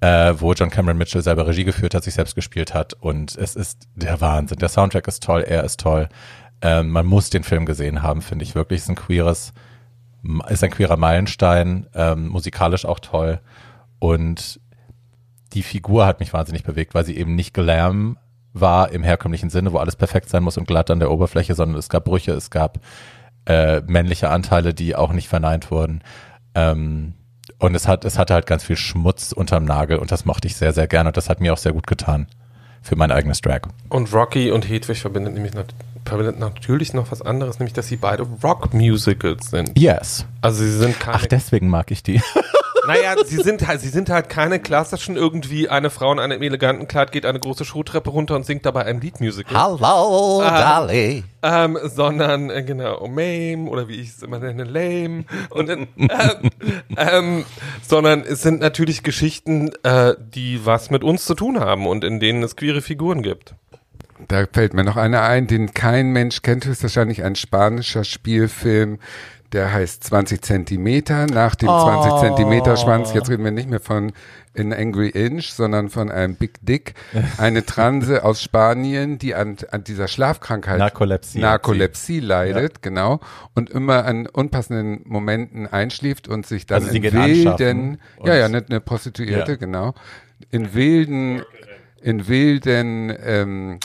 äh, 0.00 0.34
wo 0.38 0.52
John 0.52 0.70
Cameron 0.70 0.98
Mitchell 0.98 1.22
selber 1.22 1.46
Regie 1.46 1.64
geführt 1.64 1.94
hat, 1.94 2.04
sich 2.04 2.14
selbst 2.14 2.34
gespielt 2.34 2.74
hat 2.74 2.94
und 2.94 3.36
es 3.36 3.56
ist 3.56 3.88
der 3.94 4.20
Wahnsinn. 4.20 4.58
Der 4.58 4.68
Soundtrack 4.68 5.06
ist 5.08 5.22
toll, 5.22 5.42
er 5.42 5.64
ist 5.64 5.80
toll. 5.80 6.08
Ähm, 6.62 6.90
man 6.90 7.06
muss 7.06 7.30
den 7.30 7.44
Film 7.44 7.66
gesehen 7.66 8.02
haben, 8.02 8.22
finde 8.22 8.44
ich 8.44 8.54
wirklich. 8.54 8.78
Es 8.78 8.84
ist 8.84 8.90
ein 8.90 8.96
queeres, 8.96 9.52
ist 10.48 10.64
ein 10.64 10.70
queerer 10.70 10.96
Meilenstein, 10.96 11.86
ähm, 11.94 12.28
musikalisch 12.28 12.84
auch 12.84 13.00
toll 13.00 13.40
und 13.98 14.60
die 15.52 15.62
Figur 15.62 16.06
hat 16.06 16.20
mich 16.20 16.32
wahnsinnig 16.32 16.62
bewegt, 16.62 16.94
weil 16.94 17.04
sie 17.04 17.16
eben 17.16 17.34
nicht 17.34 17.54
glam 17.54 18.18
war 18.52 18.90
im 18.90 19.02
herkömmlichen 19.02 19.50
Sinne, 19.50 19.72
wo 19.72 19.78
alles 19.78 19.96
perfekt 19.96 20.28
sein 20.28 20.42
muss 20.42 20.56
und 20.56 20.66
glatt 20.66 20.90
an 20.90 20.98
der 20.98 21.10
Oberfläche, 21.10 21.54
sondern 21.54 21.78
es 21.78 21.88
gab 21.88 22.04
Brüche, 22.04 22.32
es 22.32 22.50
gab 22.50 22.80
äh, 23.46 23.80
männliche 23.82 24.30
Anteile, 24.30 24.74
die 24.74 24.96
auch 24.96 25.12
nicht 25.12 25.28
verneint 25.28 25.70
wurden. 25.70 26.02
Ähm, 26.54 27.14
und 27.60 27.74
es 27.74 27.86
hat, 27.86 28.04
es 28.04 28.18
hatte 28.18 28.34
halt 28.34 28.46
ganz 28.46 28.64
viel 28.64 28.76
Schmutz 28.76 29.32
unterm 29.32 29.64
Nagel 29.64 29.98
und 29.98 30.10
das 30.10 30.24
mochte 30.24 30.48
ich 30.48 30.56
sehr, 30.56 30.72
sehr 30.72 30.88
gerne 30.88 31.10
und 31.10 31.16
das 31.16 31.28
hat 31.28 31.40
mir 31.40 31.52
auch 31.52 31.58
sehr 31.58 31.72
gut 31.72 31.86
getan 31.86 32.26
für 32.82 32.96
mein 32.96 33.12
eigenes 33.12 33.40
Drag. 33.42 33.60
Und 33.90 34.12
Rocky 34.12 34.50
und 34.50 34.68
Hedwig 34.68 35.00
verbindet 35.00 35.34
nämlich 35.34 35.52
verbindet 36.04 36.38
natürlich 36.38 36.94
noch 36.94 37.12
was 37.12 37.20
anderes, 37.22 37.58
nämlich 37.58 37.74
dass 37.74 37.88
sie 37.88 37.96
beide 37.96 38.26
Rock-Musicals 38.42 39.50
sind. 39.50 39.78
Yes. 39.78 40.24
Also 40.40 40.64
sie 40.64 40.72
sind 40.72 40.98
keine 40.98 41.18
Ach, 41.18 41.26
deswegen 41.26 41.68
mag 41.68 41.90
ich 41.90 42.02
die. 42.02 42.22
Naja, 42.90 43.14
sie 43.24 43.36
sind 43.36 43.66
halt, 43.66 43.80
sie 43.80 43.88
sind 43.88 44.10
halt 44.10 44.28
keine 44.28 44.58
klassischen 44.58 45.16
irgendwie 45.16 45.68
eine 45.68 45.90
Frau 45.90 46.12
in 46.12 46.18
einem 46.18 46.42
eleganten 46.42 46.88
Kleid 46.88 47.12
geht 47.12 47.24
eine 47.24 47.38
große 47.38 47.64
Schuhtreppe 47.64 48.10
runter 48.10 48.36
und 48.36 48.44
singt 48.44 48.66
dabei 48.66 48.84
ein 48.84 49.00
Liedmusical. 49.00 49.56
Hallo, 49.56 50.42
Dolly. 50.42 51.24
Ähm, 51.42 51.78
sondern, 51.84 52.50
äh, 52.50 52.62
genau, 52.62 53.06
Mame 53.06 53.68
oder 53.70 53.88
wie 53.88 53.94
ich 53.94 54.08
es 54.08 54.22
immer 54.22 54.38
nenne, 54.38 54.64
Lame. 54.64 55.24
Und, 55.50 55.70
in, 55.70 55.88
ähm, 55.96 56.50
ähm, 56.96 57.44
sondern 57.82 58.22
es 58.22 58.42
sind 58.42 58.60
natürlich 58.60 59.02
Geschichten, 59.02 59.70
äh, 59.82 60.14
die 60.18 60.66
was 60.66 60.90
mit 60.90 61.04
uns 61.04 61.24
zu 61.24 61.34
tun 61.34 61.60
haben 61.60 61.86
und 61.86 62.04
in 62.04 62.20
denen 62.20 62.42
es 62.42 62.56
queere 62.56 62.82
Figuren 62.82 63.22
gibt. 63.22 63.54
Da 64.28 64.44
fällt 64.52 64.74
mir 64.74 64.84
noch 64.84 64.96
einer 64.96 65.22
ein, 65.22 65.46
den 65.46 65.72
kein 65.72 66.10
Mensch 66.10 66.42
kennt, 66.42 66.66
höchstwahrscheinlich 66.66 67.24
ein 67.24 67.36
spanischer 67.36 68.04
Spielfilm, 68.04 68.98
der 69.52 69.72
heißt 69.72 70.04
20 70.04 70.42
Zentimeter. 70.42 71.26
Nach 71.26 71.54
dem 71.54 71.68
20 71.68 72.20
Zentimeter 72.20 72.76
Schwanz, 72.76 73.12
jetzt 73.12 73.28
reden 73.28 73.44
wir 73.44 73.50
nicht 73.50 73.68
mehr 73.68 73.80
von 73.80 74.12
in 74.52 74.72
Angry 74.72 75.08
Inch, 75.10 75.46
sondern 75.52 75.90
von 75.90 76.10
einem 76.10 76.34
Big 76.34 76.54
Dick. 76.62 76.94
Eine 77.38 77.64
Transe 77.64 78.24
aus 78.24 78.42
Spanien, 78.42 79.18
die 79.18 79.34
an, 79.34 79.56
an 79.70 79.84
dieser 79.84 80.08
Schlafkrankheit 80.08 80.78
Narkolepsie. 80.78 81.38
Narkolepsie 81.38 82.20
leidet, 82.20 82.82
genau. 82.82 83.20
Und 83.54 83.70
immer 83.70 84.04
an 84.06 84.26
unpassenden 84.26 85.02
Momenten 85.04 85.66
einschläft 85.66 86.28
und 86.28 86.46
sich 86.46 86.66
dann 86.66 86.82
Also 86.82 86.94
in 86.94 87.02
wilden, 87.02 87.98
ja, 88.24 88.34
ja, 88.34 88.44
eine, 88.46 88.64
eine 88.68 88.80
Prostituierte, 88.80 89.52
Ja. 89.52 89.56
genau, 89.56 89.94
in 90.50 90.74
wilden 90.74 91.42
in 92.02 92.28
wilden 92.28 93.14
ähm, 93.24 93.78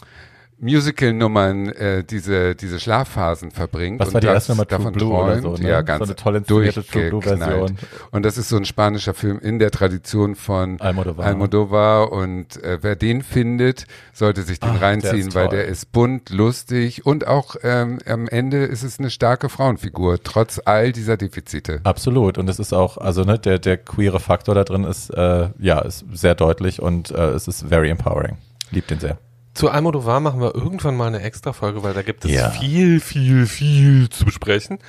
Musical-Nummern 0.60 1.70
äh, 1.70 2.04
diese, 2.04 2.56
diese 2.56 2.80
Schlafphasen 2.80 3.52
verbringt. 3.52 4.00
Was 4.00 4.14
war 4.14 4.22
die 4.22 4.28
erste 4.28 4.54
Nummer 4.54 4.66
davon 4.66 4.94
Blue 4.94 5.10
träumt, 5.10 5.42
so, 5.42 5.54
ne? 5.56 5.70
ja, 5.70 5.82
ganz 5.82 6.00
so 6.00 6.06
eine 6.06 6.16
tolle 6.16 6.42
durchgeknallt. 6.42 7.74
Und 8.12 8.24
das 8.24 8.38
ist 8.38 8.50
so 8.50 8.56
ein 8.56 8.66
spanischer 8.66 9.14
Film 9.14 9.40
in 9.40 9.60
der 9.60 9.72
Tradition 9.72 10.36
von 10.36 10.80
Almodovar, 10.80 11.26
Almodovar 11.26 12.12
und 12.12 12.62
äh, 12.64 12.80
wer 12.82 12.96
den 12.96 13.22
findet, 13.22 13.86
sollte 14.14 14.44
sich 14.44 14.60
den 14.62 14.72
Ach, 14.78 14.82
reinziehen, 14.82 15.30
der 15.30 15.36
weil 15.36 15.50
der 15.50 15.66
ist 15.66 15.92
bunt, 15.92 16.30
lustig 16.30 17.06
und 17.06 17.28
auch 17.28 17.58
ähm, 17.62 18.00
am 18.06 18.28
Ende 18.28 18.64
ist 18.64 18.84
es 18.84 18.98
eine 18.98 19.10
starke 19.10 19.50
Frauenfigur, 19.50 20.24
trotz 20.24 20.62
all 20.64 20.94
dieser 20.94 21.18
Defizite. 21.18 21.82
Absolut 21.84 22.38
und 22.38 22.50
es 22.50 22.60
ist 22.60 22.74
auch, 22.74 22.98
also 22.98 23.24
ne, 23.24 23.38
der, 23.38 23.60
der 23.60 23.78
queere 23.78 24.22
Faktor 24.22 24.56
da 24.56 24.64
drin 24.64 24.86
ist, 24.86 25.10
äh, 25.10 25.50
ja, 25.60 25.80
ist 25.80 26.06
sehr 26.14 26.36
deutlich 26.36 26.82
und 26.82 27.12
äh, 27.12 27.32
es 27.32 27.50
ist 27.50 27.68
very 27.68 27.90
empowering. 27.90 28.38
Liebt 28.72 28.90
den 28.90 29.00
sehr. 29.00 29.18
Zu 29.56 29.70
Almodovar 29.70 30.20
machen 30.20 30.42
wir 30.42 30.54
irgendwann 30.54 30.96
mal 30.96 31.08
eine 31.08 31.22
extra 31.22 31.54
Folge, 31.54 31.82
weil 31.82 31.94
da 31.94 32.02
gibt 32.02 32.26
es 32.26 32.32
ja. 32.32 32.52
viel, 32.52 33.00
viel, 33.00 33.48
viel 33.48 34.10
zu 34.10 34.26
besprechen. 34.26 34.80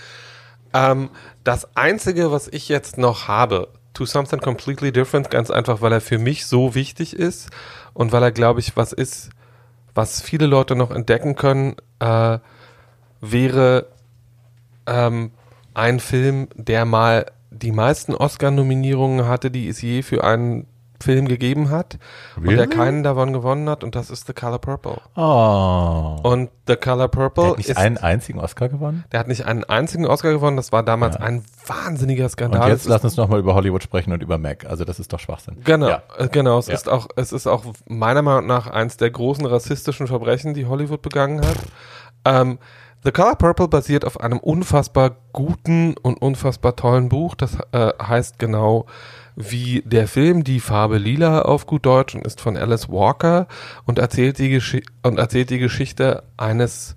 Ähm, 0.74 1.08
das 1.44 1.76
einzige, 1.76 2.32
was 2.32 2.48
ich 2.48 2.68
jetzt 2.68 2.98
noch 2.98 3.28
habe, 3.28 3.68
To 3.94 4.04
Something 4.04 4.40
Completely 4.40 4.92
Different, 4.92 5.30
ganz 5.30 5.50
einfach, 5.50 5.80
weil 5.80 5.92
er 5.92 6.00
für 6.00 6.18
mich 6.18 6.46
so 6.46 6.74
wichtig 6.74 7.14
ist 7.16 7.48
und 7.94 8.12
weil 8.12 8.22
er, 8.22 8.32
glaube 8.32 8.60
ich, 8.60 8.76
was 8.76 8.92
ist, 8.92 9.30
was 9.94 10.20
viele 10.20 10.46
Leute 10.46 10.76
noch 10.76 10.90
entdecken 10.90 11.36
können, 11.36 11.76
äh, 12.00 12.38
wäre 13.20 13.86
ähm, 14.86 15.30
ein 15.74 16.00
Film, 16.00 16.48
der 16.56 16.84
mal 16.84 17.26
die 17.50 17.72
meisten 17.72 18.14
Oscar-Nominierungen 18.14 19.26
hatte, 19.26 19.50
die 19.50 19.68
es 19.68 19.80
je 19.80 20.02
für 20.02 20.24
einen 20.24 20.66
Film 21.02 21.28
gegeben 21.28 21.70
hat 21.70 21.98
really? 22.36 22.50
und 22.50 22.56
der 22.56 22.66
keinen 22.66 23.02
davon 23.02 23.32
gewonnen 23.32 23.68
hat 23.68 23.84
und 23.84 23.94
das 23.94 24.10
ist 24.10 24.26
The 24.26 24.32
Color 24.32 24.58
Purple. 24.58 24.98
Oh. 25.16 26.18
Und 26.22 26.50
The 26.66 26.76
Color 26.76 27.08
Purple 27.08 27.42
der 27.42 27.50
hat 27.50 27.58
nicht 27.58 27.68
ist 27.70 27.76
einen 27.76 27.98
einzigen 27.98 28.40
Oscar 28.40 28.68
gewonnen? 28.68 29.04
Der 29.12 29.20
hat 29.20 29.28
nicht 29.28 29.46
einen 29.46 29.64
einzigen 29.64 30.06
Oscar 30.06 30.32
gewonnen, 30.32 30.56
das 30.56 30.72
war 30.72 30.82
damals 30.82 31.16
ja. 31.16 31.22
ein 31.22 31.44
wahnsinniger 31.66 32.28
Skandal. 32.28 32.62
Und 32.62 32.68
jetzt 32.68 32.86
lass 32.86 33.04
uns 33.04 33.16
nochmal 33.16 33.40
über 33.40 33.54
Hollywood 33.54 33.82
sprechen 33.82 34.12
und 34.12 34.22
über 34.22 34.38
Mac, 34.38 34.66
also 34.66 34.84
das 34.84 34.98
ist 34.98 35.12
doch 35.12 35.20
Schwachsinn. 35.20 35.58
Genau, 35.64 35.88
ja. 35.88 36.02
Äh, 36.18 36.28
genau, 36.28 36.58
es 36.58 36.68
ja. 36.68 36.74
ist 36.74 36.88
auch 36.88 37.08
es 37.16 37.32
ist 37.32 37.46
auch 37.46 37.64
meiner 37.86 38.22
Meinung 38.22 38.46
nach 38.46 38.66
eins 38.66 38.96
der 38.96 39.10
großen 39.10 39.46
rassistischen 39.46 40.06
Verbrechen, 40.06 40.54
die 40.54 40.66
Hollywood 40.66 41.02
begangen 41.02 41.40
hat. 41.46 41.58
Ähm, 42.24 42.58
The 43.06 43.12
Color 43.12 43.36
Purple 43.36 43.68
basiert 43.68 44.04
auf 44.04 44.20
einem 44.20 44.38
unfassbar 44.38 45.16
guten 45.32 45.96
und 45.96 46.20
unfassbar 46.20 46.74
tollen 46.74 47.08
Buch, 47.08 47.36
das 47.36 47.56
äh, 47.70 47.92
heißt 48.02 48.40
genau 48.40 48.86
wie 49.36 49.82
der 49.84 50.08
Film 50.08 50.44
Die 50.44 50.60
Farbe 50.60 50.96
Lila 50.96 51.42
auf 51.42 51.66
gut 51.66 51.84
Deutsch 51.84 52.14
und 52.14 52.26
ist 52.26 52.40
von 52.40 52.56
Alice 52.56 52.88
Walker 52.88 53.46
und 53.84 53.98
erzählt 53.98 54.38
die, 54.38 54.48
Gesch 54.48 54.78
und 55.02 55.18
erzählt 55.18 55.50
die 55.50 55.58
Geschichte 55.58 56.24
eines 56.38 56.96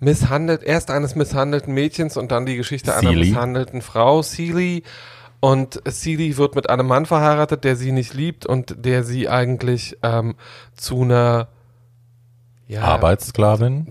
misshandelt, 0.00 0.64
erst 0.64 0.90
eines 0.90 1.14
misshandelten 1.14 1.72
Mädchens 1.72 2.16
und 2.16 2.32
dann 2.32 2.44
die 2.44 2.56
Geschichte 2.56 2.90
Sealy. 2.90 3.06
einer 3.06 3.18
misshandelten 3.18 3.82
Frau, 3.82 4.22
Sealy. 4.22 4.82
Und 5.38 5.80
Sealy 5.86 6.36
wird 6.36 6.54
mit 6.54 6.68
einem 6.68 6.86
Mann 6.86 7.06
verheiratet, 7.06 7.64
der 7.64 7.76
sie 7.76 7.92
nicht 7.92 8.12
liebt 8.12 8.44
und 8.44 8.84
der 8.84 9.04
sie 9.04 9.28
eigentlich 9.28 9.96
ähm, 10.02 10.34
zu 10.74 11.02
einer 11.02 11.48
ja, 12.66 12.82
Arbeitssklavin? 12.82 13.86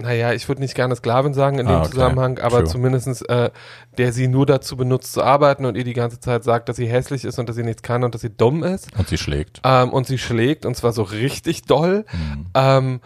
Naja, 0.00 0.32
ich 0.32 0.48
würde 0.48 0.62
nicht 0.62 0.74
gerne 0.74 0.96
Sklavin 0.96 1.34
sagen 1.34 1.58
in 1.58 1.66
ah, 1.66 1.70
dem 1.70 1.80
okay. 1.80 1.90
Zusammenhang, 1.90 2.38
aber 2.38 2.58
True. 2.58 2.68
zumindestens, 2.68 3.22
äh, 3.22 3.50
der 3.98 4.12
sie 4.12 4.28
nur 4.28 4.46
dazu 4.46 4.76
benutzt 4.76 5.12
zu 5.12 5.22
arbeiten 5.22 5.64
und 5.64 5.76
ihr 5.76 5.84
die 5.84 5.92
ganze 5.92 6.20
Zeit 6.20 6.44
sagt, 6.44 6.68
dass 6.68 6.76
sie 6.76 6.86
hässlich 6.86 7.24
ist 7.24 7.38
und 7.38 7.48
dass 7.48 7.56
sie 7.56 7.62
nichts 7.62 7.82
kann 7.82 8.04
und 8.04 8.14
dass 8.14 8.22
sie 8.22 8.30
dumm 8.30 8.62
ist. 8.62 8.88
Und 8.98 9.08
sie 9.08 9.18
schlägt. 9.18 9.60
Ähm, 9.64 9.90
und 9.90 10.06
sie 10.06 10.18
schlägt 10.18 10.66
und 10.66 10.76
zwar 10.76 10.92
so 10.92 11.02
richtig 11.02 11.62
doll. 11.62 12.04
Mhm. 12.12 12.46
Ähm, 12.54 13.00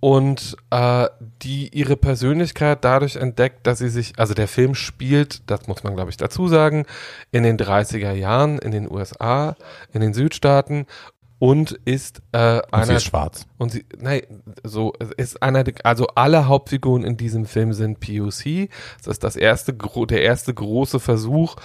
und 0.00 0.56
äh, 0.70 1.08
die 1.42 1.76
ihre 1.76 1.96
Persönlichkeit 1.96 2.84
dadurch 2.84 3.16
entdeckt, 3.16 3.66
dass 3.66 3.78
sie 3.78 3.88
sich, 3.88 4.12
also 4.16 4.32
der 4.32 4.46
Film 4.46 4.76
spielt, 4.76 5.50
das 5.50 5.66
muss 5.66 5.82
man 5.82 5.96
glaube 5.96 6.10
ich 6.10 6.16
dazu 6.16 6.46
sagen, 6.46 6.86
in 7.32 7.42
den 7.42 7.58
30er 7.58 8.12
Jahren 8.12 8.58
in 8.58 8.70
den 8.70 8.88
USA, 8.90 9.56
in 9.92 10.00
den 10.00 10.14
Südstaaten 10.14 10.86
und 11.38 11.72
ist 11.84 12.20
äh, 12.32 12.56
und 12.56 12.74
einer 12.74 12.86
sie 12.86 12.94
ist 12.94 13.04
schwarz. 13.04 13.46
Und 13.58 13.72
sie 13.72 13.84
nein 13.98 14.22
so 14.64 14.92
ist 15.16 15.42
einer 15.42 15.64
also 15.84 16.06
alle 16.14 16.48
Hauptfiguren 16.48 17.04
in 17.04 17.16
diesem 17.16 17.46
Film 17.46 17.72
sind 17.72 18.00
POC 18.00 18.68
das 18.98 19.06
ist 19.06 19.24
das 19.24 19.36
erste 19.36 19.74
der 19.74 20.22
erste 20.22 20.52
große 20.52 21.00
Versuch 21.00 21.56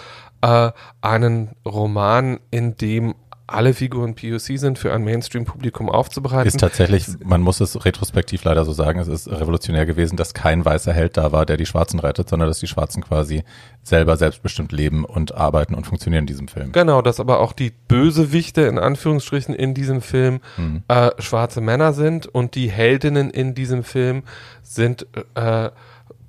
äh, 0.41 0.71
einen 1.01 1.55
Roman 1.65 2.39
in 2.51 2.77
dem 2.77 3.15
alle 3.53 3.73
Figuren 3.73 4.15
POC 4.15 4.57
sind, 4.57 4.79
für 4.79 4.93
ein 4.93 5.03
Mainstream-Publikum 5.03 5.89
aufzubereiten. 5.89 6.47
Ist 6.47 6.59
tatsächlich, 6.59 7.07
man 7.23 7.41
muss 7.41 7.59
es 7.61 7.85
retrospektiv 7.85 8.43
leider 8.43 8.65
so 8.65 8.73
sagen, 8.73 8.99
es 8.99 9.07
ist 9.07 9.29
revolutionär 9.29 9.85
gewesen, 9.85 10.15
dass 10.15 10.33
kein 10.33 10.65
weißer 10.65 10.93
Held 10.93 11.17
da 11.17 11.31
war, 11.31 11.45
der 11.45 11.57
die 11.57 11.65
Schwarzen 11.65 11.99
rettet, 11.99 12.29
sondern 12.29 12.47
dass 12.47 12.59
die 12.59 12.67
Schwarzen 12.67 13.03
quasi 13.03 13.43
selber 13.83 14.17
selbstbestimmt 14.17 14.71
leben 14.71 15.05
und 15.05 15.35
arbeiten 15.35 15.75
und 15.75 15.85
funktionieren 15.85 16.23
in 16.23 16.27
diesem 16.27 16.47
Film. 16.47 16.71
Genau, 16.71 17.01
dass 17.01 17.19
aber 17.19 17.39
auch 17.39 17.53
die 17.53 17.71
Bösewichte 17.87 18.61
in 18.61 18.79
Anführungsstrichen 18.79 19.53
in 19.53 19.73
diesem 19.73 20.01
Film 20.01 20.39
mhm. 20.57 20.83
äh, 20.87 21.11
schwarze 21.19 21.61
Männer 21.61 21.93
sind 21.93 22.27
und 22.27 22.55
die 22.55 22.69
Heldinnen 22.69 23.29
in 23.29 23.55
diesem 23.55 23.83
Film 23.83 24.23
sind 24.61 25.07
äh, 25.35 25.69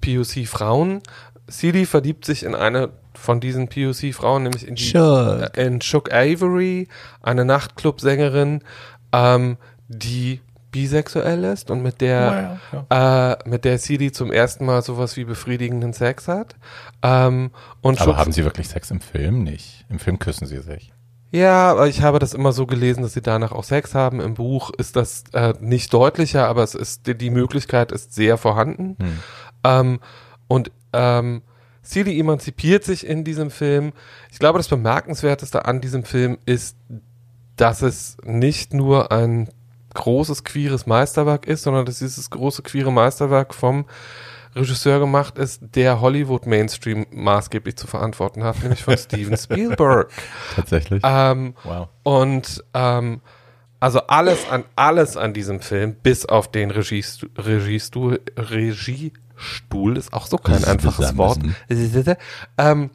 POC-Frauen. 0.01 1.01
Celie 1.51 1.87
verliebt 1.87 2.25
sich 2.25 2.43
in 2.43 2.55
eine 2.55 2.91
von 3.15 3.41
diesen 3.41 3.69
POC-Frauen, 3.69 4.45
nämlich 4.45 4.67
in, 4.67 4.75
die, 4.75 4.83
Shook. 4.83 5.57
Äh, 5.57 5.67
in 5.67 5.81
Shook 5.81 6.13
Avery, 6.13 6.89
eine 7.23 7.45
Nachtclub-Sängerin, 7.45 8.63
ähm, 9.13 9.57
die 9.89 10.41
bisexuell 10.75 11.45
ist 11.45 11.71
und 11.71 11.85
mit 11.85 12.01
der 12.01 12.59
oh 12.73 12.77
ja, 12.91 13.33
äh, 13.33 13.49
mit 13.49 13.65
der 13.65 13.79
CD 13.79 14.11
zum 14.11 14.33
ersten 14.33 14.67
Mal 14.67 14.83
sowas 14.83 15.17
wie 15.17 15.25
befriedigenden 15.25 15.93
Sex 15.93 16.27
hat. 16.27 16.57
Ähm, 17.01 17.53
und 17.81 18.01
aber 18.01 18.11
Schutz 18.11 18.19
haben 18.19 18.33
sie 18.33 18.45
wirklich 18.45 18.69
Sex 18.69 18.91
im 18.91 19.01
Film 19.01 19.45
nicht? 19.45 19.87
Im 19.89 20.01
Film 20.01 20.19
küssen 20.19 20.47
sie 20.49 20.61
sich. 20.61 20.93
Ja, 21.31 21.71
aber 21.71 21.89
ich 21.89 22.03
habe 22.03 22.19
das 22.19 22.35
immer 22.35 22.53
so 22.53 22.67
gelesen, 22.67 23.03
dass 23.03 23.13
sie 23.13 23.23
danach 23.23 23.53
auch 23.53 23.65
Sex 23.65 23.95
haben. 23.95 24.21
Im 24.21 24.35
Buch 24.35 24.71
ist 24.71 24.97
das 24.97 25.25
äh, 25.33 25.55
nicht 25.61 25.93
deutlicher, 25.93 26.49
aber 26.49 26.65
es 26.65 26.75
ist 26.75 27.07
die, 27.07 27.17
die 27.17 27.31
Möglichkeit 27.31 27.93
ist 27.93 28.13
sehr 28.13 28.37
vorhanden. 28.37 28.97
Hm. 29.01 29.19
Ähm, 29.63 30.01
und 30.49 30.73
ähm, 30.93 31.43
Celie 31.85 32.19
emanzipiert 32.19 32.85
sich 32.85 33.07
in 33.07 33.25
diesem 33.25 33.51
Film. 33.51 33.93
Ich 34.31 34.39
glaube, 34.39 34.59
das 34.59 34.69
Bemerkenswerteste 34.69 35.65
an 35.65 35.81
diesem 35.81 36.05
Film 36.05 36.39
ist, 36.47 36.77
dass 37.57 37.83
es 37.83 38.17
nicht 38.25 38.75
nur 38.75 39.13
ein 39.13 39.49
großes 39.95 40.45
queeres 40.45 40.87
Meisterwerk 40.87 41.47
ist, 41.47 41.63
sondern 41.63 41.87
dass 41.87 42.01
dieses 42.01 42.31
große 42.31 42.63
queere 42.63 42.93
Meisterwerk 42.93 43.55
vom 43.55 43.87
Regisseur 44.57 45.01
gemacht 45.01 45.39
ist, 45.39 45.61
der 45.75 46.01
Hollywood 46.01 46.47
Mainstream 46.47 47.07
maßgeblich 47.11 47.77
zu 47.77 47.87
verantworten 47.87 48.45
hat, 48.45 48.63
nämlich 48.63 48.85
von 48.85 48.97
Steven 48.99 49.37
Spielberg. 49.37 50.11
Tatsächlich. 50.55 51.03
Ähm, 51.05 51.55
wow. 51.65 51.89
Und 52.03 52.65
ähm, 52.73 53.21
also 53.81 54.01
alles 54.07 54.49
an 54.49 54.65
alles 54.77 55.17
an 55.17 55.35
diesem 55.35 55.61
Film, 55.61 55.97
bis 56.03 56.25
auf 56.25 56.51
den 56.51 56.71
Regiestu 56.71 57.27
Regiestuhl, 57.37 58.21
Regie 58.37 59.13
Stuhl 59.37 59.97
ist 59.97 60.13
auch 60.13 60.27
so 60.27 60.37
kein 60.37 60.65
einfaches 60.65 61.17
Wort, 61.17 61.41
ähm, 62.59 62.91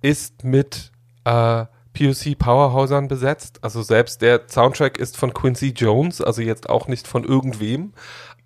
ist 0.00 0.44
mit 0.44 0.92
äh, 1.24 1.66
POC 1.92 2.38
Powerhausern 2.38 3.08
besetzt. 3.08 3.58
Also 3.62 3.82
selbst 3.82 4.22
der 4.22 4.42
Soundtrack 4.48 4.98
ist 4.98 5.16
von 5.16 5.34
Quincy 5.34 5.70
Jones, 5.70 6.20
also 6.20 6.42
jetzt 6.42 6.68
auch 6.68 6.88
nicht 6.88 7.06
von 7.06 7.24
irgendwem. 7.24 7.92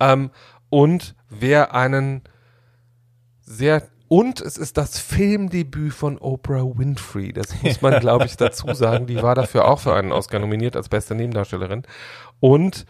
Ähm, 0.00 0.30
und 0.68 1.14
wer 1.30 1.74
einen 1.74 2.22
sehr 3.42 3.82
und 4.08 4.40
es 4.40 4.56
ist 4.56 4.76
das 4.76 5.00
Filmdebüt 5.00 5.92
von 5.92 6.18
Oprah 6.18 6.64
Winfrey. 6.78 7.32
Das 7.32 7.60
muss 7.62 7.82
man, 7.82 7.98
glaube 7.98 8.26
ich, 8.26 8.36
dazu 8.36 8.66
sagen. 8.74 9.06
Die 9.06 9.20
war 9.20 9.34
dafür 9.34 9.66
auch 9.66 9.80
für 9.80 9.94
einen 9.94 10.12
Oscar 10.12 10.38
nominiert 10.38 10.76
als 10.76 10.88
beste 10.88 11.16
Nebendarstellerin. 11.16 11.82
Und 12.38 12.86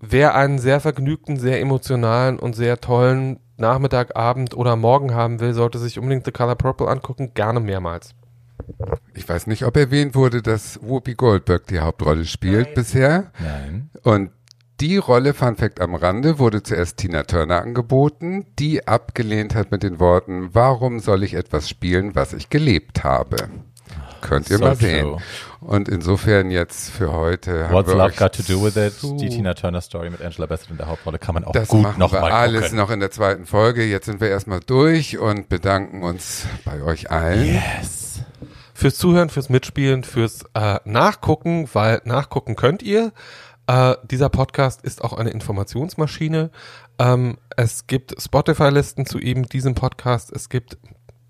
wer 0.00 0.34
einen 0.34 0.58
sehr 0.58 0.80
vergnügten, 0.80 1.38
sehr 1.38 1.60
emotionalen 1.60 2.38
und 2.38 2.54
sehr 2.54 2.80
tollen 2.80 3.40
Nachmittag, 3.56 4.16
Abend 4.16 4.54
oder 4.54 4.76
Morgen 4.76 5.14
haben 5.14 5.40
will, 5.40 5.54
sollte 5.54 5.78
sich 5.78 5.98
unbedingt 5.98 6.24
The 6.24 6.32
Color 6.32 6.56
Purple 6.56 6.88
angucken, 6.88 7.32
gerne 7.34 7.60
mehrmals. 7.60 8.14
Ich 9.14 9.28
weiß 9.28 9.46
nicht, 9.46 9.64
ob 9.64 9.76
erwähnt 9.76 10.14
wurde, 10.14 10.42
dass 10.42 10.80
Whoopi 10.82 11.14
Goldberg 11.14 11.66
die 11.66 11.80
Hauptrolle 11.80 12.24
spielt 12.24 12.66
Nein. 12.66 12.74
bisher. 12.74 13.32
Nein. 13.40 13.90
Und 14.02 14.30
die 14.80 14.96
Rolle, 14.96 15.34
Fun 15.34 15.56
Fact 15.56 15.80
am 15.80 15.94
Rande, 15.94 16.38
wurde 16.38 16.62
zuerst 16.62 16.96
Tina 16.96 17.22
Turner 17.22 17.62
angeboten, 17.62 18.46
die 18.58 18.86
abgelehnt 18.88 19.54
hat 19.54 19.70
mit 19.70 19.82
den 19.82 20.00
Worten, 20.00 20.54
warum 20.54 20.98
soll 20.98 21.22
ich 21.22 21.34
etwas 21.34 21.68
spielen, 21.68 22.14
was 22.14 22.32
ich 22.32 22.48
gelebt 22.48 23.04
habe? 23.04 23.36
Könnt 24.22 24.50
ihr 24.50 24.58
so 24.58 24.64
mal 24.64 24.76
sehen. 24.76 25.02
True. 25.02 25.22
Und 25.64 25.88
insofern 25.88 26.50
jetzt 26.50 26.90
für 26.90 27.12
heute. 27.12 27.68
What's 27.70 27.92
Love 27.92 28.14
Got 28.16 28.34
to 28.34 28.42
Do 28.42 28.64
With 28.64 28.76
It? 28.76 28.94
Die 29.20 29.28
Tina 29.28 29.54
Turner 29.54 29.80
Story 29.80 30.10
mit 30.10 30.20
Angela 30.20 30.46
Bassett 30.46 30.70
in 30.70 30.76
der 30.76 30.88
Hauptrolle 30.88 31.18
kann 31.18 31.34
man 31.34 31.44
auch 31.44 31.52
das 31.52 31.68
gut 31.68 31.96
noch 31.98 32.12
mal 32.12 32.32
alles 32.32 32.62
gucken. 32.62 32.78
noch 32.78 32.90
in 32.90 32.98
der 32.98 33.12
zweiten 33.12 33.46
Folge. 33.46 33.84
Jetzt 33.84 34.06
sind 34.06 34.20
wir 34.20 34.28
erstmal 34.28 34.60
durch 34.60 35.18
und 35.18 35.48
bedanken 35.48 36.02
uns 36.02 36.46
bei 36.64 36.82
euch 36.82 37.10
allen. 37.12 37.46
Yes. 37.46 38.22
fürs 38.74 38.96
Zuhören, 38.96 39.28
fürs 39.28 39.48
Mitspielen, 39.48 40.02
fürs 40.02 40.44
äh, 40.54 40.80
Nachgucken, 40.84 41.68
weil 41.72 42.00
nachgucken 42.04 42.56
könnt 42.56 42.82
ihr. 42.82 43.12
Äh, 43.68 43.94
dieser 44.10 44.28
Podcast 44.28 44.82
ist 44.82 45.04
auch 45.04 45.12
eine 45.12 45.30
Informationsmaschine. 45.30 46.50
Ähm, 46.98 47.38
es 47.56 47.86
gibt 47.86 48.20
Spotify-Listen 48.20 49.06
zu 49.06 49.20
eben 49.20 49.44
diesem 49.44 49.74
Podcast. 49.74 50.32
Es 50.32 50.48
gibt 50.48 50.76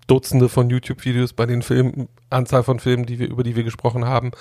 Dutzende 0.07 0.49
von 0.49 0.69
YouTube-Videos 0.69 1.33
bei 1.33 1.45
den 1.45 1.61
Filmen, 1.61 2.07
Anzahl 2.29 2.63
von 2.63 2.79
Filmen, 2.79 3.05
die 3.05 3.19
wir, 3.19 3.29
über 3.29 3.43
die 3.43 3.55
wir 3.55 3.63
gesprochen 3.63 4.05
haben. 4.05 4.31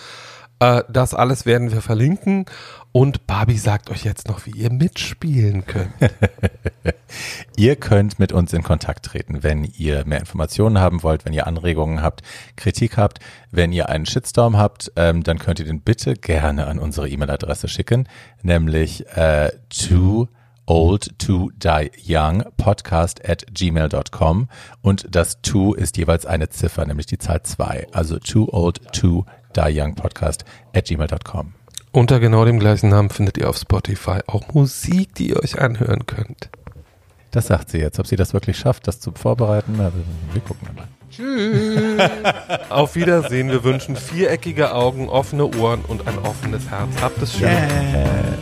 Äh, 0.62 0.84
das 0.88 1.12
alles 1.12 1.44
werden 1.44 1.72
wir 1.72 1.82
verlinken. 1.82 2.46
Und 2.92 3.26
Barbie 3.26 3.58
sagt 3.58 3.90
euch 3.90 4.04
jetzt 4.04 4.28
noch, 4.28 4.46
wie 4.46 4.50
ihr 4.50 4.70
mitspielen 4.70 5.64
könnt. 5.66 5.92
ihr 7.56 7.76
könnt 7.76 8.18
mit 8.18 8.32
uns 8.32 8.52
in 8.52 8.62
Kontakt 8.62 9.06
treten, 9.06 9.42
wenn 9.42 9.64
ihr 9.64 10.04
mehr 10.04 10.20
Informationen 10.20 10.78
haben 10.78 11.02
wollt, 11.02 11.24
wenn 11.24 11.32
ihr 11.32 11.46
Anregungen 11.46 12.02
habt, 12.02 12.22
Kritik 12.54 12.96
habt, 12.96 13.18
wenn 13.50 13.72
ihr 13.72 13.88
einen 13.88 14.06
Shitstorm 14.06 14.56
habt, 14.56 14.92
ähm, 14.96 15.22
dann 15.22 15.38
könnt 15.38 15.58
ihr 15.58 15.64
den 15.64 15.80
bitte 15.80 16.14
gerne 16.14 16.66
an 16.66 16.78
unsere 16.78 17.08
E-Mail-Adresse 17.08 17.66
schicken, 17.68 18.08
nämlich 18.42 19.06
äh, 19.16 19.50
to 19.68 20.28
old 20.72 21.18
to 21.18 21.50
die 21.54 21.90
young 22.02 22.44
podcast 22.56 23.28
at 23.28 23.44
gmail.com 23.52 24.48
und 24.80 25.06
das 25.14 25.42
to 25.42 25.74
ist 25.74 25.98
jeweils 25.98 26.24
eine 26.24 26.48
Ziffer, 26.48 26.86
nämlich 26.86 27.04
die 27.04 27.18
Zahl 27.18 27.42
2. 27.42 27.88
Also 27.92 28.18
too 28.18 28.48
old 28.50 28.80
to 28.94 29.26
die 29.54 29.78
young 29.78 29.94
podcast 29.94 30.46
at 30.72 30.86
gmail.com. 30.86 31.52
Unter 31.92 32.20
genau 32.20 32.46
dem 32.46 32.58
gleichen 32.58 32.88
Namen 32.88 33.10
findet 33.10 33.36
ihr 33.36 33.50
auf 33.50 33.58
Spotify 33.58 34.20
auch 34.26 34.54
Musik, 34.54 35.14
die 35.14 35.28
ihr 35.28 35.42
euch 35.42 35.60
anhören 35.60 36.06
könnt. 36.06 36.48
Das 37.32 37.48
sagt 37.48 37.68
sie 37.68 37.78
jetzt. 37.78 37.98
Ob 37.98 38.06
sie 38.06 38.16
das 38.16 38.32
wirklich 38.32 38.56
schafft, 38.56 38.86
das 38.86 38.98
zu 38.98 39.12
vorbereiten, 39.12 39.76
wir 39.76 40.40
gucken 40.40 40.68
mal. 40.74 40.88
Tschüss. 41.10 42.00
Auf 42.70 42.94
Wiedersehen. 42.94 43.50
Wir 43.50 43.62
wünschen 43.62 43.94
viereckige 43.94 44.72
Augen, 44.72 45.10
offene 45.10 45.54
Ohren 45.58 45.82
und 45.82 46.08
ein 46.08 46.18
offenes 46.20 46.70
Herz. 46.70 46.88
Habt 47.02 47.20
es 47.20 47.34
schön. 47.34 47.50
Yeah. 47.50 48.38